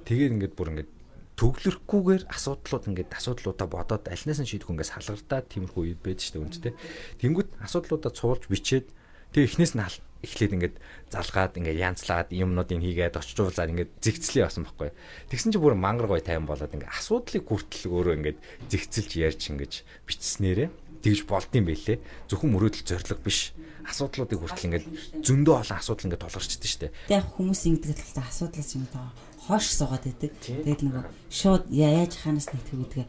Тэгээд 0.06 0.34
ингээд 0.38 0.54
бүр 0.54 0.70
ингээд 0.72 0.92
төвлөрөхгүйгээр 1.36 2.24
асуудлууд 2.32 2.86
ингээд 2.94 3.12
асуудлуудаа 3.12 3.68
бодоод 3.68 4.08
альнаас 4.08 4.40
нь 4.40 4.48
шийдэх 4.48 4.72
үнгээс 4.72 4.96
халгардаад 4.96 5.46
тиймэрхүү 5.52 5.82
үед 5.84 6.00
байдаг 6.00 6.24
шүү 6.24 6.34
дээ 6.40 6.46
үнэтэй. 6.48 6.74
Тэнгүүт 7.20 7.50
асуудлуудаа 7.60 8.12
цуулж 8.16 8.48
бичээд 8.48 8.88
тэгээ 9.36 9.48
эхнээс 9.52 9.74
нь 9.76 9.84
эхлээд 10.26 10.56
ингээд 10.56 10.76
залгаад 11.12 11.60
ингээд 11.60 11.84
янзлаад 11.84 12.30
юмнуудыг 12.32 12.80
хийгээд 12.82 13.20
очжуулаад 13.20 13.72
ингээд 13.76 13.92
зэгцлээ 14.00 14.44
басан 14.48 14.64
байхгүй. 14.66 14.90
Тэгсэн 15.30 15.52
чинь 15.54 15.62
бүр 15.62 15.76
мангар 15.78 16.08
гой 16.10 16.24
тайван 16.24 16.50
болоод 16.50 16.72
ингээд 16.72 16.96
асуудлыг 16.96 17.44
хүртэл 17.46 17.92
өөрөө 17.94 18.16
ингээд 18.16 18.40
зэгцэлж 18.72 19.12
ярьж 19.22 19.42
ингэж 19.54 19.74
бичснээрээ 20.08 20.70
тэгж 21.06 21.20
болдсон 21.30 21.66
байлээ. 21.68 21.98
Зөвхөн 22.26 22.52
мөрөөдөл 22.58 22.90
зориг 22.90 23.22
биш 23.22 23.54
асуудлуудыг 23.86 24.42
хүртэл 24.42 24.68
ингээд 24.74 24.86
зөндөө 25.22 25.56
олон 25.62 25.78
асуудал 25.78 26.06
ингээд 26.10 26.24
толгарчдээ 26.26 26.72
штэ. 26.74 26.90
Тэг 27.06 27.22
яг 27.22 27.30
хүмүүс 27.38 27.62
ингэдэг 27.70 28.08
л 28.18 28.26
асуудлаас 28.26 28.72
юм 28.74 28.90
таа 28.90 29.14
хоош 29.48 29.66
суугаад 29.74 30.04
байдаг. 30.06 30.32
Тэгээд 30.42 30.82
нөгөө 30.86 31.04
шууд 31.30 31.64
яаж 31.70 32.14
ханаас 32.22 32.50
нэгтгэв 32.50 32.80
гэдгээ 32.82 33.08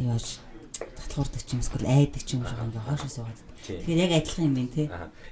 аяаж 0.00 0.26
татхуурдаг 0.76 1.42
ч 1.42 1.48
юм 1.56 1.60
эсвэл 1.64 1.88
айдаг 1.88 2.22
ч 2.22 2.36
юм 2.36 2.44
шиг 2.44 2.60
ингээд 2.60 2.86
хоош 2.86 3.02
суугаад. 3.08 3.40
Тэгэхээр 3.64 4.02
яг 4.04 4.12
адилхан 4.20 4.46
юм 4.48 4.54
байна 4.54 4.72
те. 4.76 4.84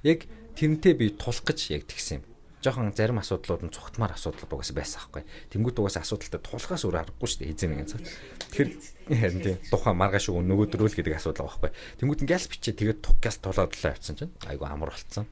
Яг 0.03 0.21
тэрнтэй 0.57 0.95
би 0.97 1.12
тулах 1.12 1.45
гэж 1.45 1.77
яг 1.77 1.85
тэгсэн 1.85 2.21
юм 2.21 2.25
жоохон 2.62 2.95
зарим 2.95 3.18
асуудлууд 3.18 3.66
нь 3.66 3.75
цугтмаар 3.75 4.14
асуудал 4.14 4.47
угаас 4.47 4.71
байсан 4.71 5.03
байхгүй. 5.03 5.27
Тэнгүүд 5.51 5.83
угаас 5.83 5.99
асуудалтай 5.99 6.38
тулахаас 6.38 6.87
өөр 6.87 6.97
аргагүй 7.03 7.27
шүү 7.27 7.40
дээ 7.42 7.53
эзэн 7.59 7.71
нэгэн 7.75 7.90
цаг. 7.90 8.03
Тэгэхээр 8.55 8.71
харин 9.18 9.42
тийм 9.42 9.59
тухайн 9.66 9.99
маргааш 9.99 10.31
өгөө 10.31 10.47
нөгөөдрөл 10.47 10.95
гэдэг 10.95 11.18
асуудал 11.18 11.51
байгаа 11.51 11.59
байхгүй. 11.59 11.99
Тэнгүүд 11.99 12.23
ингээл 12.23 12.51
бичээ 12.55 12.75
тэгээд 12.79 13.01
туггаас 13.03 13.37
тулаад 13.42 13.75
л 13.75 13.83
авчихсан 13.90 14.14
чинь 14.14 14.35
айгу 14.47 14.64
амар 14.71 14.95
болцсон. 14.95 15.27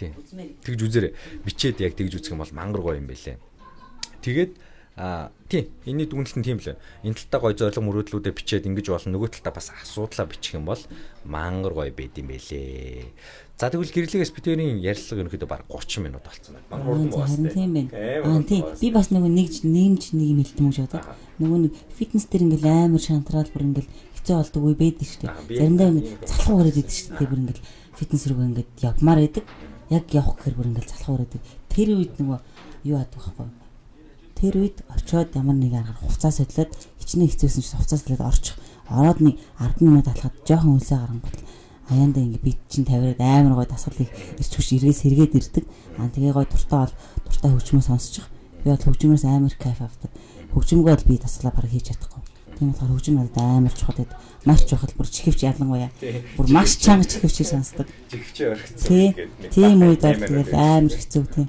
Тийм. 0.00 0.16
Тэгж 0.64 0.80
үзээрэй. 0.80 1.12
Бичээд 1.44 1.84
яг 1.84 1.92
тэгж 1.92 2.24
үзэх 2.24 2.32
юм 2.32 2.40
бол 2.40 2.56
мангар 2.56 2.80
гоё 2.80 2.96
юм 3.04 3.08
байлээ. 3.12 3.36
Тэгээд 4.26 4.52
Аа 4.96 5.28
тийм 5.52 5.68
энэний 5.84 6.08
дүгнэлт 6.08 6.40
нь 6.40 6.46
тийм 6.46 6.56
л. 6.56 6.72
Энэ 7.04 7.20
талтаа 7.28 7.40
гой 7.44 7.52
зориг 7.52 7.84
мөрөөдлүүдэд 7.84 8.32
бичээд 8.32 8.64
ингэж 8.64 8.88
болно. 8.88 9.12
Нөгөө 9.12 9.28
талтаа 9.28 9.52
бас 9.52 9.68
асуудлаа 9.68 10.24
бичих 10.24 10.56
юм 10.56 10.64
бол 10.64 10.80
мангар 11.28 11.76
гой 11.76 11.92
байд 11.92 12.16
юм 12.16 12.32
бэлээ. 12.32 13.12
За 13.60 13.68
тэгвэл 13.68 13.92
гэрлэгээс 13.92 14.32
битэрийн 14.32 14.80
ярилцлага 14.80 15.28
ерөнхийдөө 15.28 15.48
баг 15.52 15.68
30 15.68 16.00
минут 16.00 16.24
болцсон 16.24 16.56
байна. 16.56 16.68
Мангар 16.72 16.96
урдан 16.96 17.12
бас 17.12 17.36
тийм 17.36 17.72
байна. 17.76 17.92
Аа 18.24 18.40
тийм 18.40 18.64
би 18.72 18.88
бас 18.88 19.12
нөгөө 19.12 19.32
нэг 19.36 19.52
нэмж 19.68 20.02
нэг 20.16 20.28
юм 20.32 20.40
хэлтэн 20.40 20.64
гэж 20.72 20.78
бодоод 20.88 21.04
нөгөө 21.44 21.58
нэг 21.60 21.72
фитнес 21.92 22.24
дээр 22.32 22.44
ингээл 22.48 22.88
амар 22.88 23.02
шантрал 23.04 23.52
бүр 23.52 23.68
ингээл 23.68 23.92
хэцүү 24.16 24.32
болдог 24.32 24.62
үе 24.64 24.76
байдаг 24.80 25.04
шүү 25.12 25.20
дээ. 25.28 25.60
Заримдаа 25.60 25.88
ингээд 25.92 26.08
залхуу 26.24 26.56
гараад 26.56 26.80
идэв 26.80 26.96
шүү 26.96 27.20
дээ. 27.20 27.28
Бүр 27.28 27.40
ингээл 27.44 27.68
фитнес 28.00 28.24
рүү 28.32 28.44
ингээд 28.48 28.70
явмаар 28.80 29.20
байдаг. 29.20 29.44
Яг 29.92 30.04
явах 30.08 30.40
гэхээр 30.40 30.56
бүр 30.56 30.68
ингээл 30.72 30.92
залхуу 30.96 31.14
гараад. 31.20 31.36
Тэр 31.68 31.88
үед 32.00 32.16
нөгөө 32.16 32.38
юу 32.88 32.96
аадаг 32.96 33.20
байхгүй 33.20 33.65
Тэр 34.36 34.54
үед 34.60 34.84
очиод 34.92 35.32
ямар 35.32 35.56
нэг 35.56 35.72
аргаар 35.72 36.00
хуцаа 36.04 36.30
содлоод 36.30 36.70
хичнээн 37.00 37.30
хэцүүсэн 37.32 37.62
чинь 37.64 37.78
хуцаа 37.80 37.98
содлоод 37.98 38.22
орчих. 38.28 38.56
Ороод 38.92 39.20
нэг 39.24 39.40
10 39.58 39.80
минут 39.80 40.06
алхаад 40.12 40.36
жоохон 40.44 40.76
үлсээ 40.76 41.00
гарангуут 41.00 41.40
аяанда 41.88 42.20
ингээ 42.20 42.42
бит 42.42 42.58
чин 42.68 42.84
тавиад 42.84 43.20
амар 43.20 43.54
гой 43.62 43.66
дасгалыг 43.66 44.10
ирч 44.10 44.52
хүч 44.54 44.68
эргээс 44.74 45.06
сэргээд 45.06 45.38
ирдэг. 45.38 45.64
Аа 45.98 46.10
тэгээ 46.10 46.34
гой 46.34 46.46
дуртай 46.50 46.78
бол 46.82 46.94
дуртай 47.24 47.50
хөгжмөө 47.54 47.84
сонсчих. 47.86 48.26
Би 48.62 48.74
бол 48.74 48.82
хөгжмөөс 48.82 49.24
амар 49.24 49.54
кайф 49.54 49.78
авдаг. 49.78 50.10
Хөгжмөгөө 50.50 50.94
бол 50.98 51.06
би 51.06 51.14
дасгалаа 51.22 51.54
бараг 51.54 51.70
хийж 51.70 51.94
чадахгүй. 51.94 52.22
Тийм 52.58 52.72
болохоор 52.74 52.90
хөгжим 52.90 53.14
надад 53.22 53.38
амар 53.38 53.74
чухал 53.76 53.94
гэдэг. 54.02 54.18
Маш 54.44 54.60
чухал 54.66 54.92
бүр 54.98 55.06
чихвч 55.06 55.46
ялангуяа. 55.46 55.90
Бүр 56.34 56.46
маш 56.50 56.74
чанга 56.82 57.06
чихвчийг 57.06 57.46
сонсдог. 57.46 57.86
Чихвчээ 58.10 58.50
орхицсан 58.50 59.14
гэдэг. 59.14 59.52
Тийм 59.54 59.78
үед 59.86 60.02
бол 60.02 60.20
тэгэл 60.26 60.54
амар 60.58 60.90
хэцүү 60.90 61.24
тийм. 61.30 61.48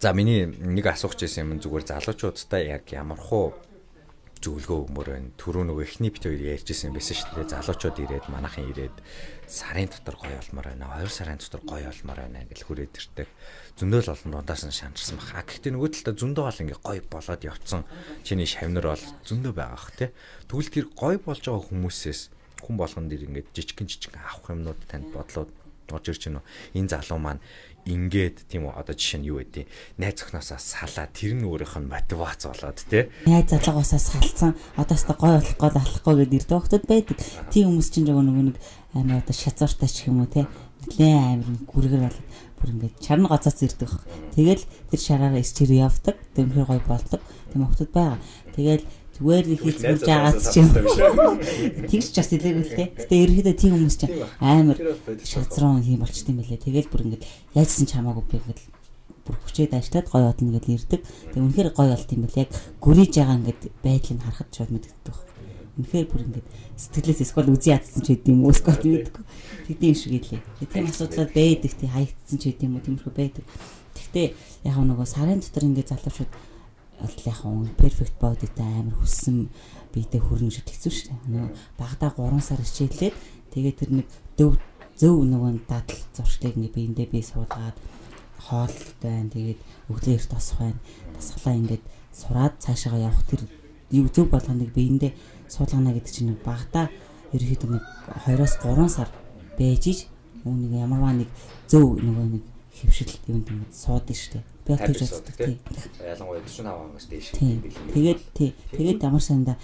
За 0.00 0.12
миний 0.12 0.46
нэг 0.46 0.86
асуух 0.86 1.18
гэсэн 1.18 1.48
юм 1.48 1.60
зүгээр 1.60 1.84
залуучуудтай 1.90 2.70
яг 2.72 2.88
ямар 2.92 3.18
хуу 3.18 3.52
зөвлөгөө 4.42 4.78
өгмөр 4.90 5.08
байна. 5.14 5.30
Түрүү 5.38 5.64
нөгөө 5.70 5.86
эхний 5.86 6.10
бит 6.10 6.26
хоёр 6.26 6.42
ярьжсэн 6.58 6.90
байсан 6.90 7.14
шүү 7.14 7.46
дээ. 7.46 7.54
Залуучууд 7.54 7.98
ирээд 8.02 8.26
манайхан 8.26 8.66
ирээд 8.74 8.96
сарын 9.46 9.86
дотор 9.86 10.18
гоё 10.18 10.38
олмоор 10.42 10.66
байна. 10.74 10.90
2 10.98 11.06
сарын 11.06 11.38
дотор 11.38 11.62
гоё 11.62 11.86
олмоор 11.86 12.18
байна 12.26 12.42
гэж 12.50 12.60
хүрээд 12.66 12.98
ирдэг. 12.98 13.28
Зөндөл 13.78 14.10
олон 14.10 14.30
дундаас 14.34 14.66
нь 14.66 14.74
шанарсан 14.74 15.22
баха. 15.22 15.46
Гэхдээ 15.46 15.72
нөгөө 15.78 15.90
талаа 15.94 16.14
зөндөө 16.18 16.44
бол 16.50 16.62
ингээ 16.66 16.80
гоё 16.82 17.02
болоод 17.06 17.42
явцсан. 17.46 17.86
Чиний 18.26 18.50
шавнар 18.50 18.86
бол 18.90 19.06
зөндөө 19.22 19.52
байгаа 19.54 19.78
х 19.78 19.94
тий. 19.94 20.10
Тэгвэл 20.50 20.74
тэр 20.74 20.86
гоё 20.90 21.18
болж 21.22 21.42
байгаа 21.46 21.62
хүмүүсээс 21.70 22.20
хүн 22.66 22.76
болгон 22.78 23.06
дэр 23.06 23.26
ингээ 23.30 23.46
жижигэн 23.54 23.86
жижигэн 23.86 24.26
авах 24.26 24.50
юмнууд 24.50 24.80
танд 24.90 25.06
бодлоод 25.14 25.50
орж 25.90 26.06
ирж 26.14 26.22
уу? 26.30 26.46
Энэ 26.78 26.92
залуу 26.94 27.18
маань 27.18 27.42
ингээд 27.82 28.46
тийм 28.46 28.70
үү? 28.70 28.78
Одоо 28.78 28.94
жишээ 28.94 29.18
нь 29.18 29.28
юу 29.32 29.42
гэдэг 29.42 29.66
найз 29.98 30.22
охноосоо 30.22 30.60
салаа 30.62 31.10
тэр 31.10 31.34
нь 31.34 31.42
өөрийнх 31.42 31.82
нь 31.82 31.90
мотивац 31.90 32.46
болоод 32.46 32.78
тий 32.86 33.10
найз 33.26 33.50
залуугаасаа 33.50 33.98
салцсан. 33.98 34.54
Одоо 34.78 34.94
ч 34.94 35.02
гой 35.10 35.34
болох 35.34 35.56
гол 35.58 35.76
алахгүй 35.82 36.14
гэдэг 36.22 36.38
ирдэг 36.46 36.54
хүмүүс 36.62 36.86
байдаг. 36.86 37.18
Тийм 37.50 37.74
хүмүүс 37.74 37.88
чинь 37.90 38.06
нөгөө 38.06 38.54
нэг 38.54 38.56
амар 38.94 39.18
одоо 39.26 39.34
шазууртай 39.34 39.90
ч 39.90 40.06
юм 40.06 40.22
уу 40.22 40.30
тий 40.30 40.46
нэлээ 40.86 41.42
амар 41.42 41.58
гүргэр 41.66 42.02
болоод 42.06 42.28
бүр 42.58 42.70
ингээд 42.70 43.02
чарна 43.02 43.26
гоцоос 43.26 43.58
ирдэг. 43.66 43.90
Баг 43.90 44.06
тэгэл 44.34 44.62
тэр 44.90 45.00
шараараа 45.02 45.42
ичээр 45.42 45.72
явдаг. 45.82 46.16
Тэмхэр 46.38 46.66
гой 46.70 46.80
болдог. 46.86 47.20
Тийм 47.50 47.66
хүмүүс 47.66 47.90
байгаа. 47.90 48.18
Тэгэл 48.54 48.86
зүгээр 49.12 49.46
нэг 49.52 49.60
хийцгүүлж 49.60 50.06
агаад 50.08 50.40
чинь 50.40 50.72
тэгж 50.72 52.06
ч 52.10 52.16
бас 52.16 52.30
илээгүй 52.32 52.64
л 52.64 52.76
те. 52.76 52.84
Гэтэ 52.96 53.14
ерөөдөө 53.28 53.54
тийм 53.60 53.72
хүмүүс 53.76 53.96
чинь 54.00 54.14
амар 54.40 54.78
шазрон 55.20 55.84
юм 55.84 56.00
болчт 56.00 56.28
юм 56.32 56.40
билэ. 56.40 56.56
Тэгэл 56.56 56.88
бүр 56.88 57.04
ингээд 57.12 57.26
яажсан 57.52 57.84
ч 57.84 57.92
хамаагүй 57.92 58.24
би 58.24 58.36
ингээд 58.40 58.60
бүр 59.22 59.36
хүчээд 59.44 59.76
ажиллаад 59.76 60.08
гоё 60.08 60.26
одно 60.32 60.48
гэж 60.56 60.64
ирдэг. 60.72 61.00
Тэг 61.04 61.40
үнэхээр 61.44 61.70
гоё 61.76 61.92
болт 61.94 62.10
юм 62.10 62.22
бэл 62.26 62.40
яг 62.42 62.50
гүрийж 62.80 63.12
байгаа 63.20 63.36
ингээд 63.38 63.62
байдлыг 63.84 64.20
харахад 64.24 64.50
шууд 64.50 64.70
мэддэг. 64.72 65.16
Үнэхээр 65.78 66.06
бүр 66.10 66.22
ингээд 66.26 66.48
сэтгэлээс 66.80 67.20
эсвэл 67.22 67.52
үзий 67.54 67.72
ядсан 67.72 68.02
ч 68.02 68.06
гэдэм 68.16 68.42
үү 68.42 68.52
эсвэл 68.52 68.82
мэддэг. 68.82 69.24
Тэгдэм 69.70 69.94
шиг 69.94 70.12
илээ. 70.18 70.42
Тийм 70.72 70.88
асуудлууд 70.90 71.30
байдаг 71.32 71.72
тий 71.76 71.88
хаягдсан 71.88 72.36
ч 72.40 72.42
гэдэм 72.50 72.74
үү 72.74 72.82
тиймэрхүү 72.82 73.14
байдаг. 73.14 73.44
Гэхдээ 73.94 74.26
яг 74.66 74.76
нөгөө 74.82 75.06
сарын 75.06 75.38
дотор 75.38 75.64
ингээд 75.70 75.92
залуучууд 75.94 76.32
бол 77.02 77.16
яг 77.26 77.38
хүн 77.42 77.68
перфект 77.74 78.14
бодитай 78.22 78.70
амар 78.78 78.94
хүссэн 79.02 79.50
биедээ 79.90 80.22
хүрнэ 80.22 80.54
шүү 80.54 80.64
хэцүү 80.70 80.92
шүү. 80.94 81.16
Нөгөө 81.26 81.50
багада 81.74 82.14
3 82.14 82.38
сар 82.38 82.60
хичээлээд 82.62 83.14
тэгээд 83.52 83.76
тэр 83.82 83.90
нэг 83.98 84.08
дөв 84.38 84.54
зөв 84.94 85.16
нөгөө 85.26 85.66
дадал 85.66 86.00
зуршлыг 86.14 86.54
ингээ 86.54 86.76
биендээ 86.78 87.06
бий 87.10 87.24
суулгаад 87.26 87.76
хоол 88.38 88.76
байна. 89.02 89.28
Тэгээд 89.34 89.60
өглөө 89.90 90.14
эрт 90.14 90.30
тосох 90.30 90.58
байна. 90.62 90.80
Тасглаа 91.18 91.54
ингээд 91.58 91.84
сураад 92.14 92.54
цаашаа 92.62 92.98
явах 93.02 93.26
тэр 93.26 93.42
юу 93.90 94.06
зөв 94.08 94.30
болгоныг 94.30 94.70
биендээ 94.70 95.12
суулгана 95.50 95.92
гэдэг 95.92 96.12
чинь 96.12 96.38
багада 96.40 96.88
ерөөхдөө 97.34 97.70
нэг 97.76 97.84
2-оос 98.30 98.54
3 98.62 98.88
сар 98.88 99.08
байж 99.58 99.84
иж 99.90 99.98
үүнийг 100.44 100.80
ямарваа 100.80 101.12
нэг 101.16 101.28
зөв 101.68 102.00
нөгөө 102.00 102.26
нэг 102.38 102.44
хөвшил 102.80 103.12
юмд 103.28 103.48
ингээд 103.50 103.74
суудсан 103.74 104.16
шүү 104.16 104.32
дээ. 104.32 104.44
Би 104.64 104.72
тэгж 104.78 105.00
боддог 105.12 105.36
тийм. 105.36 105.58
Ялангуяа 106.00 106.42
45 106.46 106.66
оноос 106.70 107.06
дээш. 107.10 107.26
Тэгээд 107.36 108.20
тий. 108.32 108.50
Тэгээд 108.72 109.04
ямар 109.04 109.22
санда 109.22 109.56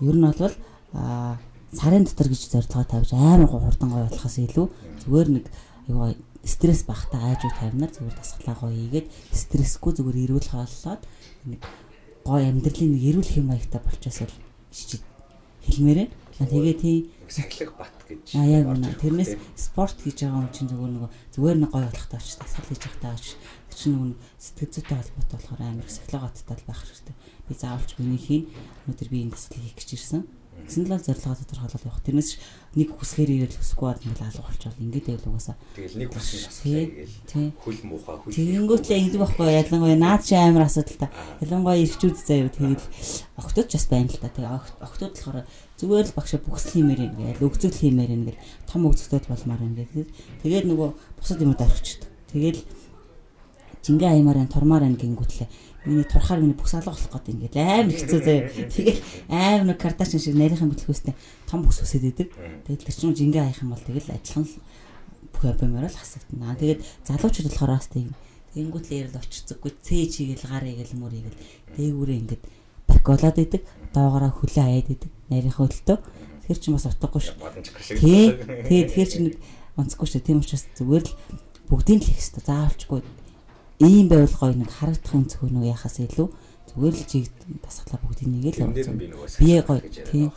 ер 0.00 0.16
нь 0.16 0.22
бол 0.22 0.54
аа 0.92 1.40
сарын 1.72 2.04
дотор 2.04 2.28
гэж 2.28 2.52
зорилгоо 2.52 2.84
тавьж 2.84 3.10
амар 3.16 3.48
хурдан 3.48 3.90
гой 3.90 4.04
болохоос 4.04 4.36
илүү 4.44 4.66
зүгээр 5.02 5.28
нэг 5.32 5.44
аюу 5.88 6.14
стресс 6.44 6.84
багтаа 6.84 7.32
айж 7.32 7.40
уу 7.48 7.52
тавинаар 7.56 7.92
зүгээр 7.96 8.16
тасглаа 8.20 8.56
гоё 8.60 8.76
ийгээд 8.76 9.08
стрессгүй 9.32 9.92
зүгээр 9.96 10.22
эрүүл 10.28 10.48
хооллоод 10.52 11.02
нэг 11.48 11.60
гоё 12.28 12.44
амьдралын 12.44 12.92
нэг 12.92 13.02
эрүүл 13.08 13.30
хэм 13.32 13.46
маягтай 13.48 13.80
болчоос 13.80 14.18
л 14.28 14.34
шижид 14.68 15.02
хэлмээрээ. 15.64 16.08
Тэгээ 16.46 16.74
тий 16.80 16.96
сахилах 17.32 17.74
бат 17.78 17.96
гэж. 18.08 18.36
А 18.36 18.44
яг 18.44 18.68
үнэ. 18.68 18.92
Тэрнээс 19.00 19.36
спорт 19.56 19.96
хийж 19.96 20.24
байгаа 20.24 20.44
юм 20.44 20.52
чинь 20.52 20.68
зүгээр 20.68 20.92
нэг 20.92 21.04
зүгээр 21.32 21.58
нэг 21.64 21.70
гоё 21.72 21.88
болох 21.88 22.08
тааш 22.12 22.36
дасгал 22.36 22.68
хийж 22.68 22.82
явах 22.84 23.00
тааш. 23.00 23.26
Тэр 23.72 23.78
чинь 23.78 23.96
нэг 23.96 24.18
сэтгэл 24.36 24.72
зүйтэй 24.76 24.96
холбоотой 25.00 25.36
болохоор 25.40 25.62
амар 25.64 25.88
психологооттой 25.88 26.56
байх 26.68 26.80
хэрэгтэй. 26.84 27.16
Би 27.48 27.52
заавалч 27.56 27.90
гүнийхийг 27.96 28.44
өнөөдөр 28.84 29.08
би 29.08 29.18
энэ 29.24 29.32
дасгалыг 29.32 29.64
хийх 29.64 29.76
гэж 29.80 29.90
ирсэн. 29.96 30.22
Гэсэн 30.62 30.86
л 30.86 30.94
зорилгоо 30.94 31.34
тодорхойлол 31.34 31.86
явах. 31.88 32.04
Тэрнээс 32.06 32.30
нэг 32.78 32.88
хүсгээр 32.94 33.30
ирэл 33.50 33.58
хүсэхгүй 33.58 33.88
бол 33.88 34.04
ингээл 34.04 34.28
алга 34.30 34.46
болчихвол 34.46 34.84
ингээд 34.84 35.06
байл 35.10 35.28
угаасаа. 35.32 35.56
Тэгэл 35.74 35.98
нэг 35.98 36.10
хүсний 36.12 36.44
асуулаа 36.46 36.86
гээл 36.92 37.52
хөл 37.58 37.80
муухай 37.88 38.16
хөл. 38.20 38.36
Тэгэнгүүтлээ 38.36 38.98
ингэдэг 39.02 39.20
байхгүй 39.20 39.48
ялангуяа 39.48 39.98
наад 39.98 40.22
чи 40.22 40.34
амар 40.38 40.64
асуудал 40.68 40.98
та. 41.02 41.08
Ялангуяа 41.42 41.82
ирчүүд 41.82 42.16
заяа 42.16 42.52
тэгэл 42.52 42.84
октод 43.42 43.66
ч 43.66 43.72
бас 43.74 43.86
байна 43.90 44.08
л 44.12 44.22
та. 44.22 44.28
Тэгээ 44.30 44.54
октод 44.86 45.12
болохоор 45.18 45.44
зүгээр 45.82 46.06
л 46.06 46.16
багшаа 46.16 46.38
бүхсэл 46.38 46.78
хиймээр 46.78 47.00
ингээл 47.10 47.42
өгцөл 47.42 47.74
хиймээр 47.74 48.14
ингээл 48.14 48.40
том 48.70 48.86
өгцөлтөд 48.86 49.26
болмаар 49.26 49.62
ингээл 49.66 50.06
тэгээд 50.46 50.66
нөгөө 50.70 50.88
бусад 51.18 51.42
юмуд 51.42 51.58
орчихдог. 51.58 52.10
Тэгэл 52.30 52.62
жингээ 53.82 54.10
аймаар 54.14 54.46
ан 54.46 54.48
турмаар 54.48 54.86
ан 54.86 54.94
гингүүтлээ 54.94 55.50
миний 55.90 56.06
турхаар 56.06 56.38
миний 56.38 56.54
бүкс 56.54 56.78
алга 56.78 56.94
болох 56.94 57.10
гэдэг 57.10 57.34
ингээд 57.34 57.56
амар 57.58 57.90
хэцүү 57.98 58.20
заяа. 58.22 58.46
Тэгээд 58.70 58.98
амар 59.26 59.66
нэг 59.66 59.78
карташин 59.82 60.22
шиг 60.22 60.38
нарийнхан 60.38 60.70
бүтлгүүстэй 60.70 61.14
том 61.50 61.66
бүкс 61.66 61.82
үсээд 61.82 62.06
идэг. 62.14 62.28
Тэгээд 62.70 62.86
тэр 62.86 62.94
чинь 62.94 63.18
жингээ 63.18 63.42
хаях 63.42 63.62
юм 63.66 63.74
бол 63.74 63.82
тэгэл 63.82 64.14
адилхан 64.14 64.46
бүх 65.34 65.42
обимоор 65.42 65.90
л 65.90 65.98
хасагдана. 65.98 66.54
Тэгээд 66.54 66.86
залуучууд 67.10 67.50
болохоор 67.50 67.74
бас 67.74 67.90
тийм 67.90 68.14
Тэнгүүтлээр 68.52 69.08
л 69.08 69.16
очицгүй 69.16 69.72
цээ 69.80 70.04
чигээл 70.12 70.44
гар 70.44 70.64
игээл 70.68 71.00
мөр 71.00 71.16
игээл 71.16 71.40
дээгүүрээ 71.72 72.20
ингээд 72.20 72.42
бак 72.84 73.00
болоод 73.00 73.38
идэг 73.40 73.64
доогоороо 73.96 74.28
хөлөө 74.28 74.60
хаяад 74.60 74.88
идэг 74.92 75.10
нарийнхаа 75.32 75.66
хөлтөө 75.66 75.98
тэр 76.46 76.58
чинь 76.58 76.76
бас 76.76 76.86
утгагүй 76.90 77.22
шүү. 77.22 77.36
Тий. 77.96 78.36
Тэгээ 78.36 78.84
тэгэхээр 78.92 79.10
чи 79.10 79.18
нэг 79.24 79.34
онцгүй 79.78 80.06
шүү. 80.08 80.20
Тийм 80.20 80.42
учраас 80.44 80.68
зүгээр 80.76 81.04
л 81.08 81.16
бүгдийг 81.70 82.00
л 82.02 82.06
хийх 82.06 82.20
хэрэгтэй. 82.20 82.44
Заавалчгүй 82.44 83.00
ийм 83.82 84.06
байвал 84.08 84.36
гоё 84.36 84.54
нэг 84.54 84.70
харагдах 84.70 85.14
юм 85.16 85.26
зөвхөн 85.26 85.58
үү 85.58 85.72
яхаас 85.72 85.96
илүү 85.98 86.28
зүгээр 86.70 86.94
л 86.94 87.04
жиг 87.08 87.26
тасглаа 87.64 87.98
бүгдийг 88.04 88.28
нэг 88.30 88.44
л 88.58 88.70
бие 89.40 89.60
гоё 89.64 89.80
тий. 89.82 90.30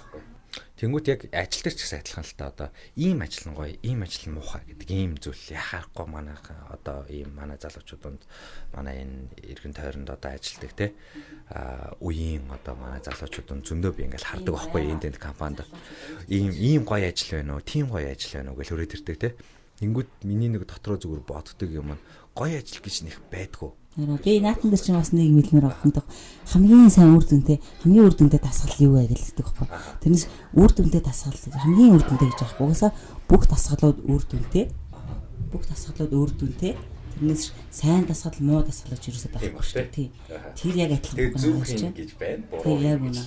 Тэнгүүт 0.75 1.07
яг 1.07 1.21
ажил 1.31 1.63
дээр 1.63 1.75
ч 1.79 1.87
гэсэн 1.87 1.99
адилхан 2.03 2.27
л 2.27 2.35
та. 2.35 2.51
Одоо 2.51 2.69
ийм 2.99 3.23
ажил 3.23 3.47
нь 3.47 3.55
гоё, 3.55 3.71
ийм 3.79 4.03
ажил 4.03 4.27
нь 4.27 4.35
муухай 4.35 4.59
гэдэг 4.67 4.89
ийм 4.91 5.15
зүйл 5.15 5.39
яхахгүй 5.55 6.03
манай 6.03 6.35
одоо 6.67 7.07
ийм 7.07 7.31
манай 7.31 7.55
залуучуудад 7.55 8.19
манай 8.75 9.07
энэ 9.07 9.31
эргэн 9.39 9.71
тойронд 9.71 10.11
одоо 10.11 10.35
ажилдаг 10.35 10.75
те. 10.75 10.91
А 11.47 11.95
үеийн 12.03 12.51
одоо 12.51 12.75
манай 12.75 12.99
залуучуудын 12.99 13.63
зөндөө 13.63 13.91
би 13.95 14.03
ингээл 14.03 14.27
хардаг 14.27 14.51
байхгүй 14.51 14.83
энд 14.91 15.07
энд 15.07 15.15
компанид. 15.15 15.63
Ийм 16.27 16.51
ийм 16.51 16.83
гоё 16.83 17.07
ажил 17.07 17.39
байна 17.39 17.55
уу, 17.55 17.63
тийм 17.63 17.87
гоё 17.87 18.11
ажил 18.11 18.35
байна 18.35 18.51
уу? 18.51 18.59
гэж 18.59 18.67
хөрөөд 18.75 18.95
ирдэг 18.99 19.15
те. 19.15 19.29
Тэнгүүт 19.79 20.27
миний 20.27 20.51
нэг 20.51 20.67
дотроо 20.67 20.99
зүгээр 20.99 21.23
боддог 21.23 21.71
юм 21.71 21.95
нь 21.95 22.03
гоё 22.35 22.59
ажил 22.59 22.83
гэж 22.83 23.07
нэх 23.07 23.23
байдгүй 23.31 23.71
Би 23.95 24.39
наатан 24.43 24.75
дээр 24.75 24.83
чинь 24.83 24.99
бас 24.99 25.15
нэг 25.15 25.31
мэлмэр 25.31 25.71
авах 25.71 25.87
юм 25.87 25.95
хамгийн 26.51 26.91
сайн 26.91 27.15
үр 27.15 27.23
дүнтэй 27.23 27.63
хамгийн 27.79 28.11
үр 28.11 28.15
дүнтэй 28.19 28.43
дасгал 28.43 28.75
юу 28.83 28.99
вэ 28.99 29.07
гэж 29.07 29.39
хэлдэг 29.39 29.47
байхгүй. 29.55 29.67
Тэрнээс 30.03 30.25
үр 30.51 30.71
дүнтэй 30.75 30.99
дасгал 30.99 31.31
хамгийн 31.31 31.95
үр 31.95 32.03
дүнтэй 32.03 32.27
гэж 32.27 32.39
аахгүй. 32.43 32.75
Угаасаа 32.75 32.91
бүх 33.31 33.47
дасгалууд 33.47 34.03
үр 34.03 34.23
дүнтэй. 34.27 34.67
Бүх 35.47 35.63
дасгалууд 35.71 36.11
үр 36.11 36.31
дүнтэй. 36.35 36.75
Тэрнээс 37.15 37.55
сайн 37.71 38.03
дасгал 38.03 38.35
муу 38.43 38.67
дасгал 38.67 38.99
гэж 38.99 39.15
юусоо 39.15 39.31
байхгүй 39.31 39.63
шүү 39.63 39.87
дээ. 39.87 39.95
Тий. 39.95 40.07
Тэр 40.59 40.75
яг 40.75 40.91
адилхан 40.99 41.39
зөв 41.39 41.63
хийн 41.63 41.95
гэж 41.95 42.11
байна. 42.19 42.43
Тий, 42.51 42.75
яг 42.83 42.99
үнэ. 42.99 43.23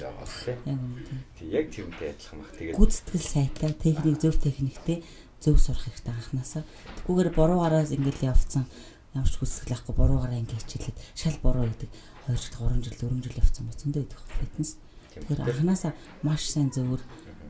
Яг 0.68 0.80
үнэ. 0.84 1.00
Тий, 1.32 1.48
яг 1.48 1.66
тэрнтэй 1.72 2.12
адилхан 2.12 2.44
баг. 2.44 2.52
Тэгээд 2.60 2.76
гүйцэтгэл 2.76 3.24
сайтай, 3.24 3.72
техник 3.72 4.20
зөв 4.20 4.36
техниктэй 4.36 5.00
зөв 5.40 5.56
сурах 5.56 5.88
хэрэгтэй 5.88 6.12
анханасаа. 6.12 6.68
Тэгвгээр 7.08 7.32
буруугаараас 7.32 7.96
ингээд 7.96 8.28
явцсан 8.28 8.68
ямар 9.18 9.26
ч 9.26 9.36
хүсэл 9.42 9.74
авахгүй 9.74 9.94
буруугаараа 9.98 10.38
ингээд 10.38 10.62
хичээлээд 10.62 10.98
шал 11.18 11.38
буруу 11.42 11.66
гэдэг 11.66 11.90
2 12.30 12.38
жил 12.38 12.54
3 12.54 12.86
жил 12.86 12.96
4 13.02 13.24
жил 13.26 13.40
явцсан 13.42 13.66
зөндөө 13.74 14.02
идэх 14.06 14.22
фитнес. 14.38 14.70
Тэгэхээр 15.18 15.42
анханасаа 15.42 15.92
маш 16.22 16.42
сайн 16.46 16.70
зөвөр 16.70 17.02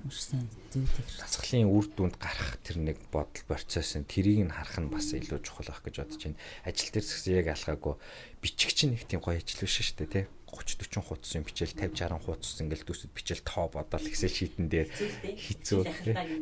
маш 0.04 0.18
сайн 0.24 0.48
зөв 0.72 0.88
техник. 0.96 1.20
Дасгалын 1.20 1.68
үр 1.68 1.86
дүнд 1.92 2.16
гарах 2.16 2.56
тэр 2.64 2.80
нэг 2.80 2.98
бодол 3.12 3.44
процесс 3.44 3.98
нь 3.98 4.08
тэрийг 4.08 4.48
нь 4.48 4.54
харах 4.54 4.78
нь 4.80 4.88
бас 4.88 5.12
илүү 5.12 5.44
чухал 5.44 5.68
байх 5.68 5.82
гэж 5.84 5.94
бодож 6.00 6.22
байна. 6.24 6.40
Ажил 6.64 6.90
дээр 6.94 7.04
згс 7.04 7.26
яг 7.28 7.46
алхаагүй 7.52 7.94
бичиг 8.40 8.72
чинь 8.72 8.96
нэг 8.96 9.04
тийм 9.04 9.20
гоё 9.20 9.36
ажил 9.36 9.60
биш 9.60 9.76
шүү 9.82 10.08
дээ 10.08 10.14
тий. 10.14 10.26
30 10.48 10.80
40 10.88 11.04
хуудас 11.04 11.32
юм 11.36 11.44
бичээл 11.44 11.76
50 11.76 12.08
60 12.08 12.24
хуудас 12.24 12.56
ингээл 12.64 12.88
төсөд 12.88 13.12
бичээл 13.12 13.44
тоо 13.44 13.68
бодоол 13.68 14.08
Excel 14.08 14.32
шитэн 14.32 14.66
дээр 14.72 14.88
хэцүү 14.88 15.80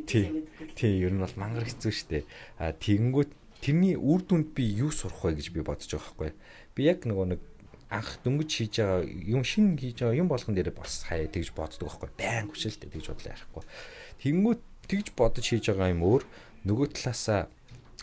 тий. 0.07 0.47
Тий 0.79 0.93
ер 1.03 1.11
нь 1.11 1.18
бол 1.18 1.35
мангар 1.35 1.66
хэцүү 1.66 1.91
шүү 1.91 2.09
дээ. 2.14 2.24
А 2.62 2.70
тэгэнгүүт 2.70 3.33
тэрний 3.61 3.96
үр 3.96 4.22
дүнд 4.22 4.52
би 4.57 4.64
юу 4.76 4.90
сурах 4.90 5.24
вэ 5.24 5.38
гэж 5.38 5.52
би 5.52 5.61
бодож 5.64 5.88
байгаа 5.90 6.32
байхгүй. 6.32 6.32
Би 6.76 6.80
яг 6.88 7.04
нөгөө 7.09 7.26
нэг 7.36 7.40
анх 7.90 8.18
дөнгөж 8.26 8.50
хийж 8.50 8.74
байгаа 8.82 9.07
юм 9.07 9.42
шин 9.46 9.78
хийж 9.78 10.02
байгаа 10.02 10.18
юм 10.18 10.28
болгон 10.28 10.54
дээр 10.59 10.74
бас 10.74 11.07
хаяа 11.07 11.30
тэгж 11.30 11.54
боддог 11.54 11.86
байхгүй. 11.86 12.11
Байн 12.18 12.50
хүчэлтэй 12.50 12.90
тэгж 12.90 13.07
бодлоо 13.14 13.32
ярихгүй. 13.32 13.64
Тэнгүүт 14.22 14.62
тэгж 14.90 15.07
бодож 15.14 15.44
хийж 15.46 15.64
байгаа 15.70 15.94
юм 15.94 16.02
өөр 16.02 16.22
нөгөө 16.66 16.86
талаасаа 16.98 17.46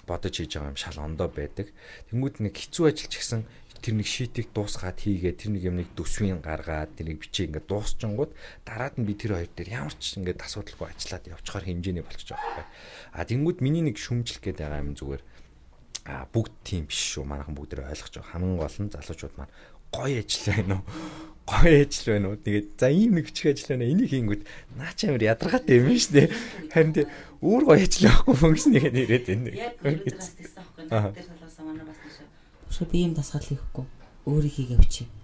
бодож 0.08 0.34
хийж 0.40 0.56
байгаа 0.56 0.72
юм 0.72 0.80
шал 0.80 1.04
ондоо 1.04 1.28
байдаг. 1.28 1.68
Тэнгүүт 2.12 2.40
нэг 2.40 2.56
хэцүү 2.56 2.84
ажил 2.88 3.12
ч 3.12 3.20
гэсэн 3.20 3.44
тэр 3.84 4.00
нэг 4.00 4.08
шийтийг 4.08 4.48
дуусгаад 4.56 4.96
хийгээд 5.04 5.44
тэр 5.44 5.52
нэг 5.60 5.64
юмыг 5.68 5.90
төсвийн 5.92 6.40
гаргаад 6.40 6.96
тэр 6.96 7.12
нэг 7.12 7.20
бичээ 7.20 7.52
ингээд 7.52 7.68
дуусчингууд 7.68 8.32
дараад 8.64 8.96
нь 8.96 9.04
би 9.04 9.12
тэр 9.20 9.36
хоёр 9.36 9.52
дээр 9.52 9.84
ямар 9.84 9.96
ч 10.00 10.16
ингээд 10.16 10.40
асуудалгүй 10.40 10.88
ажиллаад 10.88 11.28
явчихаар 11.36 11.68
хэмжээний 11.68 12.04
болчихж 12.08 12.32
байгаа 12.32 12.48
байхгүй. 12.48 12.68
А 13.12 13.28
тэнгүүд 13.28 13.60
миний 13.60 13.84
нэг 13.84 14.00
шүмжлэх 14.00 14.40
гээд 14.40 14.64
байгаа 14.64 14.84
юм 14.88 14.96
зүгээр 14.96 15.24
а 16.06 16.28
бүгд 16.28 16.54
тийм 16.68 16.88
биш 16.92 17.00
шүү 17.16 17.24
манайхан 17.24 17.56
бүгд 17.56 17.80
ойлгож 17.80 18.12
байгаа 18.20 18.32
хамгийн 18.36 18.60
гол 18.60 18.78
нь 18.84 18.92
залуучууд 18.92 19.36
маань 19.40 19.54
гоё 19.94 20.20
ажил 20.20 20.46
байна 20.52 20.76
уу? 20.80 20.86
Гоё 21.44 21.76
ажил 21.84 22.08
байна 22.14 22.28
уу? 22.32 22.40
Тэгээд 22.40 22.68
за 22.80 22.88
ийм 22.88 23.12
нэг 23.16 23.26
бичих 23.28 23.52
ажил 23.52 23.70
байна. 23.76 23.88
Энийг 23.88 24.10
хийнгүүт 24.12 24.44
наа 24.80 24.92
ч 24.96 25.12
амар 25.12 25.24
ядаргаатай 25.24 25.80
юм 25.80 25.92
шүү 25.92 26.14
дээ. 26.16 26.28
Харин 26.72 26.94
тий 26.96 27.06
өөр 27.44 27.64
гоё 27.68 27.84
ажил 27.84 28.08
байхгүй 28.08 28.36
нэг 28.72 28.84
нэрэд 28.96 29.26
байна. 29.28 29.52
Яг 29.52 29.76
өнөөдрөөс 29.84 30.32
тэгсэн 30.40 30.64
байхгүй. 30.64 30.84
Наад 30.88 31.16
дээр 31.20 31.28
солоосоо 31.28 31.64
манай 31.68 31.84
бас 31.84 32.00
тийш. 32.00 32.16
Өшөө 32.72 32.88
би 32.92 32.98
юм 33.04 33.14
дасгал 33.16 33.44
хийхгүй. 33.44 33.86
Өөрийг 34.24 34.56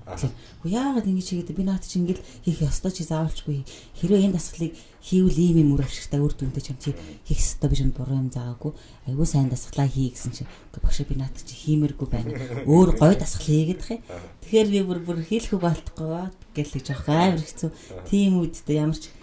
хийгээвчи. 0.10 0.34
Гэхдээ 0.64 0.74
яагаад 0.74 1.06
ингэж 1.06 1.28
хийгээд 1.30 1.54
би 1.54 1.64
наад 1.64 1.86
чи 1.86 2.00
ингээл 2.00 2.24
хийх 2.46 2.60
ёстой 2.66 2.92
чи 2.92 3.04
заавалчгүй. 3.06 3.64
Хэрвээ 4.02 4.26
энэ 4.26 4.36
дасгалыг 4.36 4.74
хийвэл 5.04 5.38
ийм 5.38 5.58
юм 5.62 5.70
үр 5.78 5.86
ашигтай 5.86 6.20
үр 6.20 6.34
дүнтэй 6.34 6.64
ч 6.64 6.68
юм 6.74 6.80
чи 6.82 6.92
хийх 7.28 7.40
ёстой 7.40 7.70
биш 7.70 7.82
юм 7.86 7.94
буруу 7.94 8.18
юм 8.18 8.30
заагаагүй 8.34 8.74
айгүй 9.08 9.28
сайн 9.28 9.50
дасгалаа 9.50 9.88
хий 9.88 10.10
гэсэн 10.10 10.34
чи 10.34 10.44
багш 10.82 11.06
би 11.06 11.16
наад 11.16 11.36
чи 11.38 11.54
хиймэргүй 11.54 12.08
байна. 12.10 12.34
Өөр 12.66 12.98
гой 12.98 13.16
дасгал 13.16 13.48
хийгээд 13.48 13.82
хэ 13.86 13.96
тэгэхээр 14.44 14.70
би 14.74 14.80
бүр 14.84 15.00
бүр 15.06 15.18
хийлэхгүй 15.24 15.60
болтгоо 15.62 16.34
гэл 16.56 16.74
гэж 16.74 16.88
авах 16.92 17.10
амар 17.10 17.44
хэцүү. 17.44 17.70
Тийм 18.10 18.42
үедээ 18.44 18.82
ямар 18.82 18.98
ч 18.98 19.14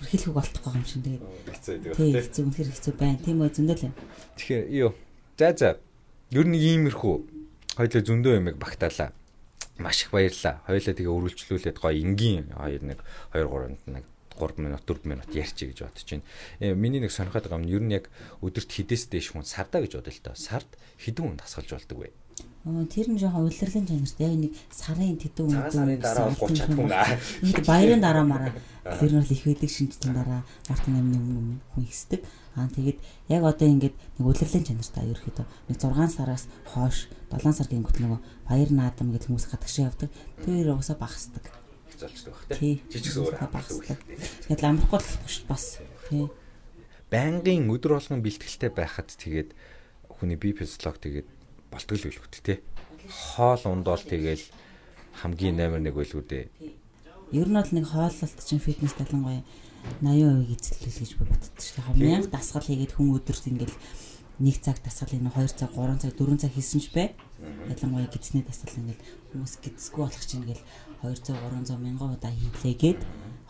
бүр 0.00 0.06
хийлэхгүй 0.10 0.34
болтгоо 0.34 0.72
юм 0.74 0.86
шин 0.88 1.02
тэгээд 1.06 1.22
хэцүү 1.54 2.34
тийм 2.34 2.50
хэцүү. 2.50 2.94
Байна. 2.98 3.20
Тийм 3.22 3.42
үү 3.44 3.50
зөндөл 3.52 3.86
юм. 3.86 3.94
Тэгэхээр 4.36 4.64
юу 4.74 4.90
за 5.38 5.54
за. 5.54 5.70
Ер 6.32 6.46
нь 6.48 6.56
иймэрхүү. 6.56 7.14
Хоёлоо 7.76 8.02
зөндөө 8.04 8.32
юмэг 8.40 8.56
багтаалаа 8.60 9.12
маш 9.78 10.04
их 10.04 10.10
баярлаа. 10.10 10.60
Хоёулаа 10.66 10.94
тэгээ 10.96 11.14
өргөлжлүүлээд 11.16 11.78
гоё 11.80 11.96
энгийн 11.96 12.52
хоёр 12.52 12.82
нэг 12.82 12.98
2 13.32 13.48
3-нд 13.48 13.82
нэг 13.88 14.04
3 14.36 14.58
минут 14.58 14.82
4 14.84 15.04
минут 15.04 15.28
ярьчих 15.34 15.72
гэж 15.72 15.78
бодож 15.84 16.04
байна. 16.08 16.24
Э, 16.60 16.74
миний 16.74 17.00
нэг 17.00 17.12
сонирхоод 17.12 17.48
байгаа 17.48 17.62
нь 17.62 17.72
ер 17.72 17.82
нь 17.84 17.92
яг 17.92 18.08
өдөрт 18.40 18.70
хідээс 18.70 19.08
дээш 19.12 19.32
хүн 19.32 19.44
сардаа 19.44 19.84
гэж 19.84 20.00
бодъё 20.00 20.12
л 20.12 20.24
доо. 20.24 20.36
Сард 20.36 20.70
хэдэн 21.00 21.24
хүн 21.24 21.40
тасгалж 21.40 21.70
болдог 21.72 21.98
вэ? 21.98 22.10
Тэр 22.62 23.10
нь 23.10 23.18
жоохон 23.18 23.50
улирлын 23.50 23.86
чанарт 23.90 24.18
яг 24.22 24.34
нэг 24.38 24.52
сарын 24.70 25.18
тэдэн 25.18 25.50
үн. 25.50 25.66
Сарын 25.66 25.98
дараа 25.98 26.30
30 26.30 26.56
чадсан. 26.56 27.18
Ингээд 27.42 27.66
баярын 27.66 28.00
дараа 28.00 28.24
мараа 28.24 28.52
тэр 29.00 29.12
нь 29.12 29.20
л 29.20 29.32
их 29.34 29.42
байдаг 29.42 29.70
шинжтэн 29.70 30.14
дараа 30.14 30.40
мартин 30.70 30.94
амны 30.94 31.16
өмнө 31.18 31.58
хүн 31.74 31.84
ихсдэг. 31.84 32.22
Аа 32.52 32.68
тэгээд 32.68 33.00
яг 33.32 33.42
одоо 33.48 33.68
ингээд 33.68 33.96
нэг 33.96 34.24
улирлын 34.28 34.66
чанартай 34.68 35.08
ерөөхдөө 35.08 35.46
нэг 35.72 35.76
6 35.80 36.12
сараас 36.12 36.44
хойш 36.68 37.08
7 37.32 37.48
сар 37.48 37.68
гингүүт 37.72 37.98
нөгөө 38.04 38.20
баяр 38.44 38.70
наадам 38.76 39.08
гэдэг 39.08 39.32
хүмүүс 39.32 39.48
гадагш 39.48 39.76
явдаг. 39.80 40.12
Тэр 40.44 40.76
уусаа 40.76 41.00
багасдаг. 41.00 41.48
Хэцүүлчдэг 41.88 42.32
баг 42.36 42.44
тий. 42.52 42.84
Жижиг 42.92 43.12
зүгээр 43.16 43.48
багасдаг. 43.48 43.98
Тэгээд 44.52 44.68
амрахгүй 44.68 45.00
л 45.00 45.16
биш 45.24 45.36
бас 45.48 45.64
тий. 46.12 46.28
Байнгын 47.08 47.72
өдөр 47.72 47.96
болгон 47.96 48.20
бэлтгэлтэй 48.20 48.68
байхад 48.68 49.08
тэгээд 49.16 49.56
хүний 50.12 50.36
бие 50.36 50.52
физиолог 50.52 51.00
тэгээд 51.00 51.28
болтгол 51.72 52.04
үлгүүт 52.12 52.36
те. 52.44 52.60
Хоол 53.08 53.64
ундоол 53.64 54.04
тэгэл 54.04 54.44
хамгийн 55.24 55.56
номер 55.56 55.80
1 55.80 55.96
байлгүй 55.96 56.24
дээ. 56.28 56.44
Ер 57.32 57.48
нь 57.48 57.56
бол 57.56 57.72
нэг 57.72 57.88
хооллолт 57.88 58.40
чинь 58.44 58.60
фитнес 58.60 58.92
талангуй 58.92 59.40
80% 60.02 60.86
эзэлэл 60.86 61.00
гэж 61.02 61.12
би 61.18 61.24
боддог 61.26 61.58
шүү 61.58 61.82
дээ. 61.82 61.98
Мянга 61.98 62.30
дасгал 62.34 62.66
хийгээд 62.66 62.92
хүн 62.94 63.14
өдөрт 63.18 63.44
ингээл 63.50 63.76
нэг 64.42 64.56
цаг 64.62 64.78
дасгал 64.82 65.14
энэ 65.14 65.30
2 65.30 65.58
цаг 65.58 65.70
3 65.74 66.02
цаг 66.02 66.12
4 66.18 66.42
цаг 66.42 66.52
хийсэн 66.54 66.80
ч 66.82 66.86
бай. 66.94 67.14
Ялангуяа 67.70 68.10
гидсний 68.10 68.42
дасгал 68.42 68.78
ингээл 68.78 69.02
хүмүүс 69.34 69.54
гидсгүй 69.62 70.02
болох 70.02 70.26
чинь 70.26 70.42
ингээл 70.42 70.64
200 71.02 71.34
300 71.34 71.78
мянган 71.78 72.14
удаа 72.16 72.30
хийлээгээд 72.30 73.00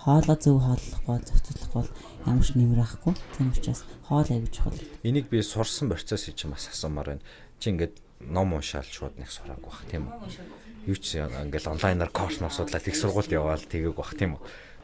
хоолоо 0.02 0.36
зөв 0.36 0.58
хооллохгүй 0.58 1.18
зөвцөлөхгүй 1.22 1.78
бол 1.78 1.92
ямар 2.26 2.44
ч 2.44 2.50
нэмэр 2.58 2.80
ахгүй. 2.82 3.14
Тийм 3.38 3.52
учраас 3.54 3.86
хоол 4.08 4.26
аягүй 4.26 4.50
чухал. 4.50 4.80
Энийг 5.06 5.30
би 5.30 5.40
сурсан 5.44 5.88
процесс 5.92 6.26
хийж 6.26 6.48
бас 6.50 6.66
асуумаар 6.72 7.14
байна. 7.14 7.24
Чи 7.62 7.70
ингээд 7.70 8.02
ном 8.26 8.52
уншаал 8.52 8.88
шууд 8.88 9.14
нэг 9.18 9.30
сурааг 9.30 9.62
бах 9.62 9.86
тийм 9.86 10.10
үү? 10.10 10.90
Юу 10.90 10.98
ч 10.98 11.22
ингээл 11.22 11.78
онлайнаар 11.78 12.10
коурс 12.10 12.42
масуудлаад 12.42 12.88
их 12.88 12.98
сургуульд 12.98 13.30
яваал 13.30 13.62
тэгээг 13.62 13.94
бах 13.94 14.18
тийм 14.18 14.34
үү? 14.34 14.42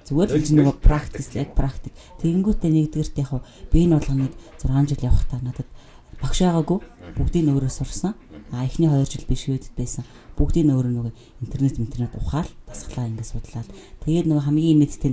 Зүгээр 0.09 0.41
л 0.41 0.57
нөгөө 0.57 0.77
практис 0.81 1.29
яг 1.37 1.53
практик. 1.53 1.93
Тэгэнгүүтээ 2.25 2.71
нэгдүгээрт 2.73 3.17
яг 3.21 3.45
би 3.69 3.85
энэ 3.85 4.01
болгоныг 4.01 4.33
6 4.57 4.89
жил 4.89 5.05
явах 5.05 5.25
та 5.29 5.37
надад 5.45 5.69
багш 6.17 6.39
байгаагүй 6.49 6.79
бүгдийг 7.21 7.53
өөрөө 7.53 7.73
сурсан. 7.73 8.17
А 8.49 8.65
эхний 8.65 8.89
2 8.89 9.05
жил 9.05 9.29
би 9.29 9.37
шведэд 9.37 9.77
байсан. 9.77 10.09
Бүгдийг 10.41 10.65
өөрөө 10.73 10.93
нөгөө 10.97 11.13
интернет 11.45 11.77
интернет 11.77 12.17
ухаал 12.17 12.49
дасглаа 12.65 13.05
ингээд 13.05 13.29
судлаад. 13.29 13.69
Тэгээд 14.09 14.27
нөгөө 14.33 14.47
хамгийн 14.49 14.81
нийттэй 14.81 15.13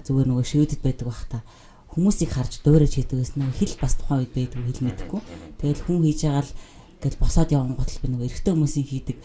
зүгээр 0.00 0.28
нөгөө 0.32 0.46
шведэд 0.48 0.80
байдаг 0.80 1.06
бах 1.12 1.24
та 1.28 1.44
хүмүүсийг 1.90 2.30
харж 2.30 2.62
дуурайж 2.62 2.94
хийдэг 2.96 3.18
гэсэн 3.18 3.42
нөгөө 3.42 3.58
хэл 3.58 3.76
бас 3.82 3.94
тухайн 3.98 4.22
үед 4.22 4.32
байдаг 4.32 4.62
хэл 4.62 4.84
мэдэхгүй. 4.86 5.20
Тэгэл 5.58 5.84
хүн 5.84 5.98
хийж 6.06 6.20
байгаа 6.22 6.44
л 6.46 6.52
гэл 7.00 7.16
босоод 7.16 7.48
явсан 7.48 7.80
гол 7.80 7.88
би 7.88 8.08
нөгөө 8.12 8.28
эрэгтэй 8.28 8.52
хүмүүсийн 8.52 8.86
хийдэг 8.92 9.16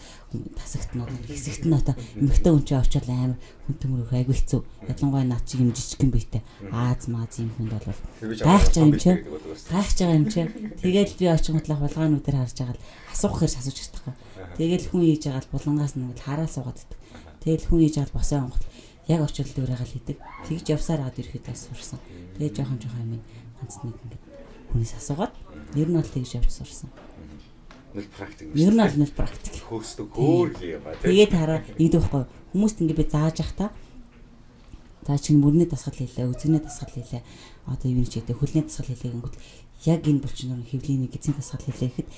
тасагтнууд 0.56 1.12
хэсэгт 1.28 1.68
нь 1.68 1.76
одоо 1.76 1.92
эмэгтэй 2.16 2.52
хүн 2.56 2.64
чинь 2.64 2.80
очиод 2.80 3.04
амар 3.12 3.36
хүн 3.36 3.76
төмөрөх 3.76 4.16
айгүй 4.16 4.32
хэцүү. 4.32 4.60
Ялангуяа 4.88 5.28
над 5.28 5.44
чиг 5.44 5.60
юм 5.60 5.76
жижигхэн 5.76 6.08
биетэй 6.08 6.42
Ааз 6.72 7.04
мааз 7.12 7.36
юм 7.36 7.52
хүнд 7.52 7.76
бол 7.76 8.00
гайхаж 8.32 8.72
байгаа 8.72 8.88
юм 8.88 8.96
чи 8.96 9.12
гайхаж 9.68 9.96
байгаа 10.00 10.16
юм 10.16 10.26
чи 10.32 10.40
тэгээд 10.80 11.10
би 11.20 11.24
очинготлах 11.28 11.80
булгаануудаар 11.84 12.36
харж 12.40 12.56
байгаа 12.56 12.76
л 12.80 12.84
асуух 13.12 13.36
хэрэг 13.44 13.60
асууж 13.60 13.76
чадахгүй. 13.76 14.14
Тэгээд 14.56 14.84
хүн 14.88 15.02
хийж 15.04 15.22
байгаа 15.28 15.42
л 15.44 15.52
булангаас 15.52 15.94
нэг 16.00 16.16
хараа 16.16 16.48
суугаад 16.48 16.80
иддэг. 16.80 17.00
Тэгээд 17.44 17.62
хүн 17.68 17.80
хийж 17.84 17.94
байгаа 18.00 18.08
л 18.08 18.16
босоо 18.16 18.38
онгот 18.40 18.64
яг 19.04 19.20
очиод 19.20 19.52
дүүрэгаал 19.52 19.92
хийдэг. 19.92 20.16
Тэгж 20.48 20.66
явсаар 20.72 21.00
гад 21.04 21.20
ирэхэд 21.20 21.44
бас 21.44 21.68
сурсан. 21.68 22.00
Тэгээд 22.40 22.56
жоохон 22.56 22.80
жоохон 22.80 23.20
юм 23.20 23.22
ганц 23.60 23.84
нэг 23.84 23.96
ингээд 24.00 24.24
хүнээс 24.72 24.94
асуугаад 24.96 25.34
ер 25.76 25.88
нь 25.88 25.96
бол 25.96 26.08
тэгж 26.08 26.30
явж 26.40 26.50
сурсан 26.50 26.90
нөл 27.96 28.08
практик. 28.12 28.52
Ер 28.52 28.72
нь 28.76 28.82
аль 28.84 28.96
нөл 29.00 29.12
практик. 29.16 29.56
Хөөсдөг 29.64 30.08
хөөр 30.12 30.50
хийе 30.60 30.78
ба 30.84 30.92
тийм. 31.00 31.08
Тэгээд 31.08 31.32
хараа 31.32 31.60
ингэдэг 31.80 32.00
байхгүй. 32.04 32.24
Хүмүүст 32.52 32.78
ингэ 32.84 32.94
би 32.94 33.04
зааж 33.08 33.36
явах 33.40 33.56
та. 33.56 33.66
За 35.06 35.16
чинь 35.16 35.40
мөрний 35.40 35.64
дасгал 35.64 35.96
хийлээ, 35.96 36.28
үзэгний 36.28 36.60
дасгал 36.60 36.92
хийлээ. 36.92 37.24
Одоо 37.66 37.88
юу 37.88 38.04
ч 38.04 38.20
гэдэг 38.20 38.36
хөлний 38.36 38.64
дасгал 38.68 38.92
хийлээ 38.92 39.12
гингүүд 39.16 39.36
яг 39.88 40.00
энэ 40.04 40.20
булчин 40.20 40.60
хэвлийн 40.66 41.00
нэг 41.08 41.16
эзэн 41.16 41.34
дасгал 41.34 41.64
хийлээ 41.64 41.90
гэхэд 41.90 42.08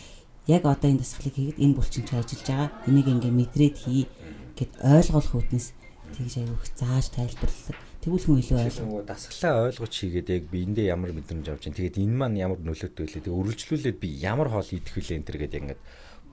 яг 0.49 0.64
одоо 0.64 0.89
энэ 0.91 1.05
дасгалыг 1.05 1.35
хийгээд 1.37 1.61
энэ 1.61 1.76
булчин 1.76 2.05
ч 2.09 2.11
ажиллаж 2.16 2.49
байгаа. 2.49 2.70
Энийг 2.89 3.07
ингээ 3.12 3.33
мэдрээд 3.37 3.76
хий 3.85 4.09
гэд 4.57 4.72
ойлгох 4.81 5.37
үүднээс 5.37 5.68
тэгж 6.16 6.35
аяух 6.41 6.64
зааж 6.72 7.07
тайлбарлалаа 7.12 7.88
Тэгвэл 7.99 8.26
хүн 8.30 8.38
илүү 8.38 8.59
ойлгоо. 8.62 9.03
Дасгалаа 9.03 9.66
ойлгож 9.66 9.90
хийгээд 9.90 10.28
яг 10.30 10.44
би 10.46 10.62
эндээ 10.62 10.94
ямар 10.94 11.11
мэдрэмж 11.11 11.51
авч 11.51 11.66
чинь 11.66 11.74
тэгээд 11.74 11.99
энэ 11.99 12.14
маань 12.14 12.38
ямар 12.38 12.62
нөлөөтэй 12.62 13.03
вэ? 13.03 13.14
Тэгээд 13.26 13.34
үргэлжлүүлээд 13.34 13.99
би 13.99 14.09
ямар 14.22 14.49
хоол 14.55 14.70
идэх 14.70 14.94
вүлээ 14.94 15.18
энэ 15.18 15.26
төр 15.26 15.38
гэдэг 15.42 15.62
ингээд 15.66 15.82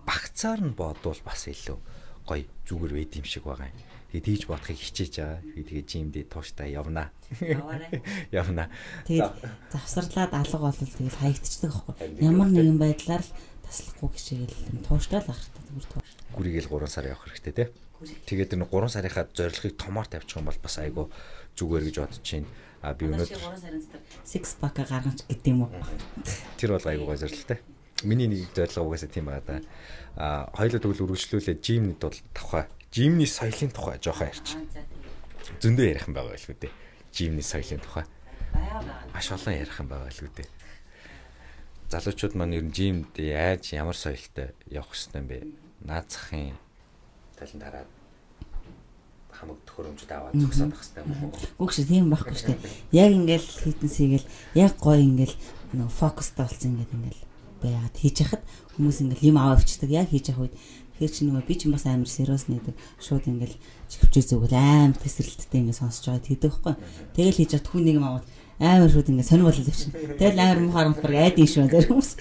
багцаар 0.05 0.61
нь 0.61 0.77
бодвол 0.77 1.21
бас 1.25 1.41
илүү 1.49 1.77
гоё 2.29 2.45
зүгээр 2.69 2.93
байд 2.93 3.17
юм 3.17 3.25
шиг 3.25 3.49
байгаа 3.49 3.73
юм. 3.73 3.81
Тэгээд 4.13 4.25
тийж 4.29 4.41
бодохыг 4.45 4.77
хичээж 4.77 5.13
байгаа. 5.17 5.41
Тэгээд 5.41 5.89
жимдээ 5.89 6.25
тууштай 6.29 6.69
явнаа. 6.77 7.09
Явнаа. 8.31 8.69
Тэгээд 9.09 9.33
завсарлаад 9.73 10.33
алга 10.37 10.57
болвол 10.61 10.93
тэгээд 10.93 11.17
хаягдчихдаг 11.17 11.71
байхгүй. 11.73 12.21
Ямар 12.21 12.49
нэгэн 12.53 12.77
байдлаар 12.77 13.25
л 13.25 13.33
таслахгүй 13.65 14.09
гişээгэл 14.13 14.85
тууштай 14.85 15.19
л 15.19 15.33
ахартай 15.33 15.63
зүгээр 15.65 15.87
тууш. 15.89 16.09
Гүрийгэл 16.37 16.69
3 16.69 16.87
сар 16.87 17.05
явах 17.09 17.25
хэрэгтэй 17.25 17.53
тий. 17.53 17.67
Тэгээд 18.29 18.53
энэ 18.55 18.69
3 18.69 18.93
сарынхаа 18.93 19.25
зорилгыг 19.33 19.73
томоор 19.75 20.07
тавьчих 20.07 20.37
юм 20.37 20.47
бол 20.47 20.59
бас 20.61 20.75
айгүй 20.79 21.05
зүгээр 21.55 21.83
гэж 21.89 21.95
бодож 22.03 22.21
байна. 22.31 22.47
А 22.85 22.93
би 22.93 23.09
өнөөдөр 23.09 23.39
3 23.41 23.57
сарын 23.57 23.81
дотор 23.81 24.01
6 24.29 24.61
pack 24.61 24.77
гаргаж 24.85 25.19
гэдэг 25.25 25.49
юм 25.49 25.65
уу? 25.65 25.73
Тэр 26.59 26.77
бол 26.77 26.85
айгүй 26.85 27.05
гой 27.09 27.17
зорилготой. 27.17 27.59
Миний 28.03 28.27
нэг 28.29 28.53
зорилго 28.53 28.93
угаасаа 28.93 29.09
тийм 29.09 29.25
байгаа 29.25 29.43
да. 29.47 29.57
А 30.19 30.27
хоёулаа 30.53 30.83
тэгвэл 30.83 31.03
үргэлжлүүлээ 31.09 31.57
жимнэд 31.65 31.99
бол 32.03 32.19
тавхаа. 32.35 32.67
Жимний 32.93 33.25
соёлын 33.25 33.73
тухай 33.73 33.97
жоохон 33.97 34.29
ярьчих. 34.29 34.59
Зөндөө 35.63 35.85
ярих 35.89 36.05
юм 36.05 36.13
байгаа 36.13 36.35
байлгүй 36.37 36.55
дээ. 36.61 36.73
Жимний 37.09 37.41
соёлын 37.41 37.81
тухай. 37.81 38.05
Маш 39.15 39.27
олон 39.31 39.55
ярих 39.55 39.79
юм 39.81 39.87
байгаа 39.89 40.07
байлгүй 40.11 40.31
дээ. 40.35 40.49
Залуучууд 41.89 42.33
маань 42.37 42.55
ер 42.59 42.65
нь 42.67 42.73
жимд 42.75 43.17
яаж 43.17 43.73
ямар 43.73 43.97
соёлтой 43.97 44.53
явах 44.69 44.93
хэрэгтэй 44.93 45.21
юм 45.21 45.27
бэ? 45.27 45.37
Наацхын 45.85 46.57
талент 47.37 47.63
хараад 47.63 47.89
хамаг 49.35 49.59
төхөөрөмжөд 49.67 50.11
аваад 50.11 50.33
зогсоод 50.39 50.71
байх 50.71 50.81
хэрэгтэй 50.81 51.03
юм 51.03 51.23
уу? 51.27 51.31
Үгүй 51.59 51.73
шүү 51.75 51.85
тийм 51.91 52.09
байхгүй 52.11 52.35
шүү 52.35 52.49
дээ. 52.55 52.59
Яг 52.95 53.11
ингээл 53.11 53.49
фитнес 53.63 53.95
хийгээл 53.99 54.27
яг 54.55 54.73
гоё 54.79 55.01
ингээл 55.03 55.35
нөгөө 55.75 55.91
фокустай 55.91 56.43
болсон 56.47 56.71
ингээд 56.75 56.95
ингээл 56.95 57.21
байгаад 57.61 57.95
хийж 57.99 58.15
яхад 58.23 58.43
хүмүүс 58.75 58.97
ингээл 59.03 59.29
юм 59.29 59.37
аваа 59.39 59.55
авчдаг. 59.59 59.89
Яг 59.91 60.07
хийж 60.09 60.25
явах 60.31 60.47
үед 60.47 60.55
тэгэхээр 60.95 61.11
чи 61.11 61.21
нөгөө 61.27 61.43
би 61.43 61.55
ч 61.59 61.61
бас 61.67 61.85
амар 61.85 62.09
сериус 62.09 62.45
нэдэг. 62.47 62.75
Шууд 63.03 63.25
ингээл 63.27 63.55
чихвчээ 63.91 64.23
зүгэл 64.31 64.55
амар 64.55 64.95
тесрэлттэй 64.95 65.59
ингээд 65.59 65.79
сонсож 65.79 66.05
байгаа 66.07 66.23
тэгдэг 66.23 66.51
байхгүй. 66.55 66.75
Тэгэл 67.19 67.37
хийж 67.39 67.49
чад 67.51 67.67
хүн 67.67 67.83
нэг 67.83 67.95
юм 67.99 68.07
аваад 68.07 68.25
амар 68.59 68.87
шууд 68.87 69.11
ингээд 69.11 69.27
сонир 69.27 69.45
болол 69.51 69.67
өвчин. 69.67 69.91
Тэгэл 70.15 70.39
амар 70.39 70.59
мухаар 70.63 70.87
мухаар 70.95 71.13
айд 71.19 71.35
юм 71.35 71.49
шүү 71.51 71.67
зарим 71.67 71.91
хүмүүс. 71.99 72.11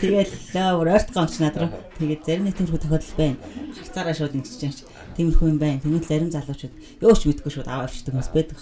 Тэгэл 0.00 0.32
өөр 0.56 0.88
ойрт 0.96 1.12
гомч 1.12 1.44
надраа. 1.44 1.68
Тэгээд 2.00 2.24
зарим 2.24 2.44
нэг 2.48 2.56
тиймэрхүү 2.56 2.80
тохиолдол 2.80 3.16
байна. 3.20 3.36
Харцаараа 3.76 4.16
шууд 4.16 4.32
ингэж 4.32 4.56
чаач. 4.56 4.78
Тиймэрхүү 5.20 5.46
юм 5.52 5.58
байна. 5.60 5.84
Тэгвэл 5.84 6.08
зарим 6.08 6.32
залуучууд 6.32 6.74
юу 7.04 7.12
ч 7.12 7.28
мэдгүй 7.28 7.52
шууд 7.52 7.68
аваа 7.68 7.84
авчдаг 7.84 8.16
хүмүүс 8.16 8.32
байдаг. 8.32 8.56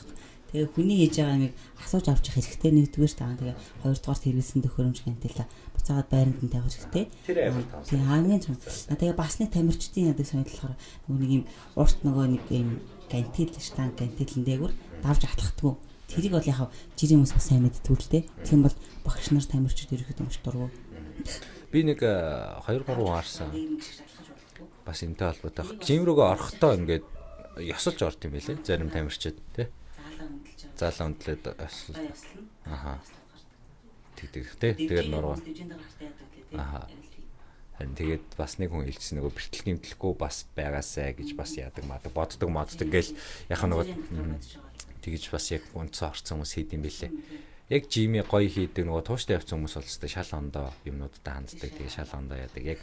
Тэгээ 0.51 0.73
хүний 0.75 0.99
хийж 1.05 1.15
байгаа 1.23 1.37
юмыг 1.39 1.55
асууж 1.79 2.07
авч 2.11 2.25
явах 2.27 2.43
хэрэгтэй 2.43 2.73
нэгдүгээр 2.75 3.15
таа. 3.15 3.37
Тэгээ 3.39 3.57
хоёрдугаар 3.85 4.19
хэрэгэлсэн 4.19 4.63
төхөөрөмж 4.65 4.99
гэнтэлээ 5.05 5.47
буцаагаад 5.77 6.09
байранд 6.09 6.41
нь 6.43 6.51
тавих 6.51 6.73
хэрэгтэй. 6.75 7.05
Тэр 7.29 7.39
амар 7.53 7.65
тав. 7.69 7.85
Тэгээ 7.87 8.09
хамгийн 8.09 8.43
том. 8.43 8.57
Тэгээ 8.59 9.15
бас 9.15 9.35
нэг 9.39 9.51
тамирчдын 9.53 10.09
ядаг 10.11 10.27
сонирхол 10.27 10.73
болохоор 10.73 10.77
нөгөө 11.07 11.21
нэг 11.21 11.33
юм 11.37 11.45
урт 11.77 11.99
нөгөө 12.03 12.27
нэг 12.35 12.45
юм 12.51 12.69
гантил 13.13 13.53
штан 13.61 13.93
гантилэн 13.95 14.45
дээгүр 14.49 14.73
давж 15.05 15.23
атлахдаггүй. 15.29 15.75
Тэрийг 16.09 16.33
бол 16.33 16.49
яг 16.49 16.73
жирийн 16.97 17.21
хүмүүс 17.21 17.37
бас 17.37 17.47
сайн 17.53 17.63
мэддэг 17.69 17.93
л 17.93 18.09
дээ. 18.09 18.25
Тийм 18.49 18.65
бол 18.65 18.77
багш 19.05 19.29
нар 19.29 19.45
тамирчид 19.45 19.93
ерөөхдөө 19.93 20.25
маш 20.25 20.41
дургу. 20.41 20.73
Би 21.73 21.85
нэг 21.85 22.01
2 22.01 22.65
3 22.65 22.85
хаарсан. 22.87 23.51
Бас 24.85 25.03
энтэй 25.05 25.29
холбоотой. 25.29 25.79
Жим 25.85 26.09
рүүгээ 26.09 26.29
орохдоо 26.33 26.73
ингээд 26.79 27.07
ёсолж 27.61 28.01
орд 28.03 28.25
юм 28.25 28.33
байлээ. 28.39 28.57
Зарим 28.65 28.91
тамирчид 28.91 29.37
тий. 29.53 29.69
Заалаа 30.79 31.13
ёсол. 31.61 31.97
Аха. 32.65 32.99
Тэгдэг 34.17 34.47
тий. 34.57 34.73
Тэгээд 34.89 35.13
нуруу. 35.13 35.37
Аха. 36.57 36.89
Харин 37.79 37.95
тэгээд 37.95 38.35
бас 38.35 38.59
нэг 38.59 38.75
хүн 38.75 38.91
хэлсэн 38.91 39.23
нөгөө 39.23 39.33
бэртэл 39.39 39.67
гимтлэхгүй 39.71 40.13
бас 40.19 40.51
байгаасай 40.59 41.15
гэж 41.15 41.39
бас 41.39 41.55
яадаг 41.55 41.87
мадаг 41.87 42.11
боддог 42.11 42.51
моддог 42.51 42.91
гэл 42.91 43.15
яг 43.47 43.63
нөгөө 43.63 43.87
тэгж 44.99 45.31
бас 45.31 45.47
яг 45.55 45.63
үнцэн 45.79 46.11
орцсон 46.11 46.43
хүмүүс 46.43 46.59
хийд 46.59 46.75
юм 46.75 46.83
бэлээ. 46.83 47.13
Яг 47.69 47.85
жими 47.93 48.25
гоё 48.25 48.49
хийдэг 48.49 48.89
нөгөө 48.89 49.05
тууштай 49.05 49.37
явцсан 49.37 49.61
хүмүүс 49.61 49.77
бол 49.77 49.89
өстой 49.93 50.09
шал 50.09 50.33
ондоо 50.41 50.73
юмнуудтай 50.89 51.37
ханддаг. 51.37 51.69
Тэгээ 51.69 51.93
шал 51.93 52.13
ондоо 52.17 52.41
яадаг. 52.41 52.65
Яг 52.65 52.81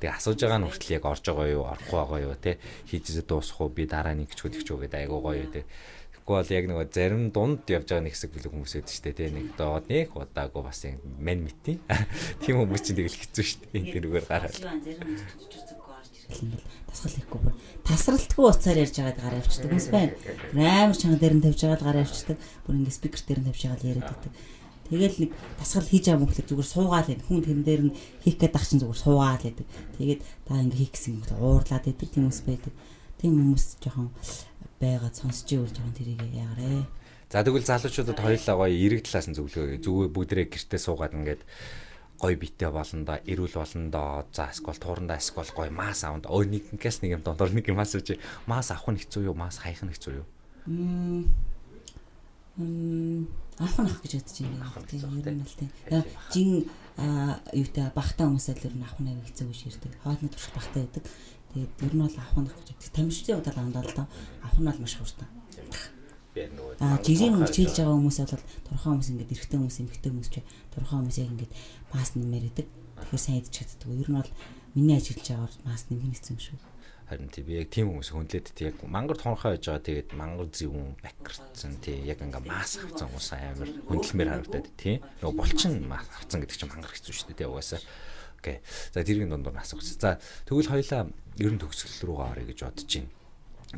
Тэгээ 0.00 0.12
асууж 0.16 0.40
байгаа 0.40 0.60
нь 0.60 0.66
хүртэл 0.68 0.96
яг 1.00 1.04
орж 1.08 1.24
байгаа 1.24 1.48
юу, 1.48 1.64
орохгүй 1.68 1.96
байгаа 1.96 2.20
юу 2.28 2.36
те 2.36 2.60
хийжээ 2.88 3.24
дуусах 3.24 3.60
уу, 3.60 3.72
би 3.72 3.84
дараа 3.88 4.12
нэг 4.16 4.32
ч 4.32 4.40
хөдөгч 4.40 4.68
үү 4.68 4.88
гэдэг 4.88 5.00
айгуу 5.04 5.20
гоё 5.20 5.48
те. 5.52 5.64
Тэгэхгүй 6.12 6.34
бол 6.40 6.56
яг 6.56 6.64
нөгөө 6.68 6.86
зарим 6.92 7.24
дунд 7.32 7.68
явж 7.68 7.88
байгаа 7.88 8.04
нэг 8.08 8.16
хэсэг 8.16 8.32
бүлэг 8.32 8.52
хүмүүс 8.52 8.72
шүү 8.72 9.04
дээ 9.04 9.16
те. 9.16 9.28
Нэг 9.32 9.46
доод 9.60 9.84
нэг 9.92 10.16
удаагүй 10.16 10.62
бас 10.64 10.80
юм 10.88 11.00
мен 11.20 11.44
мэтий. 11.44 11.76
Тийм 12.40 12.64
хүмүүс 12.64 12.80
чинь 12.84 12.96
тэгэл 13.00 13.20
хэцүү 13.20 13.44
шүү 13.44 13.60
дээ. 13.72 13.92
Тэрүүгээр 13.92 14.24
гараад. 14.28 14.56
Тасгал 16.88 17.12
хийхгүй 17.12 17.12
бүр 17.12 17.13
тасралтгүй 17.84 18.44
уцаар 18.48 18.80
ярьж 18.80 18.96
байгаад 18.96 19.20
гараа 19.20 19.40
авчдаг 19.44 19.68
хүмүүс 19.68 19.88
байна. 19.92 20.12
Амар 20.56 20.96
чанга 20.96 21.20
дээр 21.20 21.36
нь 21.36 21.44
тавьж 21.44 21.60
байгаа 21.60 21.78
л 21.80 21.88
гараа 21.88 22.04
авчдаг. 22.08 22.38
Бүр 22.64 22.74
ингээ 22.80 22.96
спикер 22.96 23.22
дээр 23.28 23.40
нь 23.44 23.48
тавьж 23.52 23.60
байгаа 23.64 23.80
л 23.80 23.88
яриад 23.92 24.08
байдаг. 24.08 24.32
Тэгэл 24.88 25.16
нэг 25.20 25.30
тасгал 25.60 25.88
хийж 25.88 26.04
байгаа 26.08 26.22
мөхлөөр 26.24 26.48
зүгээр 26.48 26.72
суугаал 26.72 27.08
энэ 27.12 27.24
хүн 27.24 27.40
тэрэн 27.44 27.64
дээр 27.64 27.82
нь 27.88 27.96
хийх 28.24 28.36
гээд 28.40 28.56
ах 28.56 28.64
чинь 28.68 28.80
зүгээр 28.84 29.00
суугаал 29.04 29.40
гэдэг. 29.40 29.66
Тэгээд 30.00 30.20
та 30.48 30.60
ингээ 30.60 30.80
хийх 30.80 30.92
гэсэн 30.96 31.12
юм 31.12 31.22
уурлаад 31.40 31.84
байдаг 31.84 32.08
тийм 32.08 32.24
хүмүүс 32.24 32.40
байдаг. 32.44 32.72
Тийм 33.20 33.32
хүмүүс 33.36 33.66
жоохон 33.80 34.08
байгаад 34.80 35.14
сонсч 35.16 35.48
ивэл 35.52 35.72
жоохон 35.72 35.96
тэрийг 35.96 36.20
яарэ. 36.36 36.84
За 37.32 37.40
тэгвэл 37.40 37.64
залуучуудад 37.64 38.20
хоёулаа 38.20 38.56
гоё 38.60 38.76
эрэг 38.76 39.08
талаас 39.08 39.26
нь 39.28 39.36
зөвлөгөө. 39.36 39.80
Зүгээр 39.80 40.12
бүгдээ 40.12 40.46
гэртээ 40.52 40.80
суугаад 40.84 41.16
ингээд 41.16 41.42
гой 42.24 42.40
битээ 42.40 42.72
болондоо 42.72 43.20
эрүүл 43.28 43.52
болондоо 43.52 44.24
за 44.32 44.48
эсвэл 44.48 44.80
туурандаа 44.80 45.20
эсвэл 45.20 45.52
гой 45.52 45.68
мас 45.68 46.08
аванд 46.08 46.24
өө 46.24 46.72
нэгнээс 46.72 47.04
нэг 47.04 47.20
юм 47.20 47.22
дондор 47.22 47.52
нэг 47.52 47.68
юм 47.68 47.76
асууж 47.84 48.16
мас 48.48 48.72
авах 48.72 48.88
нь 48.96 49.00
хэцүү 49.04 49.28
юу? 49.28 49.36
Мас 49.36 49.60
хайх 49.60 49.84
нь 49.84 49.92
хэцүү 49.92 50.24
юу? 50.24 50.26
М 52.56 53.28
авах 53.60 53.76
нь 53.76 53.88
авах 53.92 54.00
гэж 54.00 54.24
бодож 54.24 54.40
байна. 54.40 54.72
Тийм 54.88 55.04
ер 55.20 55.36
нь 55.36 55.44
л 55.44 55.52
тийм 55.60 55.68
жин 56.32 56.64
юутай 57.52 57.92
багтаа 57.92 58.24
хүмүүсэл 58.32 58.72
ер 58.72 58.72
нь 58.72 58.84
авах 58.88 59.00
нь 59.04 59.20
хэцүү 59.28 59.44
гэж 59.52 59.60
ярьдаг. 59.68 59.92
Хоолны 60.00 60.32
туршил 60.32 60.56
багтаа 60.56 60.80
байдаг. 60.80 61.04
Тэгээд 61.52 61.72
ер 61.84 61.92
нь 61.92 62.04
бол 62.08 62.16
авах 62.16 62.40
нь 62.40 62.48
гэж 62.48 62.56
боддог. 62.56 62.88
Тамирчдын 62.96 63.36
удаа 63.36 63.52
андаа 63.60 63.84
л 63.84 63.92
доо 63.92 64.06
авах 64.40 64.60
нь 64.64 64.68
бол 64.72 64.80
маш 64.80 64.96
хурдан 64.96 65.28
А 66.82 66.98
жирийн 66.98 67.38
хичээлж 67.46 67.78
байгаа 67.78 67.94
хүмүүс 67.94 68.18
бол 68.26 68.42
турхаа 68.66 68.90
хүмүүс 68.90 69.10
ингээд 69.14 69.34
эрэгтэй 69.38 69.58
хүмүүс 69.62 69.78
эмэгтэй 69.86 70.10
хүмүүс 70.10 70.30
ч 70.34 70.36
турхаа 70.74 70.98
хүмүүс 70.98 71.18
яг 71.22 71.30
ингээд 71.30 71.52
мас 71.94 72.10
нэмэр 72.18 72.44
идэг. 72.50 72.66
Тэгэхээр 72.66 73.22
сайн 73.22 73.38
идэж 73.38 73.52
чаддаг. 73.54 73.88
Ер 73.94 74.10
нь 74.10 74.18
бол 74.18 74.32
миний 74.74 74.98
ажиллаж 74.98 75.26
байгаагаар 75.30 75.54
мас 75.62 75.82
нэмэх 75.86 76.10
хэцүү 76.18 76.34
юм 76.34 76.42
шүү. 76.42 76.58
Харин 77.06 77.30
тий 77.30 77.44
би 77.46 77.54
яг 77.54 77.70
тийм 77.70 77.86
хүмүүс 77.94 78.10
хүнлээд 78.10 78.46
тий. 78.50 78.66
Яг 78.74 78.82
мангар 78.82 79.14
тонхоо 79.14 79.54
байж 79.54 79.62
байгаа. 79.62 79.86
Тэгээд 79.86 80.10
мангар 80.18 80.48
зэвүүн 80.50 80.90
бакерцэн 81.06 81.78
тий. 81.78 82.02
Яг 82.02 82.18
ингээ 82.18 82.42
мас 82.50 82.82
авцсан 82.82 83.06
хүмүүс 83.14 83.30
амар 83.38 83.70
хөндлөмөр 83.86 84.30
харагдаад 84.34 84.68
тий. 84.74 84.98
Нөгөө 85.22 85.38
булчин 85.38 85.86
мас 85.86 86.10
авцсан 86.18 86.42
гэдэг 86.42 86.58
чинь 86.58 86.72
мангар 86.74 86.90
хэцүү 86.90 87.14
шүү 87.14 87.28
дээ 87.30 87.38
тий 87.38 87.46
угаасаа. 87.46 87.82
Окей. 88.42 88.58
За 88.90 89.06
тэргийн 89.06 89.30
дундуур 89.30 89.54
асуух. 89.54 89.84
За 89.84 90.18
тэгвэл 90.48 90.72
хоёлаа 90.72 91.06
ер 91.38 91.52
нь 91.54 91.60
төгсгөл 91.62 92.08
рүү 92.08 92.16
гарыг 92.18 92.48
гэж 92.50 92.58
бодож 92.66 92.88
байна 92.88 93.12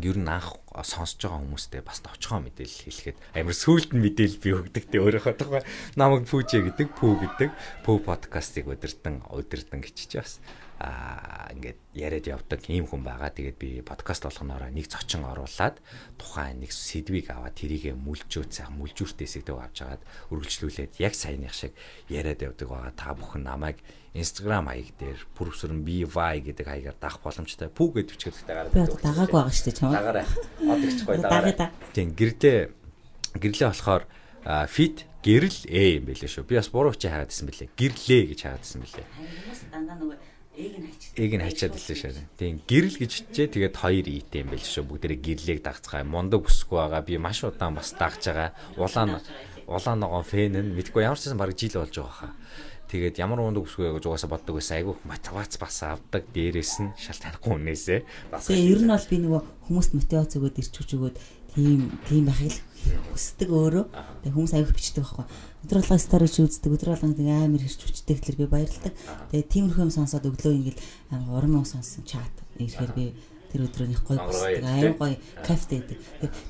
ер 0.03 0.17
нь 0.21 0.29
анх 0.29 0.61
сонсож 0.85 1.21
байгаа 1.23 1.41
хүмүүстээ 1.41 1.83
бас 1.87 2.05
товчхон 2.05 2.45
мэдээлэл 2.45 2.85
хэлэхэд 2.85 3.17
амар 3.33 3.57
сүулт 3.57 3.91
нь 3.97 4.03
мэдээлэл 4.05 4.43
би 4.43 4.51
өгдөг 4.53 4.85
те 4.93 5.01
өөрөөхөө 5.01 5.35
тухай 5.41 5.63
намайг 5.97 6.29
пүүжэ 6.29 6.69
гэдэг 6.69 6.89
пүү 6.97 7.13
гэдэг 7.25 7.51
пүү 7.85 7.97
подкастыг 8.05 8.69
өдөртөн 8.69 9.25
өдөртөн 9.33 9.81
гिचж 9.81 10.13
бас 10.21 10.33
аа 10.77 11.49
ингээд 11.57 11.81
яриад 11.97 12.27
явдаг 12.29 12.61
ийм 12.69 12.85
хүн 12.85 13.01
байгаа. 13.01 13.33
Тэгээд 13.33 13.57
би 13.57 13.81
подкаст 13.81 14.29
болгоноороо 14.29 14.69
нэг 14.69 14.93
зочин 14.93 15.25
оруулаад 15.25 15.81
тухайн 16.21 16.61
нэг 16.61 16.73
сэдвийг 16.73 17.33
аваад 17.33 17.57
тэрийгэ 17.57 17.97
мүлжөөд 17.97 18.53
сайхан 18.53 18.77
мүлжүүртээсээ 18.77 19.43
төв 19.49 19.57
авч 19.57 19.81
агаад 19.81 20.03
үргэлжлүүлээд 20.29 21.01
яг 21.01 21.17
саяных 21.17 21.57
шиг 21.57 21.73
яриад 22.13 22.45
явдаг 22.45 22.69
байгаа. 22.69 22.93
Та 22.93 23.17
бүхэн 23.17 23.49
намайг 23.49 23.81
Instagram 24.13 24.69
хаяг 24.69 24.93
дээр 25.01 25.21
пүрвсэрэн 25.33 25.81
BY 25.81 26.05
гэдэг 26.45 26.67
хаягаар 26.69 26.99
дагах 27.01 27.25
боломжтой. 27.25 27.73
Пүү 27.73 28.05
гэж 28.05 28.07
бичгээд 28.13 28.45
гараад 28.45 28.73
байдаг. 28.73 29.01
Дагаагүй 29.01 29.37
байгаа 29.41 29.57
шүү 29.57 29.67
дээ. 29.73 29.93
Дагаарай. 29.97 30.27
Одогчгүй 30.61 31.17
дагаарай. 31.25 31.55
Тийм 31.97 32.13
гэрдээ 32.13 32.59
гэрлээ 33.41 33.69
болохоор 33.73 34.05
fit 34.69 35.09
гэрэл 35.21 35.61
э 35.69 35.99
юм 36.01 36.05
байлээ 36.09 36.31
шүү. 36.31 36.47
Би 36.47 36.57
бас 36.57 36.71
буруу 36.71 36.95
чи 36.95 37.11
хаагаад 37.11 37.33
ирсэн 37.35 37.49
бэлээ. 37.51 37.69
Гэрлээ 37.77 38.23
гэж 38.31 38.41
хаагаад 38.47 38.65
ирсэн 38.65 38.81
бэлээ. 38.85 39.07
Дандаа 39.75 39.97
нөгөө 39.99 40.36
Ээг 40.57 41.33
нь 41.37 41.45
хачаад 41.45 41.77
илээ 41.77 41.97
шээ. 42.01 42.17
Тийм 42.41 42.65
гэрэл 42.65 42.97
гэж 42.97 43.11
чичээ 43.29 43.49
тэгээд 43.53 43.77
хоёр 43.77 44.07
ийтэй 44.09 44.41
юм 44.41 44.57
байл 44.57 44.65
шүү. 44.65 44.89
Бүгдээрээ 44.89 45.21
гэрлийг 45.21 45.61
дагцгаа. 45.61 46.01
Мундаг 46.01 46.49
өсөхгүй 46.49 46.81
байгаа. 46.81 47.05
Би 47.05 47.21
маш 47.21 47.45
удаан 47.45 47.77
бас 47.77 47.93
дагж 47.93 48.33
байгаа. 48.33 48.57
Улаан 48.81 49.21
улаан 49.69 50.01
ногоон 50.01 50.25
фэн 50.25 50.57
нь 50.57 50.73
мэдгүй 50.81 51.05
ямар 51.05 51.21
ч 51.21 51.29
байсан 51.29 51.37
баг 51.37 51.53
жил 51.53 51.77
болж 51.77 51.93
байгаа 51.93 52.33
хаа. 52.33 52.33
Тэгээд 52.89 53.19
ямар 53.19 53.43
мундаг 53.43 53.67
өсгөө 53.67 53.99
гэж 53.99 54.05
угаасаа 54.07 54.31
боддог 54.31 54.57
байсан. 54.57 54.79
Айгүйх 54.79 55.01
мотивац 55.05 55.53
бас 55.59 55.77
авдаг. 55.83 56.23
Дээрээс 56.31 56.75
нь 56.87 56.95
шал 56.95 57.19
танихгүй 57.19 57.51
хүнээсээ. 57.53 58.01
Тэгээ 58.31 58.71
ер 58.73 58.81
нь 58.87 58.93
бол 58.95 59.11
би 59.11 59.17
нөгөө 59.27 59.43
хүмүүст 59.67 59.93
мотивац 59.99 60.33
өгөөд 60.39 60.57
ирч 60.63 60.73
хүч 60.73 60.91
өгөөд 60.95 61.17
тийм 61.57 61.81
тийм 62.05 62.29
байхыг 62.29 62.55
хүсдэг 63.17 63.49
өөрөө. 63.49 63.85
Тэгээ 64.23 64.35
хүмүүс 64.37 64.53
аяг 64.55 64.71
бичдэг 64.77 65.03
байхгүй. 65.03 65.27
Өдөр 65.65 65.79
болгоо 65.81 65.99
сторич 65.99 66.37
үздэг, 66.39 66.71
өдөр 66.77 66.91
болгоо 66.93 67.17
тийм 67.17 67.33
амар 67.33 67.63
хэрч 67.65 67.81
хүчдэг 67.81 68.21
тэгэхээр 68.21 68.41
би 68.45 68.47
баярлалдаг. 68.47 68.95
Тэгээ 69.33 69.51
тиймэрхүү 69.51 69.85
юм 69.89 69.93
сонсоод 69.97 70.29
өглөө 70.29 70.53
ингээл 70.53 70.81
амар 71.17 71.33
урам 71.41 71.65
юм 71.65 71.67
сонссон 71.67 72.05
чат 72.05 72.35
ирэхээр 72.61 72.93
би 72.93 73.05
тэр 73.53 73.67
өдрөөнийх 73.67 74.03
гой 74.07 74.19
аян 74.19 74.97
гой 74.99 75.19
кафе 75.43 75.83
гэдэг. 75.83 75.99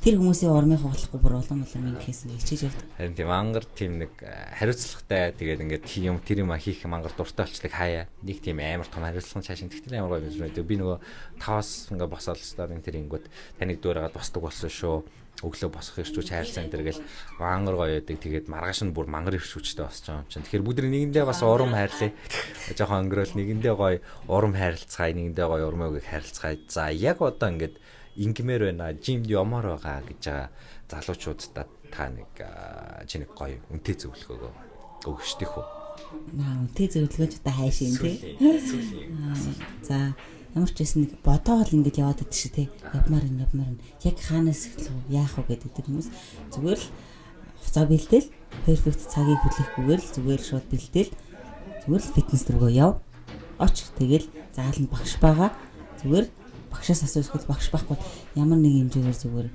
Тэр 0.03 0.15
хүмүүсийн 0.21 0.53
ормын 0.53 0.81
хавлахгүй 0.81 1.21
бүр 1.21 1.39
олон 1.41 1.65
олон 1.65 1.83
минь 1.85 2.01
хийсэн 2.01 2.33
хичээж 2.37 2.71
явдаг. 2.71 2.87
Харин 2.97 3.15
тийм 3.15 3.31
ангар 3.31 3.65
тийм 3.65 3.93
нэг 4.01 4.13
хариуцлагатай 4.17 5.33
тэгээд 5.37 5.63
ингээд 5.67 5.85
юм 6.03 6.19
тэр 6.21 6.43
юм 6.43 6.53
хийх 6.57 6.85
мангар 6.89 7.13
дуртай 7.13 7.47
болчлыг 7.47 7.73
хаяа. 7.73 8.09
Нэг 8.23 8.39
тийм 8.41 8.59
амар 8.61 8.89
том 8.89 9.05
хариуцлага 9.05 9.47
цаашин 9.47 9.71
тэгтэл 9.71 10.01
амар 10.01 10.19
гой 10.19 10.29
биш 10.29 10.41
үү. 10.41 10.65
Би 10.65 10.77
нөгөө 10.81 10.99
таваас 11.39 11.93
ингээд 11.93 12.13
босоод 12.13 12.41
старын 12.41 12.81
тэр 12.81 12.99
ингүүд 13.03 13.25
таныг 13.61 13.81
дуурайгаад 13.81 14.17
босдог 14.17 14.43
болсон 14.43 14.71
шүү 14.71 15.26
өглөө 15.45 15.69
босох 15.69 16.01
ирчүүч 16.01 16.33
хайрлсан 16.33 16.73
энэ 16.73 16.87
гэл 16.87 17.05
мангар 17.37 17.77
гоё 17.77 17.93
яадаг 18.01 18.17
тэгээд 18.17 18.47
маргааш 18.49 18.89
нь 18.89 18.95
бүр 18.97 19.09
мангар 19.13 19.37
ирчүүчтэй 19.37 19.85
босч 19.85 20.09
байгаа 20.09 20.25
юм 20.25 20.31
чинь. 20.33 20.45
Тэгэхээр 20.49 20.65
бүгд 20.65 20.81
нэгэндээ 20.89 21.25
бас 21.29 21.41
урам 21.45 21.77
хайрлаа 21.77 22.11
жоохон 22.73 23.01
өнгөрөөл 23.05 23.35
нэгэндээ 23.37 23.75
гоё 23.77 23.99
урам 24.33 24.55
хайрлцгаая 24.57 25.13
нэгэндээ 25.13 25.47
гоё 25.47 25.65
урмыг 25.69 26.01
хайрлцгаая 26.09 26.57
за 26.73 26.89
яг 26.89 27.21
одоо 27.21 27.49
ингээд 27.53 27.77
ингмээр 28.17 28.63
байна. 28.73 28.97
Жимд 28.97 29.29
ямаар 29.29 29.77
байгаа 29.77 30.01
гэж 30.09 30.23
байгаа 30.25 30.49
залуучуудад 30.89 31.69
та 31.93 32.09
нэг 32.09 32.33
чи 33.05 33.21
нэг 33.21 33.31
гоё 33.37 33.61
үнтэй 33.69 33.95
зөвлөгөөгөө 34.01 34.53
өгчдөх 35.05 35.53
үү? 35.53 35.67
Наа 36.33 36.65
үнтэй 36.65 36.89
зөвлөгөөч 36.93 37.33
одоо 37.45 37.55
хайшин 37.61 37.93
тий. 38.01 38.37
За 39.85 40.17
ямар 40.57 40.73
ч 40.73 40.81
байсан 40.81 41.05
нэг 41.05 41.13
бодоол 41.21 41.69
ингэж 41.69 42.01
яваад 42.01 42.25
байдаг 42.25 42.41
шүү 42.41 42.53
те. 42.57 42.65
Явмаар 42.97 43.29
нь 43.29 43.45
явмаар 43.45 43.71
нь 43.77 43.83
яг 44.09 44.17
хаанаас 44.17 44.73
эхлэх 44.73 44.97
яах 45.13 45.37
вэ 45.37 45.61
гэдэг 45.61 45.85
хүмүүс 45.85 46.09
зүгээр 46.57 46.81
л 46.81 46.89
хуцаа 47.61 47.85
бэлдээл 47.85 48.29
перфект 48.65 49.01
цагийг 49.05 49.41
хүлээхгүйгээр 49.45 50.01
л 50.01 50.13
зүгээр 50.17 50.41
шууд 50.41 50.67
бэлдээл 50.73 51.13
зүгээр 51.85 52.03
л 52.09 52.15
фитнес 52.17 52.45
рүүгээ 52.49 52.73
яв. 52.81 53.05
Оч 53.61 53.77
тэгэл 54.01 54.27
зааланд 54.57 54.89
багш 54.89 55.13
байгаа. 55.21 55.53
Зүгээр 56.01 56.27
багшаас 56.73 57.05
асуух 57.05 57.45
багш 57.45 57.69
байхгүй 57.69 57.97
ямар 58.41 58.57
нэг 58.57 58.73
хэмжээгээр 58.81 59.21
зүгээр 59.21 59.49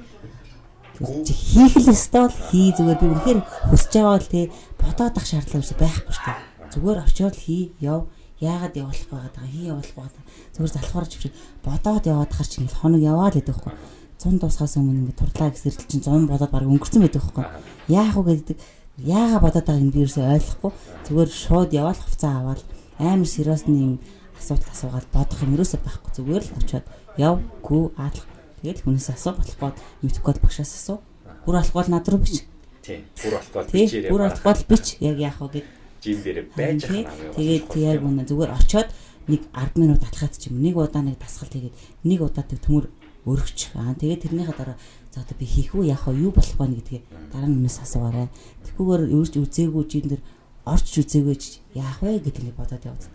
чи 1.25 1.33
хийх 1.33 1.81
л 1.81 1.89
ёстой 1.89 2.29
л 2.29 2.37
хий 2.53 2.69
зүгээр 2.77 2.99
би 3.01 3.07
үнэхээр 3.09 3.39
хүсэж 3.73 3.93
байгаа 3.97 4.21
л 4.21 4.29
те 4.29 4.41
бодоод 4.77 5.17
ах 5.17 5.25
шаардлага 5.25 5.65
байхгүй 5.81 6.13
шүү 6.13 6.25
дээ. 6.29 6.39
Зүгээр 6.77 6.99
очиод 7.01 7.35
хий 7.41 7.73
яв 7.81 8.05
яагаад 8.41 8.75
явуулах 8.75 9.07
байгаад 9.07 9.35
байгаа? 9.37 9.53
Хий 9.53 9.69
явуулах 9.69 9.95
байгаад 9.95 10.17
зүгээр 10.57 10.73
залхуур 10.75 11.05
чивч 11.07 11.31
бодоод 11.63 12.03
яваад 12.09 12.31
хар 12.33 12.47
чинь 12.49 12.67
хоног 12.67 13.01
яваад 13.01 13.37
байдаг 13.37 13.57
хгүй 13.61 13.73
100 14.21 14.37
дуусахаас 14.37 14.77
өмнө 14.77 15.01
ингээд 15.01 15.17
турдлаа 15.17 15.49
гэсэрэл 15.49 15.89
чинь 15.89 16.05
100 16.05 16.29
бодоод 16.29 16.51
баг 16.53 16.65
өнгөрцөн 16.69 17.01
байдаг 17.01 17.23
хгүй 17.25 17.45
яах 17.89 18.17
вэ 18.21 18.37
гэдэг. 18.37 18.57
Яага 19.01 19.37
бодоод 19.41 19.65
байгааг 19.65 19.81
нь 19.81 19.93
би 19.93 20.05
ерөөсөй 20.05 20.25
ойлгохгүй. 20.29 20.71
Зүгээр 21.09 21.29
шууд 21.29 21.69
яваал 21.73 21.97
хувцас 21.97 22.29
аваад 22.29 22.61
амар 23.01 23.25
сериосны 23.25 23.73
юм 23.73 23.93
асуудал 24.37 24.69
асуугаад 24.69 25.07
бодох 25.09 25.39
юм 25.41 25.53
ерөөсөй 25.57 25.79
байхгүй. 25.81 26.11
Зүгээр 26.13 26.43
л 26.45 26.53
очиод 26.61 26.85
яв 27.17 27.41
гүү 27.65 27.83
аалах. 27.97 28.25
Тэгэл 28.61 28.83
хүнээс 28.85 29.09
асуу 29.09 29.33
болохгүй 29.41 29.71
мэдхгүй 30.05 30.33
бол 30.37 30.43
багшаас 30.45 30.73
асуу. 30.77 30.97
Бүр 31.45 31.57
болохгүй 31.57 31.89
над 31.89 32.05
руу 32.05 32.21
бич. 32.21 32.45
Тий 32.85 33.01
бүр 33.25 33.41
болохгүй 33.41 33.63
бичээрэй. 33.73 34.09
бүр 34.13 34.21
болохгүй 34.29 34.53
бич. 34.69 34.85
Яг 35.01 35.17
яах 35.17 35.41
вэ 35.41 35.49
гэдэг 35.49 35.80
жим 36.01 36.17
дээр 36.25 36.49
байж 36.57 36.81
байгаа 36.89 37.13
юм. 37.13 37.33
Тэгээд 37.37 37.67
яг 37.77 38.01
үнэ 38.01 38.25
зүгээр 38.25 38.51
очиод 38.57 38.89
нэг 39.29 39.41
10 39.53 39.77
минут 39.77 40.01
атлахад 40.01 40.33
ч 40.33 40.49
юм 40.49 40.57
нэг 40.65 40.75
удаа 40.75 41.05
нэг 41.05 41.21
дасгал 41.21 41.53
тэгээд 41.53 41.75
нэг 42.03 42.19
удаа 42.25 42.43
төмөр 42.43 42.89
өргөч. 43.29 43.77
Аа 43.77 43.93
тэгээд 43.93 44.25
тэрнийхээ 44.25 44.57
дараа 44.57 44.77
за 45.13 45.21
одоо 45.21 45.35
би 45.37 45.45
хийх 45.45 45.77
үү 45.77 45.93
яах 45.93 46.09
вэ 46.09 46.25
юу 46.25 46.33
болох 46.33 46.57
вэ 46.57 46.81
гэдгээ 46.81 47.01
дараа 47.29 47.49
нь 47.49 47.55
өмнөөс 47.61 47.77
асуугаарай. 47.85 48.27
Тэгхүүгээр 48.65 49.03
ерж 49.13 49.33
үзээгүй 49.37 49.83
жин 49.85 50.05
дээр 50.09 50.23
орч 50.65 50.89
үзээгүй 50.97 51.37
яах 51.77 52.01
вэ 52.01 52.17
гэдгийг 52.25 52.57
бодоод 52.57 52.81
явдаг. 52.81 53.13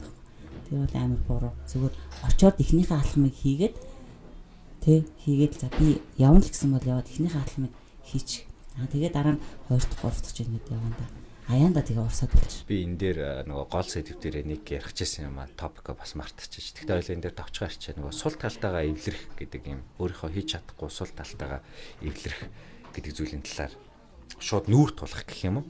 Тэр 0.71 0.79
бол 0.87 0.95
амар 0.95 1.21
буруу. 1.27 1.53
Зүгээр 1.67 1.95
очиод 2.23 2.57
эхнийхээ 2.63 2.99
алхмыг 3.03 3.35
хийгээд 3.35 3.77
тэ 4.87 5.03
хийгээд 5.27 5.55
за 5.59 5.67
би 5.75 5.99
явна 6.15 6.39
л 6.39 6.47
гэсэн 6.47 6.71
бол 6.71 6.87
яваад 6.87 7.11
эхнийхээ 7.11 7.43
алхмыг 7.43 7.73
хийчих. 8.07 8.47
Аа 8.79 8.87
тэгээд 8.87 9.15
дараа 9.19 9.35
нь 9.35 9.43
2 9.67 9.83
дахь 9.83 10.07
3 10.07 10.23
дахь 10.23 10.35
жин 10.39 10.55
гэдэг 10.55 10.71
явна 10.71 10.95
да 10.95 11.26
аяанда 11.47 11.83
тэгээ 11.87 12.03
урсаад 12.03 12.35
болчих. 12.35 12.67
Би 12.67 12.83
энэ 12.83 12.99
дээр 12.99 13.19
нөгөө 13.47 13.67
гол 13.71 13.87
сэдв 13.87 14.19
дээр 14.19 14.43
нэг 14.43 14.67
ярих 14.67 14.91
гэсэн 14.91 15.31
юм 15.31 15.39
а 15.39 15.47
топик 15.55 15.95
бас 15.95 16.19
мартчихж. 16.19 16.83
Тэгтээ 16.83 16.99
ойлын 16.99 17.23
дээр 17.23 17.39
товчгаар 17.39 17.71
чаа 17.71 17.95
нөгөө 17.95 18.11
сул 18.11 18.35
талтайгаа 18.35 18.83
эвлэрэх 18.83 19.39
гэдэг 19.39 19.63
юм 19.71 19.81
өөрийнхөө 20.03 20.31
хийж 20.35 20.59
чадахгүй 20.59 20.91
сул 20.91 21.13
талтайгаа 21.15 21.63
эвлэрэх 22.03 22.41
гэдэг 22.99 23.13
зүйлийн 23.15 23.47
талаар 23.47 23.75
шууд 24.43 24.67
нүүр 24.67 24.91
тулах 24.99 25.23
гэх 25.23 25.47
юм 25.47 25.63
уу? 25.63 25.67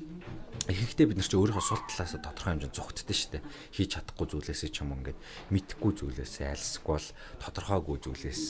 Ихэнхдээ 0.64 1.06
бид 1.12 1.20
нар 1.20 1.28
чи 1.28 1.36
өөрийнхөө 1.36 1.62
сул 1.68 1.84
талаас 1.84 2.16
тодорхой 2.16 2.50
хэмжээнд 2.56 2.72
зүгтдээ 2.72 3.16
шүү 3.20 3.30
дээ. 3.36 3.44
Хийж 3.76 3.90
чадахгүй 4.00 4.26
зүйлээсээ 4.32 4.70
ч 4.72 4.76
юм 4.80 4.96
ингээд 4.96 5.18
мэдхгүй 5.52 5.92
зүйлээсээ 5.92 6.56
альсгүй 6.56 6.96
бол 6.96 7.08
тодорхойгүй 7.44 7.96
зүйлээс 8.00 8.42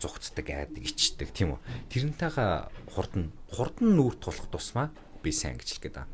зүгтдэг 0.00 0.46
айдаг 0.54 0.84
ичдэг 0.86 1.28
тийм 1.34 1.58
үү. 1.58 1.60
Тэрнтэйгээ 1.92 2.94
хурдан 2.96 3.34
хурдан 3.52 3.88
нүүр 3.98 4.16
тулах 4.16 4.48
тусмаа 4.48 4.88
би 5.20 5.32
сайн 5.32 5.60
гэж 5.60 5.68
хэлгээд 5.76 5.96
байгаа. 6.00 6.08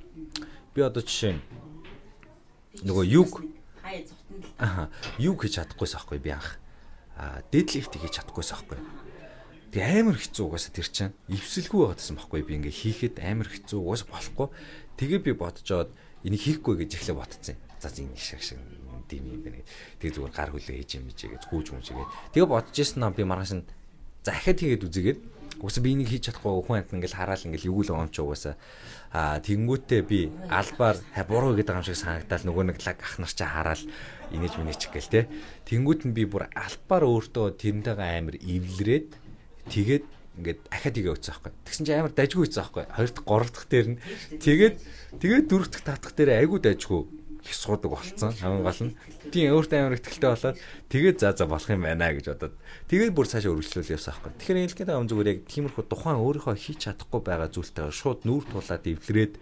Би 0.77 0.85
одоо 0.85 1.01
жишээ 1.01 1.41
нөгөө 2.85 3.05
юг 3.09 3.41
аа 4.61 4.93
юг 5.17 5.41
хийж 5.41 5.57
чадахгүйс 5.57 5.97
аахгүй 5.97 6.21
би 6.21 6.37
анх. 6.37 6.61
Аа 7.17 7.41
дедлифт 7.49 7.97
хийж 7.97 8.21
чадахгүйс 8.21 8.53
аахгүй. 8.53 8.77
Тэгээ 9.73 10.05
амар 10.05 10.21
хэцүү 10.21 10.45
угаасаа 10.45 10.77
тэр 10.77 10.89
чинь 10.93 11.17
эвсэлгүй 11.33 11.81
байгаадсан 11.81 12.21
байхгүй 12.21 12.45
би 12.45 12.53
ингээ 12.61 12.77
хийхэд 12.77 13.17
амар 13.25 13.49
хэцүү 13.49 13.81
угаас 13.81 14.05
болохгүй. 14.05 14.53
Тэгээ 15.01 15.21
би 15.25 15.33
бодожоод 15.33 15.97
энийг 16.29 16.45
хийхгүй 16.45 16.85
гэж 16.85 16.91
эхлээ 17.01 17.17
ботцсон. 17.17 17.57
За 17.81 17.89
энэ 17.89 18.21
шиг 18.21 18.45
шиг 18.45 18.61
дим 19.09 19.33
юм 19.33 19.41
байна. 19.41 19.65
Тэгээ 19.97 20.13
зүгээр 20.13 20.37
гар 20.37 20.53
хүлээ 20.53 20.77
хийж 20.85 20.91
юм 21.01 21.09
гэж 21.09 21.49
гүүж 21.49 21.67
мүж 21.73 21.87
игээд. 21.89 22.13
Тэгээ 22.37 22.53
бодож 22.53 22.77
ирсэн 22.77 23.01
නම් 23.01 23.17
би 23.17 23.25
маргааш 23.25 23.53
нь 23.57 23.65
захиад 24.29 24.61
хийгээд 24.61 24.87
үзээгээд 24.93 25.21
Угсаа 25.61 25.83
би 25.85 25.97
энийг 25.97 26.11
хийж 26.13 26.29
чадахгүй 26.29 26.65
хүн 26.67 26.79
амт 26.85 26.93
ингээл 26.93 27.17
хараал 27.17 27.47
ингээл 27.47 27.71
юу 27.73 27.81
л 27.85 27.93
юм 27.95 28.11
чи 28.13 28.21
угсаа 28.21 28.55
а 29.17 29.41
тэнгүүтээ 29.41 30.03
би 30.05 30.29
албаар 30.53 31.01
буруу 31.25 31.57
гэдэг 31.57 31.73
юм 31.73 31.87
шиг 31.87 31.97
санагдал. 31.97 32.45
Нөгөө 32.45 32.65
нэг 32.69 32.79
лаг 32.85 33.01
ах 33.01 33.17
нар 33.17 33.33
чи 33.33 33.45
хараал 33.49 33.83
инээж 34.29 34.55
минийч 34.61 34.83
гээл 34.93 35.09
те. 35.09 35.21
Тэнгүүт 35.65 36.05
нь 36.05 36.13
би 36.13 36.29
бүр 36.29 36.53
албаар 36.53 37.09
өөртөө 37.09 37.57
тэрнтэйгээ 37.57 38.13
амар 38.21 38.37
эвлэрээд 38.37 39.09
тэгээд 39.73 40.05
ингээд 40.37 40.61
ахаад 40.69 40.97
игээ 41.01 41.15
өцсөн 41.17 41.33
байхгүй. 41.33 41.53
Тэгсэн 41.65 41.85
чинь 41.89 41.97
амар 41.97 42.13
дажгүй 42.13 42.45
өцсөн 42.45 42.61
байхгүй. 42.61 42.85
Хоёр 42.93 43.11
дахь, 43.17 43.25
гурав 43.25 43.51
дахь 43.57 43.69
дээр 43.73 43.87
нь. 43.97 44.01
Тэгээд 44.37 44.77
тэгээд 45.17 45.47
дөрөв 45.49 45.69
дахь, 45.73 45.87
тавдах 45.89 46.13
дээр 46.13 46.31
айгуу 46.45 46.61
дажгүй 46.61 47.03
их 47.47 47.55
суудаг 47.55 47.91
болцсон. 47.95 48.35
Хамгийн 48.35 48.67
гол 48.67 48.83
нь 48.91 48.97
тийм 49.31 49.55
өөртөө 49.55 49.79
амар 49.79 49.97
ихтэлтэй 49.97 50.31
болоод 50.35 50.59
тэгээд 50.91 51.17
за 51.23 51.31
за 51.39 51.47
болох 51.47 51.71
юм 51.71 51.87
байна 51.87 52.11
гэж 52.11 52.27
бодоод 52.35 52.55
тэгээд 52.91 53.15
бүр 53.15 53.27
цаашаа 53.31 53.55
өргөжлөл 53.55 53.95
явсан 53.95 54.11
аахгүй. 54.11 54.33
Тэгэхээр 54.35 54.59
хэлгээд 54.67 54.89
байгаа 54.91 55.03
юм 55.07 55.11
зүгээр 55.15 55.31
яг 55.31 55.41
тиймэрхүү 55.47 55.85
тухайн 55.87 56.19
өөрийнхөө 56.19 56.55
хийж 56.59 56.79
чадахгүй 56.91 57.21
байгаа 57.23 57.49
зүйлтэй 57.55 57.87
шууд 57.95 58.21
нүүр 58.27 58.45
тулаад 58.51 58.85
эвлэрээд 58.85 59.35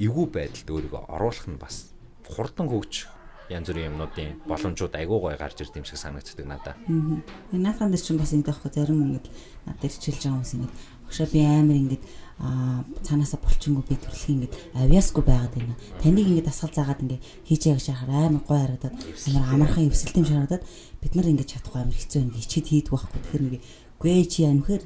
эвгүй 0.00 0.26
байдалд 0.32 0.68
өөрийгөө 0.72 1.02
оруулах 1.12 1.46
нь 1.52 1.60
бас 1.60 1.92
хурдан 2.24 2.72
хөгж 2.72 3.12
янз 3.52 3.68
бүрийн 3.68 3.92
юмнуудын 3.92 4.40
боломжууд 4.48 4.94
айгүй 4.96 5.18
гой 5.20 5.36
гарч 5.36 5.60
ирд 5.60 5.76
юм 5.76 5.84
шиг 5.84 6.00
санагддаг 6.00 6.46
надад. 6.46 6.76
Аа. 6.88 7.20
Наасан 7.52 7.92
дээр 7.92 8.00
чинь 8.00 8.16
бас 8.16 8.32
ингэдэг 8.32 8.48
байхгүй 8.48 8.72
зарим 8.72 9.04
ингээд 9.04 9.28
над 9.68 9.76
дээр 9.82 9.92
хичээлж 9.92 10.22
байгаа 10.24 10.36
хүмүүс 10.40 10.54
ингээд 10.56 10.74
багшаа 11.04 11.28
би 11.28 11.40
амар 11.44 11.76
ингээд 11.76 12.04
а 12.06 12.21
цаанаасаа 12.40 13.38
булчингүй 13.38 13.84
би 13.86 13.96
төрөлх 14.02 14.26
ингээд 14.32 14.54
авьяасгүй 14.74 15.22
байгаад 15.22 15.54
байна. 15.54 15.76
Таныг 16.02 16.26
ингээд 16.26 16.48
дасгал 16.48 16.74
заагаад 16.74 17.02
ингээд 17.04 17.22
хийж 17.46 17.62
яах 17.70 17.82
шахаар 17.84 18.10
амар 18.32 18.42
гой 18.42 18.58
харагдаад 18.58 18.94
амар 18.98 19.44
амархан 19.54 19.86
эвсэлтэм 19.86 20.26
шаардаад 20.26 20.64
бид 20.98 21.12
нар 21.14 21.28
ингээд 21.30 21.52
чадахгүй 21.54 21.80
амар 21.86 21.94
хэцүү 21.94 22.20
ингээд 22.22 22.42
хичээд 22.42 22.66
хийдэг 22.72 22.90
байхгүй. 22.90 23.20
Тэгэхээр 23.22 23.44
ингээд 23.46 23.64
гээ 24.02 24.24
чи 24.26 24.40
амхээр 24.48 24.82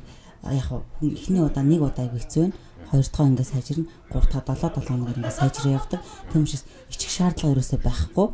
яг 0.52 0.68
хүн 0.68 1.10
эхний 1.16 1.40
удаа 1.40 1.64
нэг 1.64 1.80
удаа 1.80 2.06
хэцүү 2.12 2.42
байна. 2.44 2.56
Хоёр 2.92 3.06
дахь 3.08 3.24
ингээд 3.24 3.50
сайжирна. 3.50 3.86
Гурав 4.12 4.28
дахь 4.28 4.60
7 4.60 4.76
7 4.76 4.84
хоногор 4.84 5.16
ингээд 5.16 5.38
сайжраа 5.40 5.72
явдаг. 5.80 6.00
Учраас 6.36 6.64
ичих 6.92 7.10
шаардлага 7.10 7.54
ерөөсөө 7.56 7.80
байхгүй. 7.80 8.26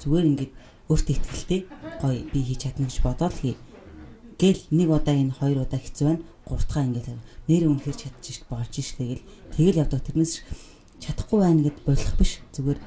Зүгээр 0.00 0.26
ингээд 0.30 0.52
өөртөө 0.88 1.14
ихтэй 1.20 1.60
гоё 2.00 2.24
би 2.32 2.40
хийж 2.48 2.64
чадна 2.64 2.88
гэж 2.88 2.98
бодоод 3.04 3.36
хий. 3.36 3.54
Гэл 4.40 4.62
нэг 4.72 4.88
удаа 4.88 5.14
энэ 5.14 5.36
хоёр 5.36 5.68
удаа 5.68 5.78
хэцүү 5.78 6.06
байна 6.08 6.24
гуртгаа 6.50 6.84
ингээд 6.90 7.08
нэр 7.46 7.64
үнэхээр 7.70 7.96
чадчих 7.96 8.44
болж 8.50 8.74
ш 8.74 8.98
тэгэл 8.98 9.22
тэгэл 9.54 9.80
явдаг. 9.86 10.02
Тэрнээс 10.02 10.42
чадахгүй 10.98 11.38
байна 11.40 11.62
гэд 11.70 11.78
болох 11.86 12.14
биш. 12.18 12.42
Зүгээр 12.50 12.78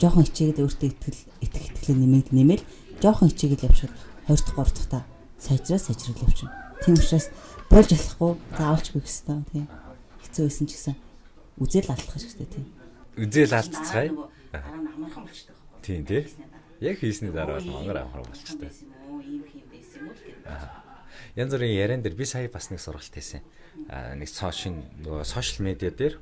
жоохон 0.00 0.24
хичээгээд 0.26 0.62
өөртөө 0.64 0.88
итгэл 0.88 1.20
итгэх 1.44 1.64
итгэлээ 1.76 1.96
нэмээд 2.00 2.28
нэмэл 2.32 2.64
жоохон 3.04 3.28
хичээгээд 3.30 3.66
явшаад 3.68 3.92
хоёр 4.26 4.40
дахь 4.40 4.56
гурав 4.56 4.72
дахь 4.72 4.90
та 4.90 5.00
сайжраа 5.38 5.78
сайжрал 5.78 6.24
явчихна 6.24 6.52
тийм 6.82 6.96
учраас 6.96 7.28
болж 7.70 7.88
болохгүй 7.92 8.32
заавалч 8.58 8.86
би 8.90 9.00
гэстэй 9.04 9.38
тийм. 9.52 9.66
Хэцүү 10.24 10.42
байсан 10.48 10.66
ч 10.66 10.70
гэсэн 10.74 10.96
үзэл 11.62 11.92
алдах 11.92 12.16
хэрэгтэй 12.18 12.48
тийм. 12.50 12.66
Үзэл 13.20 13.54
алдцгаая. 13.54 14.10
Дараа 14.50 14.78
нь 14.80 14.90
амархан 14.90 15.22
болчтой 15.22 15.56
тийм 15.82 16.06
тий 16.06 16.26
яг 16.80 16.98
хийсний 16.98 17.30
дараа 17.30 17.58
бол 17.58 17.72
мангар 17.74 17.96
амархан 18.02 18.22
болчтой. 18.30 18.70
Ийм 18.70 19.42
юм 19.42 19.66
байсан 19.70 19.98
юм 20.00 20.08
уу 20.08 20.14
гэдэг 20.14 20.81
янз 21.36 21.54
бүрийн 21.56 21.72
яриан 21.72 22.02
дээр 22.04 22.16
би 22.16 22.26
сая 22.28 22.48
бас 22.52 22.68
нэг 22.68 22.80
сургалт 22.80 23.08
хийсэн. 23.08 23.40
Аа 23.88 24.12
нэг 24.20 24.28
сошин 24.28 24.84
нөгөө 25.00 25.24
сошиал 25.24 25.64
медиа 25.64 25.88
дээр 25.88 26.20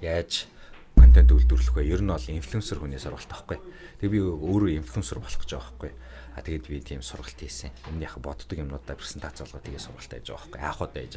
яаж 0.00 0.48
контент 0.96 1.32
үйлдвэрлэх 1.36 1.76
вэ? 1.76 1.84
Ер 1.84 2.00
нь 2.00 2.08
бол 2.08 2.24
инфлюенсер 2.24 2.80
хүний 2.80 2.96
сургалт 2.96 3.28
аахгүй. 3.28 3.60
Тэгээ 4.00 4.14
би 4.16 4.20
өөрөө 4.24 4.80
инфлюенсер 4.80 5.20
болох 5.20 5.36
гэж 5.36 5.52
байгаа 5.52 5.68
байхгүй. 5.68 5.92
А 6.32 6.40
тэгээд 6.40 6.64
би 6.64 6.80
тийм 6.80 7.04
сургалт 7.04 7.36
хийсэн. 7.36 7.76
Өмнөх 7.92 8.16
боддог 8.16 8.56
юмнуудаа 8.56 8.96
презентац 8.96 9.44
болгоо 9.44 9.60
тэгээ 9.60 9.84
сургалт 9.84 10.08
хийж 10.08 10.32
байгаа 10.32 10.48
байхгүй. 10.48 10.60
Яах 10.64 10.80
вэ 10.80 11.00
гэж. 11.04 11.14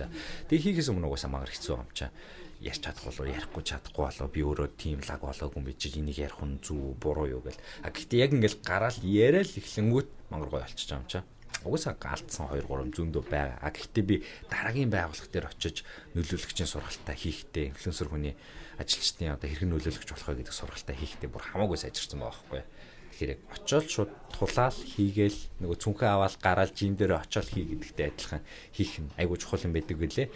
Тэгээ 0.52 0.64
хийхээс 0.76 0.91
өмнө 0.91 1.08
угаасаа 1.08 1.32
магаар 1.32 1.56
хэцүү 1.56 1.76
юм 1.80 1.88
чаа. 1.95 2.12
Ярьж 2.60 2.84
чадахгүй 2.84 3.16
болов 3.16 3.32
ярихгүй 3.32 3.64
чадахгүй 3.64 4.04
болов 4.04 4.28
би 4.36 4.43
өөрөө 4.43 4.68
тийм 4.76 5.00
лаг 5.08 5.24
болоогүй 5.24 5.60
юм 5.64 5.64
би 5.64 5.80
чи 5.80 5.88
энийг 5.95 6.20
ярих 6.20 6.43
нь 6.43 6.60
зүв 6.60 7.00
буруу 7.00 7.39
юу 7.39 7.39
гэл. 7.39 7.56
А 7.84 7.95
гэхдээ 7.95 8.20
яг 8.20 8.36
ингээл 8.36 8.60
гараал 8.60 9.00
яриа 9.00 9.47
л 9.47 9.56
эхлэнгүүт 9.56 10.10
мангар 10.28 10.52
гой 10.52 10.60
болчихж 10.68 10.91
байгаа 10.91 11.00
юм 11.00 11.08
чаа 11.08 11.24
угаасаа 11.66 11.95
галдсан 11.99 12.47
2 12.51 12.64
3 12.68 12.95
зөндөө 12.95 13.24
байгаа. 13.28 13.57
А 13.60 13.70
гэхдээ 13.74 14.05
би 14.05 14.16
дараагийн 14.47 14.91
байгууллага 14.91 15.32
дээр 15.32 15.51
очиж 15.51 15.84
нөлөөлөгчийн 16.16 16.70
сургалтаа 16.70 17.16
хийхдээ 17.16 17.76
инфлюенсер 17.76 18.07
хүний 18.07 18.36
ажилчдын 18.80 19.36
одоо 19.36 19.47
хэрхэн 19.49 19.72
нөлөөлөгч 19.76 20.10
болох 20.16 20.28
вэ 20.30 20.39
гэдэг 20.39 20.55
сургалтаа 20.55 20.95
хийхдээ 20.95 21.30
бүр 21.30 21.43
хамаагүй 21.43 21.78
сайжирсан 21.84 22.20
байгаа 22.24 22.39
байхгүй. 22.39 22.64
Тэгэхээр 23.12 23.34
яг 23.36 23.41
очиод 23.51 23.88
шууд 23.91 24.12
тулаал 24.32 24.80
хийгээл 24.80 25.39
нөгөө 25.60 25.78
цүнхээ 25.84 26.10
аваад 26.16 26.36
гараал 26.39 26.72
жим 26.72 26.95
дээр 26.95 27.20
очиод 27.20 27.51
хий 27.51 27.68
гэдэгтэй 27.68 28.07
адилхан 28.07 28.41
хийх 28.72 28.93
нь 29.03 29.12
айгуу 29.20 29.36
чухал 29.36 29.68
юм 29.68 29.76
байдаг 29.76 29.97
байлээ. 29.99 30.32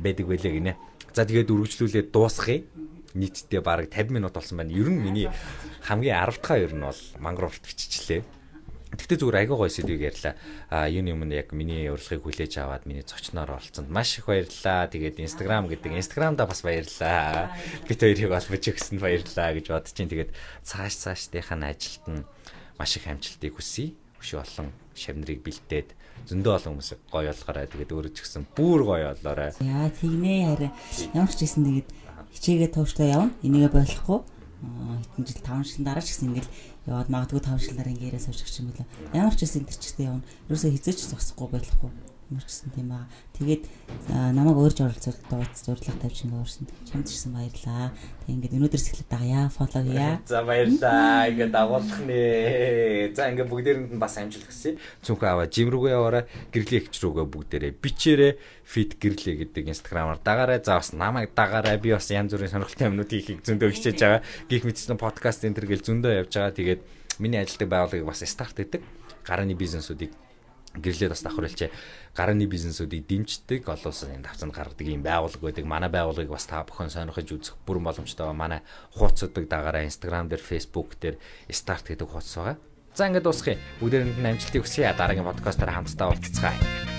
байдаг 0.00 0.26
байлээ 0.32 0.52
гинэ. 0.56 0.72
За 1.12 1.28
тэгээд 1.28 1.52
үргэлжлүүлээд 1.52 2.08
дуусгая 2.08 2.64
нийтдээ 3.12 3.60
бараг 3.60 3.92
50 3.92 4.16
минут 4.16 4.32
болсон 4.32 4.58
байна. 4.58 4.72
Ер 4.72 4.88
нь 4.88 5.04
миний 5.04 5.28
хамгийн 5.84 6.16
10 6.16 6.40
дахь 6.40 6.58
ер 6.64 6.72
нь 6.72 6.80
бол 6.80 7.02
мангровт 7.20 7.60
биччихлээ. 7.60 8.24
Тэгтээ 8.94 9.18
зүгээр 9.18 9.38
айгаа 9.42 9.56
гоё 9.58 9.72
сэдвийг 9.72 10.02
ярьлаа. 10.06 10.34
А 10.70 10.86
юуны 10.86 11.14
өмнө 11.14 11.34
яг 11.34 11.50
миний 11.50 11.90
урилгыг 11.90 12.22
хүлээж 12.22 12.62
аваад 12.62 12.86
миний 12.86 13.02
зочноор 13.02 13.58
оролцсонд 13.58 13.90
маш 13.90 14.18
их 14.18 14.30
баярлалаа. 14.30 14.86
Тэгээд 14.86 15.18
Instagram 15.18 15.66
гэдэг 15.66 15.98
Instagram-да 15.98 16.46
бас 16.46 16.62
баярлалаа. 16.62 17.50
Бид 17.90 17.98
хоёрыг 17.98 18.30
олбож 18.30 18.62
өгсөнд 18.62 19.00
баярлалаа 19.02 19.50
гэж 19.58 19.66
бодож 19.68 19.92
чинь 19.92 20.10
тэгээд 20.10 20.30
цааш 20.62 20.94
цаашдынхаа 21.10 21.58
ажилд 21.74 22.04
нь 22.06 22.22
маш 22.78 22.92
их 22.94 23.06
амжилтыг 23.10 23.58
хүсье. 23.58 23.98
Өшөө 24.22 24.40
олон 24.40 24.68
шавнырыг 24.94 25.42
бэлдээд 25.42 25.90
зөндөө 26.30 26.52
олон 26.54 26.70
хүмүүс 26.78 26.90
гоё 27.10 27.34
болгоорой. 27.34 27.66
Тэгээд 27.68 27.92
өөрөө 27.92 28.12
ч 28.14 28.18
гэсэн 28.24 28.46
бүр 28.54 28.80
гоё 28.86 29.12
болоорой. 29.20 29.52
Яа 29.60 29.90
тэгнэ 29.90 30.34
харин 30.48 30.72
ямар 31.12 31.34
ч 31.34 31.44
гэсэн 31.44 31.62
тэгээд 31.66 31.88
хичээгээ 32.32 32.70
тууштай 32.72 33.12
явна. 33.12 33.34
Энийгээ 33.42 33.72
болохгүй. 33.74 34.18
Хэдэн 34.64 35.26
жил 35.28 35.42
5 35.44 35.68
жил 35.68 35.84
дараа 35.84 36.00
ч 36.00 36.08
гэсэн 36.14 36.28
ингээл 36.32 36.50
яваад 36.86 37.08
магадгүй 37.08 37.40
5 37.40 37.64
жил 37.64 37.76
дараа 37.76 37.92
ингээ 37.92 38.08
яриа 38.12 38.22
суучих 38.22 38.48
юм 38.60 38.72
билээ. 38.72 38.88
Ямар 39.16 39.34
ч 39.36 39.44
гэсэн 39.44 39.64
энэ 39.64 39.70
төрчтэй 39.72 40.06
явна. 40.08 40.26
Ерөөсөө 40.48 40.70
хизээч 40.76 40.98
зогсохгүй 41.10 41.48
байхгүй 41.52 42.13
гэсэн 42.42 42.74
тийм 42.74 42.90
аа. 42.90 43.06
Тэгээд 43.38 43.70
намайг 44.10 44.58
өөрж 44.58 44.82
оролцуулж 44.82 45.22
дууц 45.30 45.54
зурлах 45.62 45.94
тавьж 46.02 46.26
ингээ 46.26 46.42
уурсан. 46.42 46.66
Чамд 46.90 47.06
ч 47.06 47.14
гэсэн 47.14 47.30
баярлаа. 47.30 47.94
Тэг 48.26 48.34
ингээд 48.34 48.56
өнөөдрөөс 48.58 48.88
эхлээд 48.90 49.10
дагая, 49.14 49.46
фоллоу 49.54 49.84
хийя. 49.86 50.18
За 50.26 50.42
баярлаа. 50.42 51.30
Ингээ 51.30 51.50
дагуулах 51.54 52.00
нэ. 52.02 53.14
За 53.14 53.30
ингээ 53.30 53.46
бүгдээрэнд 53.46 53.92
нь 53.94 54.02
бас 54.02 54.18
амжилт 54.18 54.48
хүсье. 54.50 54.74
Цүнхээ 55.06 55.30
аваа 55.30 55.46
жим 55.46 55.70
рүүгээ 55.70 55.94
яваарай. 55.94 56.24
Гэрлийн 56.50 56.82
ихч 56.82 56.94
рүүгээ 56.98 57.26
бүгдээрээ 57.30 57.72
бичээрэй. 57.78 58.32
Fit 58.64 58.98
гэрлээ 58.98 59.34
гэдэг 59.54 59.70
инстаграмаар 59.70 60.18
дагаарай. 60.18 60.58
За 60.64 60.80
бас 60.80 60.90
намайг 60.90 61.36
дагаарай. 61.38 61.78
Би 61.78 61.94
бас 61.94 62.10
янз 62.10 62.34
бүрийн 62.34 62.50
сонирхолтой 62.50 62.90
юмнууд 62.90 63.12
хийхийг 63.12 63.46
зөндөө 63.46 63.70
хичээж 63.70 63.98
байгаа. 64.02 64.22
Гих 64.50 64.64
мэдсэн 64.66 64.98
подкаст 64.98 65.44
энэ 65.46 65.54
төр 65.60 65.68
гэл 65.68 65.86
зөндөө 65.86 66.12
явж 66.24 66.32
байгаа. 66.32 66.56
Тэгээд 66.56 66.82
миний 67.20 67.38
ажилтдаг 67.38 67.68
байгууллагыг 67.68 68.08
бас 68.08 68.24
старт 68.24 68.56
гэдэг 68.56 68.82
гарааны 69.24 69.54
бизнесүүдийг 69.54 70.23
гэрлээд 70.74 71.14
бас 71.14 71.22
давхар 71.22 71.46
хэлчээ 71.46 71.70
гарааны 72.18 72.46
бизнесүүдийг 72.50 73.06
дэмждэг 73.06 73.62
олон 73.68 73.90
улсын 73.90 74.22
давцанд 74.22 74.54
гаргадаг 74.54 74.86
юм 74.86 75.02
байгууллага 75.06 75.46
байдаг. 75.46 75.64
Манай 75.66 75.90
байгууллагыг 75.90 76.34
бас 76.34 76.46
та 76.46 76.66
бүхэн 76.66 76.90
сонирхож 76.90 77.28
үзэх 77.30 77.54
бүрэн 77.62 77.86
боломжтой 77.86 78.26
байгаа. 78.26 78.38
Манай 78.38 78.60
хуудасдаг 78.94 79.44
дагаараа 79.46 79.86
Instagram 79.86 80.26
дээр, 80.30 80.42
Facebook 80.42 80.98
дээр 80.98 81.16
Start 81.50 81.86
гэдэг 81.86 82.08
хуудас 82.10 82.34
байгаа. 82.34 82.56
За 82.94 83.06
ингээд 83.06 83.26
дуусгая. 83.26 83.58
Бүгдээрэнд 83.82 84.18
нь 84.18 84.30
амжилтыг 84.34 84.62
хүсье. 84.62 84.90
Дараагийн 84.94 85.26
подкастаар 85.26 85.74
хамтдаа 85.74 86.14
уулзцгаая. 86.14 86.93